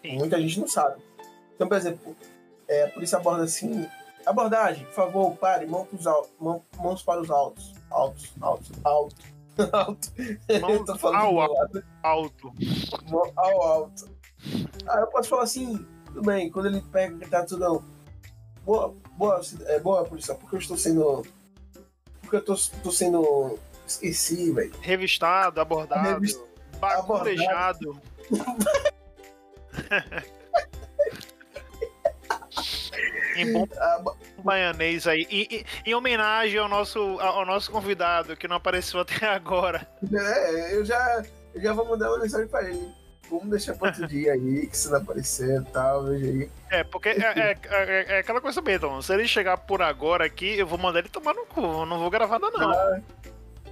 Sim. 0.00 0.18
Muita 0.18 0.40
gente 0.40 0.60
não 0.60 0.68
sabe. 0.68 1.02
Então, 1.54 1.68
por 1.68 1.76
exemplo, 1.76 2.16
é, 2.68 2.84
a 2.84 2.90
polícia 2.90 3.18
aborda 3.18 3.44
assim: 3.44 3.86
abordagem, 4.24 4.84
por 4.86 4.94
favor, 4.94 5.36
pare, 5.36 5.66
mãos, 5.66 5.88
mãos, 6.38 6.62
mãos 6.78 7.02
para 7.02 7.20
os 7.20 7.30
altos. 7.30 7.74
Altos, 7.90 8.32
altos, 8.40 8.70
alto. 9.72 10.12
alto. 10.60 10.60
Mãos 10.60 11.14
ao 11.14 11.40
alto. 11.40 11.84
alto. 12.02 12.52
Ao 13.36 13.62
alto. 13.62 14.10
Ah, 14.86 15.00
eu 15.00 15.06
posso 15.08 15.28
falar 15.28 15.42
assim, 15.42 15.84
tudo 16.06 16.22
bem, 16.22 16.50
quando 16.50 16.66
ele 16.66 16.80
pega, 16.92 17.28
tá 17.28 17.44
tudo. 17.44 17.82
Boa, 18.64 18.94
boa, 19.16 19.40
é, 19.66 19.80
boa 19.80 20.04
polícia, 20.04 20.34
porque 20.34 20.56
eu 20.56 20.60
estou 20.60 20.76
sendo. 20.76 21.26
Porque 22.20 22.36
eu 22.36 22.44
tô, 22.44 22.54
tô 22.82 22.90
sendo. 22.90 23.58
Esqueci, 23.86 24.52
velho. 24.52 24.72
Revistado, 24.80 25.60
abordado, 25.60 26.08
Revist... 26.08 26.40
bagulhejado. 26.78 28.00
em 33.36 33.52
bom 33.52 33.66
baianês 34.42 35.06
aí. 35.06 35.26
E, 35.30 35.64
em 35.86 35.94
homenagem 35.94 36.58
ao 36.58 36.68
nosso, 36.68 36.98
ao 37.20 37.44
nosso 37.44 37.70
convidado, 37.70 38.36
que 38.36 38.48
não 38.48 38.56
apareceu 38.56 39.00
até 39.00 39.26
agora. 39.26 39.86
É, 40.12 40.74
eu 40.74 40.84
já, 40.84 41.24
eu 41.54 41.60
já 41.60 41.72
vou 41.72 41.88
mandar 41.88 42.10
uma 42.10 42.20
mensagem 42.20 42.48
pra 42.48 42.68
ele. 42.68 42.92
Vamos 43.30 43.48
deixar 43.48 43.74
pra 43.74 43.88
outro 43.88 44.06
dia 44.08 44.32
aí, 44.32 44.66
que 44.66 44.76
se 44.76 44.90
não 44.90 44.98
aparecer 44.98 45.60
e 45.60 45.64
tal, 45.66 46.04
veja 46.04 46.26
aí. 46.26 46.50
É, 46.70 46.84
porque 46.84 47.10
é, 47.10 47.14
é, 47.14 47.58
é, 47.68 48.06
é 48.08 48.18
aquela 48.18 48.40
coisa 48.40 48.60
mesmo, 48.60 49.00
se 49.02 49.12
ele 49.14 49.28
chegar 49.28 49.56
por 49.56 49.80
agora 49.82 50.24
aqui, 50.24 50.58
eu 50.58 50.66
vou 50.66 50.78
mandar 50.78 50.98
ele 50.98 51.08
tomar 51.08 51.34
no 51.34 51.46
cu, 51.46 51.60
eu 51.60 51.86
não 51.86 51.98
vou 52.00 52.10
gravar 52.10 52.40
nada 52.40 52.58
não. 52.58 52.70
Ah, 52.70 53.00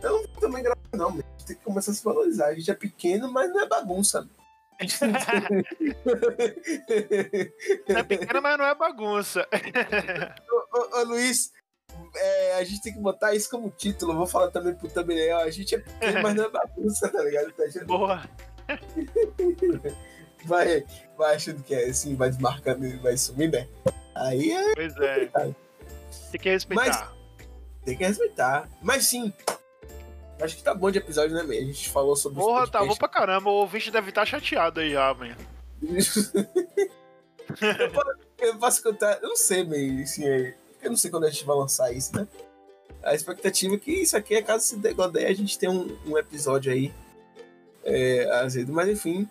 eu 0.01 0.13
não 0.13 0.19
vou 0.19 0.41
também 0.41 0.63
gravar 0.63 0.79
não, 0.93 1.13
tem 1.13 1.57
que 1.57 1.65
começar 1.65 1.91
a 1.91 1.95
se 1.95 2.05
valorizar. 2.05 2.47
A 2.47 2.55
gente 2.55 2.71
é 2.71 2.75
pequeno, 2.75 3.33
mas 3.33 3.51
não 3.51 3.61
é 3.61 3.67
bagunça 3.67 4.29
é 7.89 8.03
pequena, 8.03 8.41
mas 8.41 8.59
não 8.59 8.65
é 8.65 8.75
bagunça. 8.75 9.47
ô, 10.51 10.79
ô, 10.79 11.01
ô 11.01 11.05
Luiz, 11.05 11.53
é, 12.17 12.55
a 12.55 12.65
gente 12.65 12.83
tem 12.83 12.93
que 12.93 13.01
botar 13.01 13.35
isso 13.35 13.51
como 13.51 13.71
título. 13.71 14.15
vou 14.15 14.27
falar 14.27 14.51
também 14.51 14.75
pro 14.75 14.89
thumbnail. 14.89 15.39
A 15.39 15.51
gente 15.51 15.75
é 15.75 15.79
pequeno, 15.79 16.23
mas 16.23 16.35
não 16.35 16.45
é 16.45 16.51
bagunça, 16.51 17.09
tá 17.09 17.23
ligado? 17.23 17.53
Tá 17.53 17.65
Boa. 17.85 18.23
Vai, 20.45 20.85
vai 21.17 21.35
achando 21.35 21.65
que 21.65 21.75
é 21.75 21.87
assim, 21.87 22.15
vai 22.15 22.31
desmarcando 22.31 22.87
e 22.87 22.97
vai 22.99 23.17
sumir, 23.17 23.51
né? 23.51 23.67
Aí 24.15 24.53
é. 24.53 24.75
Pois 24.75 24.97
é. 24.99 25.29
Tem 26.31 26.41
que 26.41 26.51
respeitar. 26.51 26.87
Mas, 26.87 27.09
tem 27.85 27.97
que 27.97 28.05
respeitar. 28.05 28.69
Mas 28.81 29.07
sim, 29.07 29.33
Acho 30.41 30.57
que 30.57 30.63
tá 30.63 30.73
bom 30.75 30.91
de 30.91 30.99
episódio, 30.99 31.35
né, 31.35 31.43
man? 31.43 31.55
A 31.55 31.65
gente 31.65 31.89
falou 31.91 32.15
sobre 32.15 32.41
Porra, 32.41 32.69
tá 32.69 32.85
bom 32.85 32.95
pra 32.95 33.09
caramba. 33.09 33.51
O 33.51 33.55
ouvinte 33.55 33.91
deve 33.91 34.11
estar 34.11 34.23
tá 34.23 34.27
chateado 34.27 34.81
aí 34.81 34.93
já, 34.93 35.13
man. 35.15 35.37
eu, 37.61 37.91
posso, 37.93 38.19
eu 38.39 38.59
posso 38.59 38.83
contar. 38.83 39.19
Eu 39.23 39.31
não 39.31 39.37
sei, 39.37 39.65
man. 39.65 40.03
Assim, 40.03 40.25
eu 40.25 40.91
não 40.91 40.97
sei 40.97 41.11
quando 41.11 41.25
a 41.25 41.31
gente 41.31 41.45
vai 41.45 41.57
lançar 41.57 41.93
isso, 41.93 42.15
né? 42.15 42.27
A 43.03 43.15
expectativa 43.15 43.75
é 43.75 43.79
que 43.79 43.93
isso 43.93 44.17
aqui, 44.17 44.35
é 44.35 44.43
caso 44.43 44.65
se 44.65 44.77
degodeie, 44.77 45.27
a 45.27 45.35
gente 45.35 45.59
tem 45.59 45.69
um, 45.69 45.97
um 46.07 46.19
episódio 46.19 46.73
aí 46.73 46.93
é, 47.85 48.31
azedo. 48.41 48.73
Mas 48.73 48.89
enfim, 48.89 49.29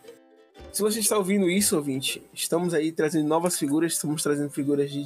se 0.71 0.81
você 0.81 0.99
está 0.99 1.17
ouvindo 1.17 1.49
isso, 1.49 1.75
ouvinte, 1.75 2.23
estamos 2.33 2.73
aí 2.73 2.91
trazendo 2.91 3.27
novas 3.27 3.57
figuras, 3.57 3.93
estamos 3.93 4.23
trazendo 4.23 4.49
figuras 4.49 4.89
de, 4.91 5.03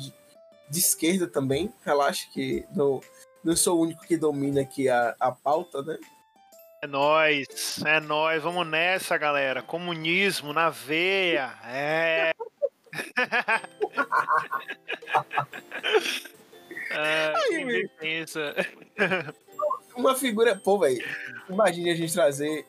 de 0.70 0.80
esquerda 0.80 1.28
também. 1.28 1.74
Relaxa 1.84 2.28
que 2.34 2.66
no, 2.76 3.02
não 3.43 3.56
sou 3.56 3.77
o 3.77 3.82
único 3.82 4.06
que 4.06 4.17
domina 4.17 4.62
aqui 4.62 4.88
a, 4.89 5.15
a 5.19 5.32
pauta, 5.32 5.82
né? 5.82 5.97
É 6.84 6.88
nós, 6.88 7.84
é 7.86 7.99
nós, 7.99 8.41
vamos 8.41 8.65
nessa, 8.67 9.17
galera. 9.17 9.62
Comunismo 9.62 10.51
na 10.51 10.69
veia, 10.69 11.54
é. 11.65 12.32
ah, 16.91 17.34
Aí, 17.36 17.88
pensa. 17.99 18.56
Uma 19.95 20.15
figura, 20.15 20.56
pô, 20.56 20.80
velho. 20.80 21.06
Imagine 21.47 21.91
a 21.91 21.95
gente 21.95 22.13
trazer 22.13 22.65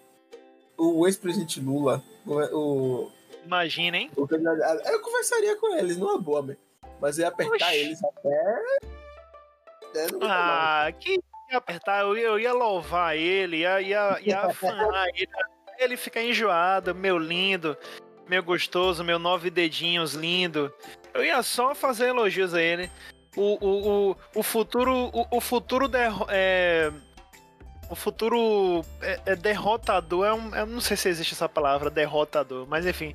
o 0.77 1.07
ex-presidente 1.07 1.61
Lula, 1.61 2.03
o, 2.27 3.11
Imagina, 3.45 3.97
hein? 3.97 4.11
Eu 4.17 5.01
conversaria 5.01 5.57
com 5.57 5.75
eles, 5.77 5.97
numa 5.97 6.19
boa, 6.19 6.43
velho. 6.43 6.59
Mas 7.01 7.19
eu 7.19 7.23
ia 7.23 7.29
apertar 7.29 7.69
Oxi. 7.69 7.77
eles 7.77 8.05
até 8.05 8.63
né? 9.95 10.07
Ah, 10.23 10.93
que 10.99 11.19
apertar, 11.55 12.01
eu 12.01 12.17
ia, 12.17 12.25
eu 12.25 12.39
ia 12.39 12.53
louvar 12.53 13.17
ele, 13.17 13.59
ia, 13.59 13.81
ia, 13.81 14.19
ia 14.23 14.41
afanar 14.41 15.07
ele, 15.09 15.29
ele 15.79 15.97
ficar 15.97 16.23
enjoado, 16.23 16.95
meu 16.95 17.19
lindo, 17.19 17.77
meu 18.29 18.43
gostoso, 18.43 19.05
meu 19.05 19.19
nove 19.19 19.51
dedinhos 19.51 20.15
lindo. 20.15 20.73
Eu 21.13 21.25
ia 21.25 21.43
só 21.43 21.75
fazer 21.75 22.09
elogios 22.09 22.55
a 22.55 22.63
ele. 22.63 22.91
O, 23.37 23.59
o, 23.61 24.11
o, 24.11 24.17
o 24.37 24.43
futuro. 24.43 25.11
O, 25.13 25.37
o 25.37 25.41
futuro 25.41 25.89
de, 25.89 25.99
é, 26.29 26.91
o 27.91 27.95
futuro 27.95 28.83
é, 29.01 29.21
é 29.27 29.37
derrotador. 29.37 30.27
É 30.27 30.33
um, 30.33 30.55
eu 30.55 30.67
não 30.67 30.81
sei 30.81 30.97
se 30.97 31.09
existe 31.09 31.35
essa 31.35 31.49
palavra, 31.49 31.91
derrotador, 31.91 32.67
mas 32.67 32.87
enfim. 32.87 33.15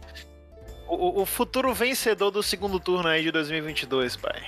O, 0.87 1.21
o 1.21 1.25
futuro 1.25 1.73
vencedor 1.73 2.31
do 2.31 2.41
segundo 2.41 2.79
turno 2.79 3.09
aí 3.09 3.21
de 3.21 3.31
2022, 3.31 4.15
pai. 4.15 4.41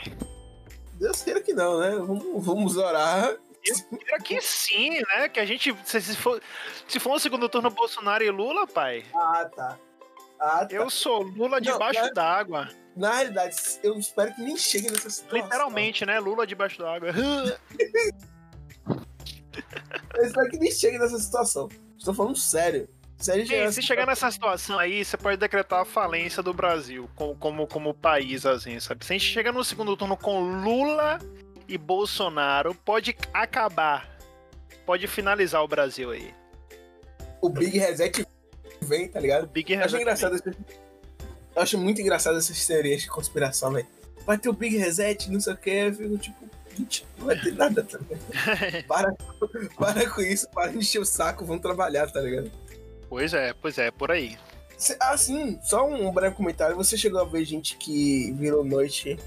Deus 1.00 1.24
queira 1.24 1.42
que 1.42 1.54
não, 1.54 1.80
né? 1.80 1.92
Vamos, 1.96 2.46
vamos 2.46 2.78
orar. 2.78 3.38
Eu 3.66 3.98
quero 3.98 4.24
que 4.24 4.42
sim, 4.42 4.90
né? 4.90 5.30
Que 5.30 5.40
a 5.40 5.46
gente. 5.46 5.74
Se, 5.86 6.16
for, 6.16 6.42
se 6.88 7.00
for 7.00 7.16
um 7.16 7.20
segundo 7.20 7.48
turno 7.48 7.70
Bolsonaro 7.70 8.24
e 8.24 8.30
Lula, 8.30 8.68
pai. 8.68 9.06
Ah, 9.16 9.50
tá. 9.54 9.80
Ah, 10.40 10.66
tá. 10.66 10.76
Eu 10.76 10.90
sou 10.90 11.22
Lula 11.22 11.62
debaixo 11.62 12.14
d'água. 12.14 12.70
Na 12.96 13.14
realidade, 13.14 13.56
eu 13.82 13.98
espero 13.98 14.34
que 14.36 14.42
nem 14.42 14.58
chegue 14.58 14.92
nessa 14.92 15.10
situação. 15.10 15.42
Literalmente, 15.42 16.06
né? 16.06 16.20
Lula 16.20 16.46
debaixo 16.46 16.80
d'água. 16.80 17.12
eu 20.16 20.26
espero 20.26 20.50
que 20.50 20.58
nem 20.58 20.72
chegue 20.72 20.98
nessa 20.98 21.18
situação. 21.18 21.70
Estou 21.98 22.14
falando 22.14 22.38
sério. 22.38 22.90
Se, 23.20 23.46
Sim, 23.46 23.72
se 23.72 23.82
chegar 23.82 24.08
nessa 24.08 24.32
situação 24.32 24.80
aí, 24.80 25.04
você 25.04 25.18
pode 25.18 25.36
decretar 25.36 25.82
a 25.82 25.86
falência 25.86 26.42
do 26.42 26.54
Brasil 26.54 27.10
como, 27.16 27.36
como, 27.36 27.68
como 27.68 27.94
país, 27.94 28.46
assim, 28.46 28.80
sabe? 28.80 29.06
Se 29.06 29.12
a 29.12 29.18
gente 29.18 29.30
chegar 29.30 29.52
no 29.52 29.62
segundo 29.62 29.98
turno 29.98 30.16
com 30.16 30.40
Lula 30.40 31.20
e 31.68 31.78
Bolsonaro, 31.78 32.74
pode 32.74 33.14
acabar. 33.34 34.10
Pode 34.86 35.06
finalizar 35.06 35.62
o 35.62 35.68
Brasil 35.68 36.12
aí. 36.12 36.34
O 37.42 37.50
Big 37.50 37.78
Reset 37.78 38.26
vem, 38.82 39.10
tá 39.10 39.20
ligado? 39.20 39.44
O 39.44 39.48
Big 39.48 39.76
Reset. 39.76 39.88
Acho 39.88 39.98
engraçado 39.98 40.36
esse... 40.36 40.50
Eu 41.56 41.62
acho 41.62 41.78
muito 41.78 42.00
engraçado 42.02 42.38
essas 42.38 42.66
teorias 42.66 43.02
de 43.02 43.10
conspiração, 43.10 43.74
velho. 43.74 43.88
Vai 44.26 44.38
ter 44.38 44.48
o 44.48 44.54
Big 44.54 44.78
Reset, 44.78 45.30
não 45.30 45.42
sei 45.42 45.54
o 45.54 45.58
que, 45.58 45.70
eu 45.70 45.94
fico 45.94 46.18
tipo, 46.18 46.50
não 47.18 47.26
vai 47.26 47.38
ter 47.38 47.54
nada, 47.54 47.84
tá 47.84 47.98
ligado? 47.98 48.84
para, 48.88 49.14
para 49.78 50.10
com 50.10 50.22
isso, 50.22 50.48
para 50.52 50.72
de 50.72 50.78
encher 50.78 51.00
o 51.00 51.06
saco, 51.06 51.44
vamos 51.44 51.62
trabalhar, 51.62 52.10
tá 52.10 52.22
ligado? 52.22 52.50
Pois 53.10 53.34
é, 53.34 53.54
pois 53.54 53.78
é, 53.78 53.90
por 53.90 54.12
aí. 54.12 54.38
Ah, 55.00 55.18
sim, 55.18 55.60
só 55.62 55.86
um 55.86 56.12
breve 56.14 56.36
comentário. 56.36 56.76
Você 56.76 56.98
chegou 56.98 57.20
a 57.20 57.26
ver 57.26 57.44
gente 57.44 57.76
que 57.76 58.32
virou 58.34 58.64
noite 58.64 59.18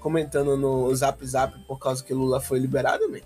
comentando 0.00 0.56
no 0.56 0.92
Zap 0.94 1.24
Zap 1.24 1.56
por 1.66 1.78
causa 1.78 2.02
que 2.02 2.14
Lula 2.14 2.40
foi 2.40 2.58
liberado, 2.58 3.08
man? 3.08 3.20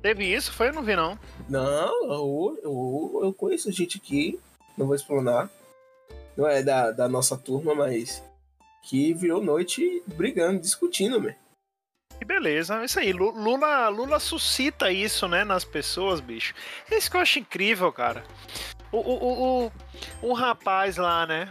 Teve 0.00 0.24
isso? 0.24 0.52
Foi? 0.52 0.68
Eu 0.68 0.72
não 0.72 0.82
vi, 0.82 0.96
não. 0.96 1.16
Não, 1.48 2.04
eu, 2.04 2.58
eu, 2.64 3.20
eu 3.24 3.32
conheço 3.32 3.70
gente 3.70 3.98
aqui, 3.98 4.40
não 4.76 4.86
vou 4.86 4.96
explanar. 4.96 5.48
Não 6.36 6.48
é 6.48 6.62
da, 6.62 6.90
da 6.90 7.08
nossa 7.08 7.36
turma, 7.36 7.74
mas 7.74 8.22
que 8.82 9.12
virou 9.14 9.42
noite 9.42 10.02
brigando, 10.06 10.60
discutindo, 10.60 11.20
man. 11.20 11.34
Que 12.18 12.24
beleza, 12.24 12.80
é 12.80 12.84
isso 12.84 12.98
aí. 12.98 13.12
Lula, 13.12 13.88
Lula 13.88 14.18
suscita 14.18 14.90
isso, 14.90 15.28
né, 15.28 15.44
nas 15.44 15.64
pessoas, 15.64 16.20
bicho. 16.20 16.54
É 16.90 16.96
isso 16.96 17.10
que 17.10 17.16
eu 17.16 17.20
acho 17.20 17.38
incrível, 17.38 17.92
cara. 17.92 18.24
O, 18.92 18.98
o, 18.98 19.66
o, 19.66 19.72
o 20.22 20.32
rapaz 20.34 20.96
lá, 20.96 21.26
né? 21.26 21.48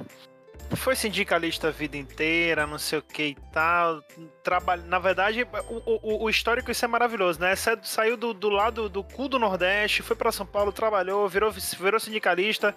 Foi 0.76 0.96
sindicalista 0.96 1.68
a 1.68 1.72
vida 1.72 1.98
inteira, 1.98 2.66
não 2.66 2.78
sei 2.78 3.00
o 3.00 3.02
que 3.02 3.24
e 3.24 3.36
tal. 3.52 4.02
Trabalha... 4.42 4.84
Na 4.84 5.00
verdade, 5.00 5.46
o, 5.70 6.00
o, 6.02 6.24
o 6.24 6.30
histórico 6.30 6.72
isso 6.72 6.86
é 6.86 6.88
maravilhoso, 6.88 7.42
né? 7.42 7.54
Saiu 7.56 8.16
do, 8.16 8.34
do 8.34 8.48
lado 8.48 8.88
do 8.88 9.04
cu 9.04 9.28
do 9.28 9.38
Nordeste, 9.38 10.02
foi 10.02 10.16
para 10.16 10.32
São 10.32 10.46
Paulo, 10.46 10.72
trabalhou, 10.72 11.28
virou, 11.28 11.52
virou 11.52 12.00
sindicalista, 12.00 12.74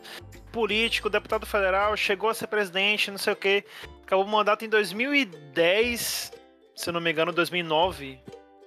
político, 0.51 1.09
deputado 1.09 1.47
federal, 1.47 1.97
chegou 1.97 2.31
a 2.31 2.35
ser 2.35 2.49
presidente, 2.49 3.13
não 3.13 3.19
sei 3.19 3.33
o 3.33 3.37
que. 3.37 3.65
Acabou 4.03 4.25
o 4.25 4.29
mandato 4.29 4.65
em 4.65 4.69
2010 4.69 6.33
se 6.75 6.91
não 6.91 7.01
me 7.01 7.11
engano, 7.11 7.33
2009. 7.33 8.19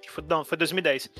Foi, 0.08 0.24
não, 0.26 0.44
foi 0.44 0.56
2010. 0.56 1.10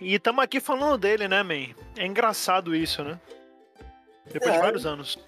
E 0.00 0.14
estamos 0.14 0.44
aqui 0.44 0.60
falando 0.60 0.98
dele, 0.98 1.28
né, 1.28 1.42
man? 1.42 1.74
É 1.96 2.06
engraçado 2.06 2.74
isso, 2.74 3.02
né? 3.02 3.18
Depois 4.32 4.52
é. 4.52 4.56
de 4.56 4.62
vários 4.62 4.86
anos. 4.86 5.18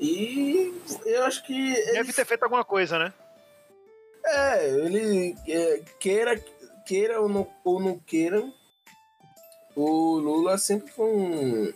E 0.00 0.72
eu 1.04 1.24
acho 1.24 1.44
que. 1.44 1.74
Deve 1.74 1.98
ele... 1.98 2.12
ter 2.12 2.24
feito 2.24 2.42
alguma 2.42 2.64
coisa, 2.64 2.98
né? 2.98 3.12
É, 4.24 4.68
ele 4.68 5.34
é, 5.48 5.82
queira, 5.98 6.38
queira 6.86 7.20
ou 7.20 7.28
não, 7.28 7.48
ou 7.64 7.80
não 7.80 7.98
queira, 7.98 8.42
o 9.74 10.18
Lula 10.18 10.58
sempre 10.58 10.90
foi 10.92 11.06
um. 11.06 11.72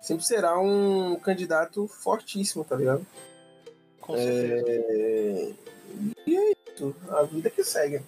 Sempre 0.00 0.24
será 0.24 0.58
um 0.58 1.16
candidato 1.16 1.86
fortíssimo, 1.88 2.64
tá 2.64 2.76
ligado? 2.76 3.06
Com 4.00 4.16
certeza. 4.16 4.66
É... 4.68 5.52
E 6.26 6.36
é 6.36 6.52
isso, 6.72 6.94
a 7.10 7.22
vida 7.22 7.50
que 7.50 7.64
segue. 7.64 8.00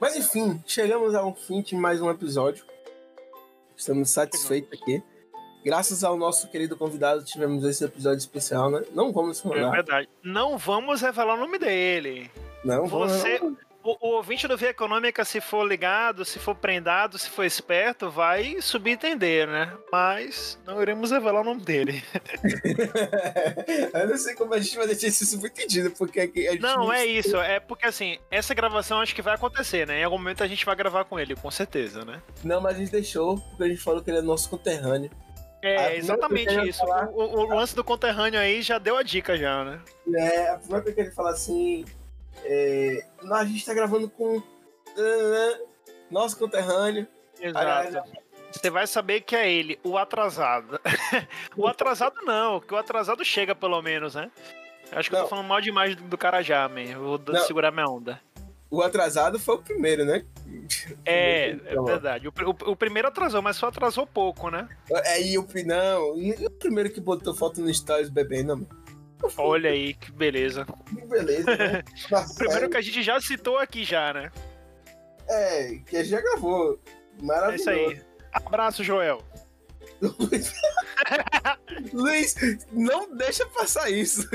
Mas 0.00 0.16
enfim, 0.16 0.62
chegamos 0.66 1.14
ao 1.14 1.34
fim 1.34 1.60
de 1.62 1.74
mais 1.74 2.00
um 2.00 2.10
episódio. 2.10 2.64
Estamos 3.76 4.10
satisfeitos 4.10 4.80
aqui. 4.80 5.02
Graças 5.64 6.04
ao 6.04 6.16
nosso 6.16 6.48
querido 6.48 6.76
convidado, 6.76 7.24
tivemos 7.24 7.64
esse 7.64 7.84
episódio 7.84 8.18
especial, 8.18 8.70
né? 8.70 8.82
Não 8.94 9.12
vamos 9.12 9.40
falar. 9.40 9.68
É 9.68 9.70
verdade. 9.70 10.08
Não 10.22 10.56
vamos 10.56 11.00
revelar 11.00 11.34
o 11.34 11.38
nome 11.38 11.58
dele. 11.58 12.30
Não, 12.64 12.86
Você, 12.86 13.38
vamos 13.38 13.58
o, 13.88 13.96
o 14.00 14.16
ouvinte 14.16 14.46
do 14.46 14.56
Via 14.56 14.70
Econômica, 14.70 15.24
se 15.24 15.40
for 15.40 15.66
ligado, 15.66 16.24
se 16.24 16.38
for 16.38 16.54
prendado, 16.54 17.18
se 17.18 17.30
for 17.30 17.44
esperto, 17.44 18.10
vai 18.10 18.60
subentender, 18.60 19.46
né? 19.46 19.72
Mas 19.90 20.58
não 20.66 20.82
iremos 20.82 21.10
revelar 21.10 21.40
o 21.40 21.44
nome 21.44 21.62
dele. 21.62 22.02
eu 23.94 24.08
não 24.08 24.16
sei 24.18 24.34
como 24.34 24.52
a 24.52 24.58
gente 24.58 24.76
vai 24.76 24.86
deixar 24.86 25.06
isso 25.06 25.24
subentendido, 25.24 25.90
porque 25.92 26.20
a 26.20 26.24
gente 26.24 26.60
não, 26.60 26.76
não 26.76 26.92
é 26.92 27.06
isso. 27.06 27.36
É 27.38 27.60
porque 27.60 27.86
assim, 27.86 28.18
essa 28.30 28.52
gravação 28.52 29.00
acho 29.00 29.14
que 29.14 29.22
vai 29.22 29.34
acontecer, 29.34 29.86
né? 29.86 30.00
Em 30.00 30.04
algum 30.04 30.18
momento 30.18 30.42
a 30.42 30.48
gente 30.48 30.66
vai 30.66 30.76
gravar 30.76 31.04
com 31.04 31.18
ele, 31.18 31.34
com 31.34 31.50
certeza, 31.50 32.04
né? 32.04 32.20
Não, 32.44 32.60
mas 32.60 32.76
a 32.76 32.78
gente 32.78 32.92
deixou, 32.92 33.38
porque 33.38 33.62
a 33.62 33.68
gente 33.68 33.80
falou 33.80 34.02
que 34.02 34.10
ele 34.10 34.18
é 34.18 34.22
nosso 34.22 34.50
conterrâneo. 34.50 35.10
É, 35.62 35.96
exatamente 35.96 36.54
isso. 36.68 36.78
Falar... 36.78 37.08
O, 37.08 37.20
o, 37.20 37.40
o, 37.40 37.54
lance 37.54 37.74
do 37.74 37.82
conterrâneo 37.82 38.38
aí 38.38 38.62
já 38.62 38.78
deu 38.78 38.96
a 38.96 39.02
dica 39.02 39.36
já, 39.36 39.64
né? 39.64 39.80
É, 40.14 40.50
a 40.50 40.58
primeira 40.58 40.82
coisa 40.82 40.92
que 40.94 41.00
ele 41.00 41.10
fala 41.10 41.30
assim, 41.30 41.84
é, 42.44 43.04
a 43.30 43.44
gente 43.44 43.64
tá 43.64 43.74
gravando 43.74 44.08
com 44.08 44.42
nosso 46.10 46.38
conterrâneo. 46.38 47.06
Exato. 47.40 48.02
Você 48.50 48.70
vai 48.70 48.86
saber 48.86 49.20
que 49.20 49.36
é 49.36 49.50
ele, 49.50 49.78
o 49.84 49.98
atrasado. 49.98 50.80
o 51.56 51.66
atrasado 51.66 52.16
não, 52.22 52.60
que 52.60 52.72
o 52.72 52.76
atrasado 52.76 53.24
chega 53.24 53.54
pelo 53.54 53.80
menos, 53.82 54.14
né? 54.14 54.30
Acho 54.90 55.10
que 55.10 55.14
não. 55.14 55.22
eu 55.22 55.24
tô 55.24 55.30
falando 55.30 55.46
mal 55.46 55.60
demais 55.60 55.94
do, 55.94 56.02
do 56.04 56.16
cara 56.16 56.42
já, 56.42 56.66
man. 56.68 56.98
Vou 56.98 57.20
não. 57.26 57.40
segurar 57.44 57.70
minha 57.70 57.86
onda. 57.86 58.20
O 58.70 58.82
atrasado 58.82 59.38
foi 59.38 59.56
o 59.56 59.62
primeiro, 59.62 60.04
né? 60.04 60.24
É, 61.04 61.50
é 61.50 61.82
verdade. 61.82 62.28
O, 62.28 62.32
o, 62.32 62.72
o, 62.72 62.76
primeiro 62.76 63.08
atrasou, 63.08 63.42
mas 63.42 63.56
só 63.56 63.68
atrasou 63.68 64.06
pouco, 64.06 64.50
né? 64.50 64.68
É, 64.90 65.22
e 65.22 65.38
o, 65.38 65.46
não, 65.64 66.18
e 66.18 66.32
o 66.46 66.50
primeiro 66.50 66.90
que 66.90 67.00
botou 67.00 67.34
foto 67.34 67.60
no 67.60 67.72
Stories 67.72 68.08
bebendo, 68.08 68.56
mano? 68.56 68.68
Olha 69.36 69.70
aí, 69.70 69.94
que 69.94 70.12
beleza. 70.12 70.64
Que 70.86 71.06
beleza, 71.06 71.56
né? 71.56 71.82
Primeiro 72.38 72.70
que 72.70 72.76
a 72.76 72.80
gente 72.80 73.02
já 73.02 73.20
citou 73.20 73.58
aqui 73.58 73.82
já, 73.82 74.12
né? 74.12 74.30
É, 75.28 75.80
que 75.86 75.96
a 75.96 76.02
gente 76.02 76.10
já 76.10 76.20
gravou. 76.20 76.78
Maravilhoso. 77.20 77.70
É 77.70 77.74
isso 77.74 77.90
aí. 77.90 78.00
Abraço, 78.32 78.84
Joel. 78.84 79.22
Luiz, 81.92 82.36
não 82.72 83.16
deixa 83.16 83.44
passar 83.46 83.90
isso. 83.90 84.28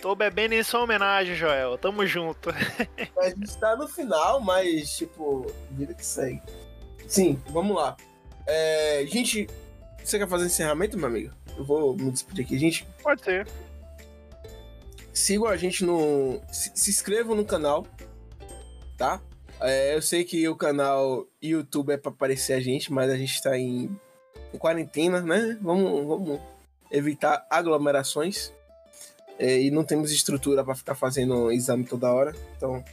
Tô 0.00 0.14
bebendo 0.14 0.54
em 0.54 0.62
sua 0.62 0.82
homenagem, 0.82 1.34
Joel. 1.34 1.76
Tamo 1.76 2.06
junto. 2.06 2.50
a 3.18 3.28
gente 3.28 3.58
tá 3.58 3.76
no 3.76 3.86
final, 3.86 4.40
mas, 4.40 4.96
tipo, 4.96 5.46
vida 5.72 5.92
que 5.92 6.04
segue. 6.04 6.40
Sim, 7.06 7.40
vamos 7.50 7.76
lá. 7.76 7.96
É, 8.46 9.04
gente, 9.06 9.46
você 10.02 10.18
quer 10.18 10.28
fazer 10.28 10.46
encerramento, 10.46 10.96
meu 10.96 11.06
amigo? 11.06 11.34
Eu 11.56 11.64
vou 11.64 11.96
me 11.96 12.10
despedir 12.10 12.44
aqui, 12.44 12.58
gente. 12.58 12.86
Pode 13.02 13.22
ser. 13.22 13.46
Sigam 15.12 15.46
a 15.46 15.56
gente 15.56 15.84
no. 15.84 16.40
Se, 16.50 16.72
se 16.74 16.90
inscrevam 16.90 17.36
no 17.36 17.44
canal, 17.44 17.86
tá? 18.96 19.20
É, 19.60 19.94
eu 19.94 20.00
sei 20.00 20.24
que 20.24 20.48
o 20.48 20.56
canal 20.56 21.26
YouTube 21.42 21.92
é 21.92 21.98
pra 21.98 22.10
aparecer 22.10 22.54
a 22.54 22.60
gente, 22.60 22.90
mas 22.90 23.10
a 23.10 23.16
gente 23.16 23.42
tá 23.42 23.58
em, 23.58 23.94
em 24.54 24.58
quarentena, 24.58 25.20
né? 25.20 25.58
Vamos, 25.60 26.06
vamos 26.06 26.40
evitar 26.90 27.46
aglomerações. 27.50 28.52
É, 29.40 29.60
e 29.60 29.70
não 29.70 29.84
temos 29.84 30.12
estrutura 30.12 30.62
para 30.62 30.74
ficar 30.74 30.94
fazendo 30.94 31.50
exame 31.50 31.84
toda 31.84 32.12
hora. 32.12 32.34
Então, 32.56 32.84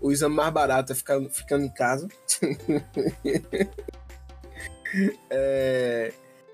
o 0.00 0.12
exame 0.12 0.34
mais 0.34 0.52
barato 0.52 0.92
é 0.92 0.94
ficar 0.94 1.20
ficando 1.30 1.64
em 1.64 1.70
casa. 1.70 2.06
é... 5.30 6.12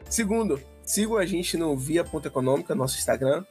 Segundo, 0.08 0.60
Sigam 0.90 1.16
a 1.18 1.24
gente 1.24 1.56
no 1.56 1.76
Via 1.76 2.02
Ponta 2.02 2.26
Econômica, 2.26 2.74
nosso 2.74 2.98
Instagram. 2.98 3.44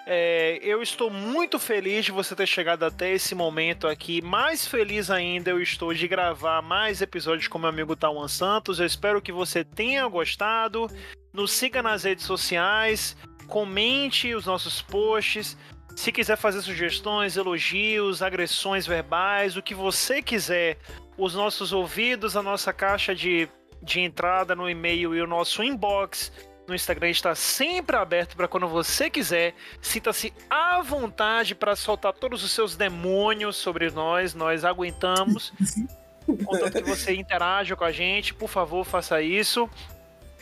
É, 0.05 0.59
eu 0.61 0.81
estou 0.81 1.09
muito 1.09 1.57
feliz 1.57 2.05
de 2.05 2.11
você 2.11 2.35
ter 2.35 2.47
chegado 2.47 2.83
até 2.83 3.11
esse 3.11 3.35
momento 3.35 3.87
aqui. 3.87 4.21
Mais 4.21 4.65
feliz 4.65 5.09
ainda 5.09 5.51
eu 5.51 5.61
estou 5.61 5.93
de 5.93 6.07
gravar 6.07 6.61
mais 6.61 7.01
episódios 7.01 7.47
com 7.47 7.59
meu 7.59 7.69
amigo 7.69 7.95
Tawan 7.95 8.27
Santos. 8.27 8.79
Eu 8.79 8.85
espero 8.85 9.21
que 9.21 9.31
você 9.31 9.63
tenha 9.63 10.07
gostado. 10.07 10.89
Nos 11.31 11.51
siga 11.51 11.81
nas 11.81 12.03
redes 12.03 12.25
sociais, 12.25 13.17
comente 13.53 14.33
os 14.33 14.47
nossos 14.47 14.81
posts. 14.81 15.55
Se 15.95 16.11
quiser 16.11 16.35
fazer 16.37 16.59
sugestões, 16.63 17.37
elogios, 17.37 18.23
agressões 18.23 18.87
verbais, 18.87 19.55
o 19.55 19.61
que 19.61 19.75
você 19.75 20.23
quiser, 20.23 20.79
os 21.15 21.35
nossos 21.35 21.71
ouvidos, 21.71 22.35
a 22.35 22.41
nossa 22.41 22.73
caixa 22.73 23.13
de, 23.13 23.47
de 23.79 23.99
entrada 23.99 24.55
no 24.55 24.67
e-mail 24.67 25.13
e 25.13 25.21
o 25.21 25.27
nosso 25.27 25.61
inbox 25.61 26.31
no 26.67 26.73
Instagram 26.73 27.11
está 27.11 27.35
sempre 27.35 27.95
aberto 27.95 28.35
para 28.35 28.47
quando 28.47 28.67
você 28.67 29.07
quiser. 29.07 29.53
Sinta-se 29.79 30.33
à 30.49 30.81
vontade 30.81 31.53
para 31.53 31.75
soltar 31.75 32.11
todos 32.13 32.43
os 32.43 32.51
seus 32.51 32.75
demônios 32.75 33.55
sobre 33.55 33.91
nós. 33.91 34.33
Nós 34.33 34.65
aguentamos. 34.65 35.53
Contanto 36.25 36.81
que 36.81 36.89
você 36.89 37.13
interaja 37.13 37.75
com 37.75 37.83
a 37.83 37.91
gente, 37.91 38.33
por 38.33 38.49
favor, 38.49 38.83
faça 38.83 39.21
isso. 39.21 39.69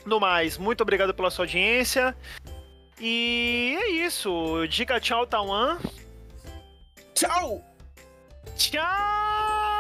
No 0.05 0.18
mais, 0.18 0.57
muito 0.57 0.80
obrigado 0.80 1.14
pela 1.14 1.30
sua 1.30 1.43
audiência. 1.43 2.16
E 3.04 3.76
é 3.82 3.89
isso. 4.06 4.68
Diga 4.70 4.99
tchau, 4.99 5.26
Tauan. 5.26 5.80
Tchau! 7.16 7.66
Tchau! 8.56 9.70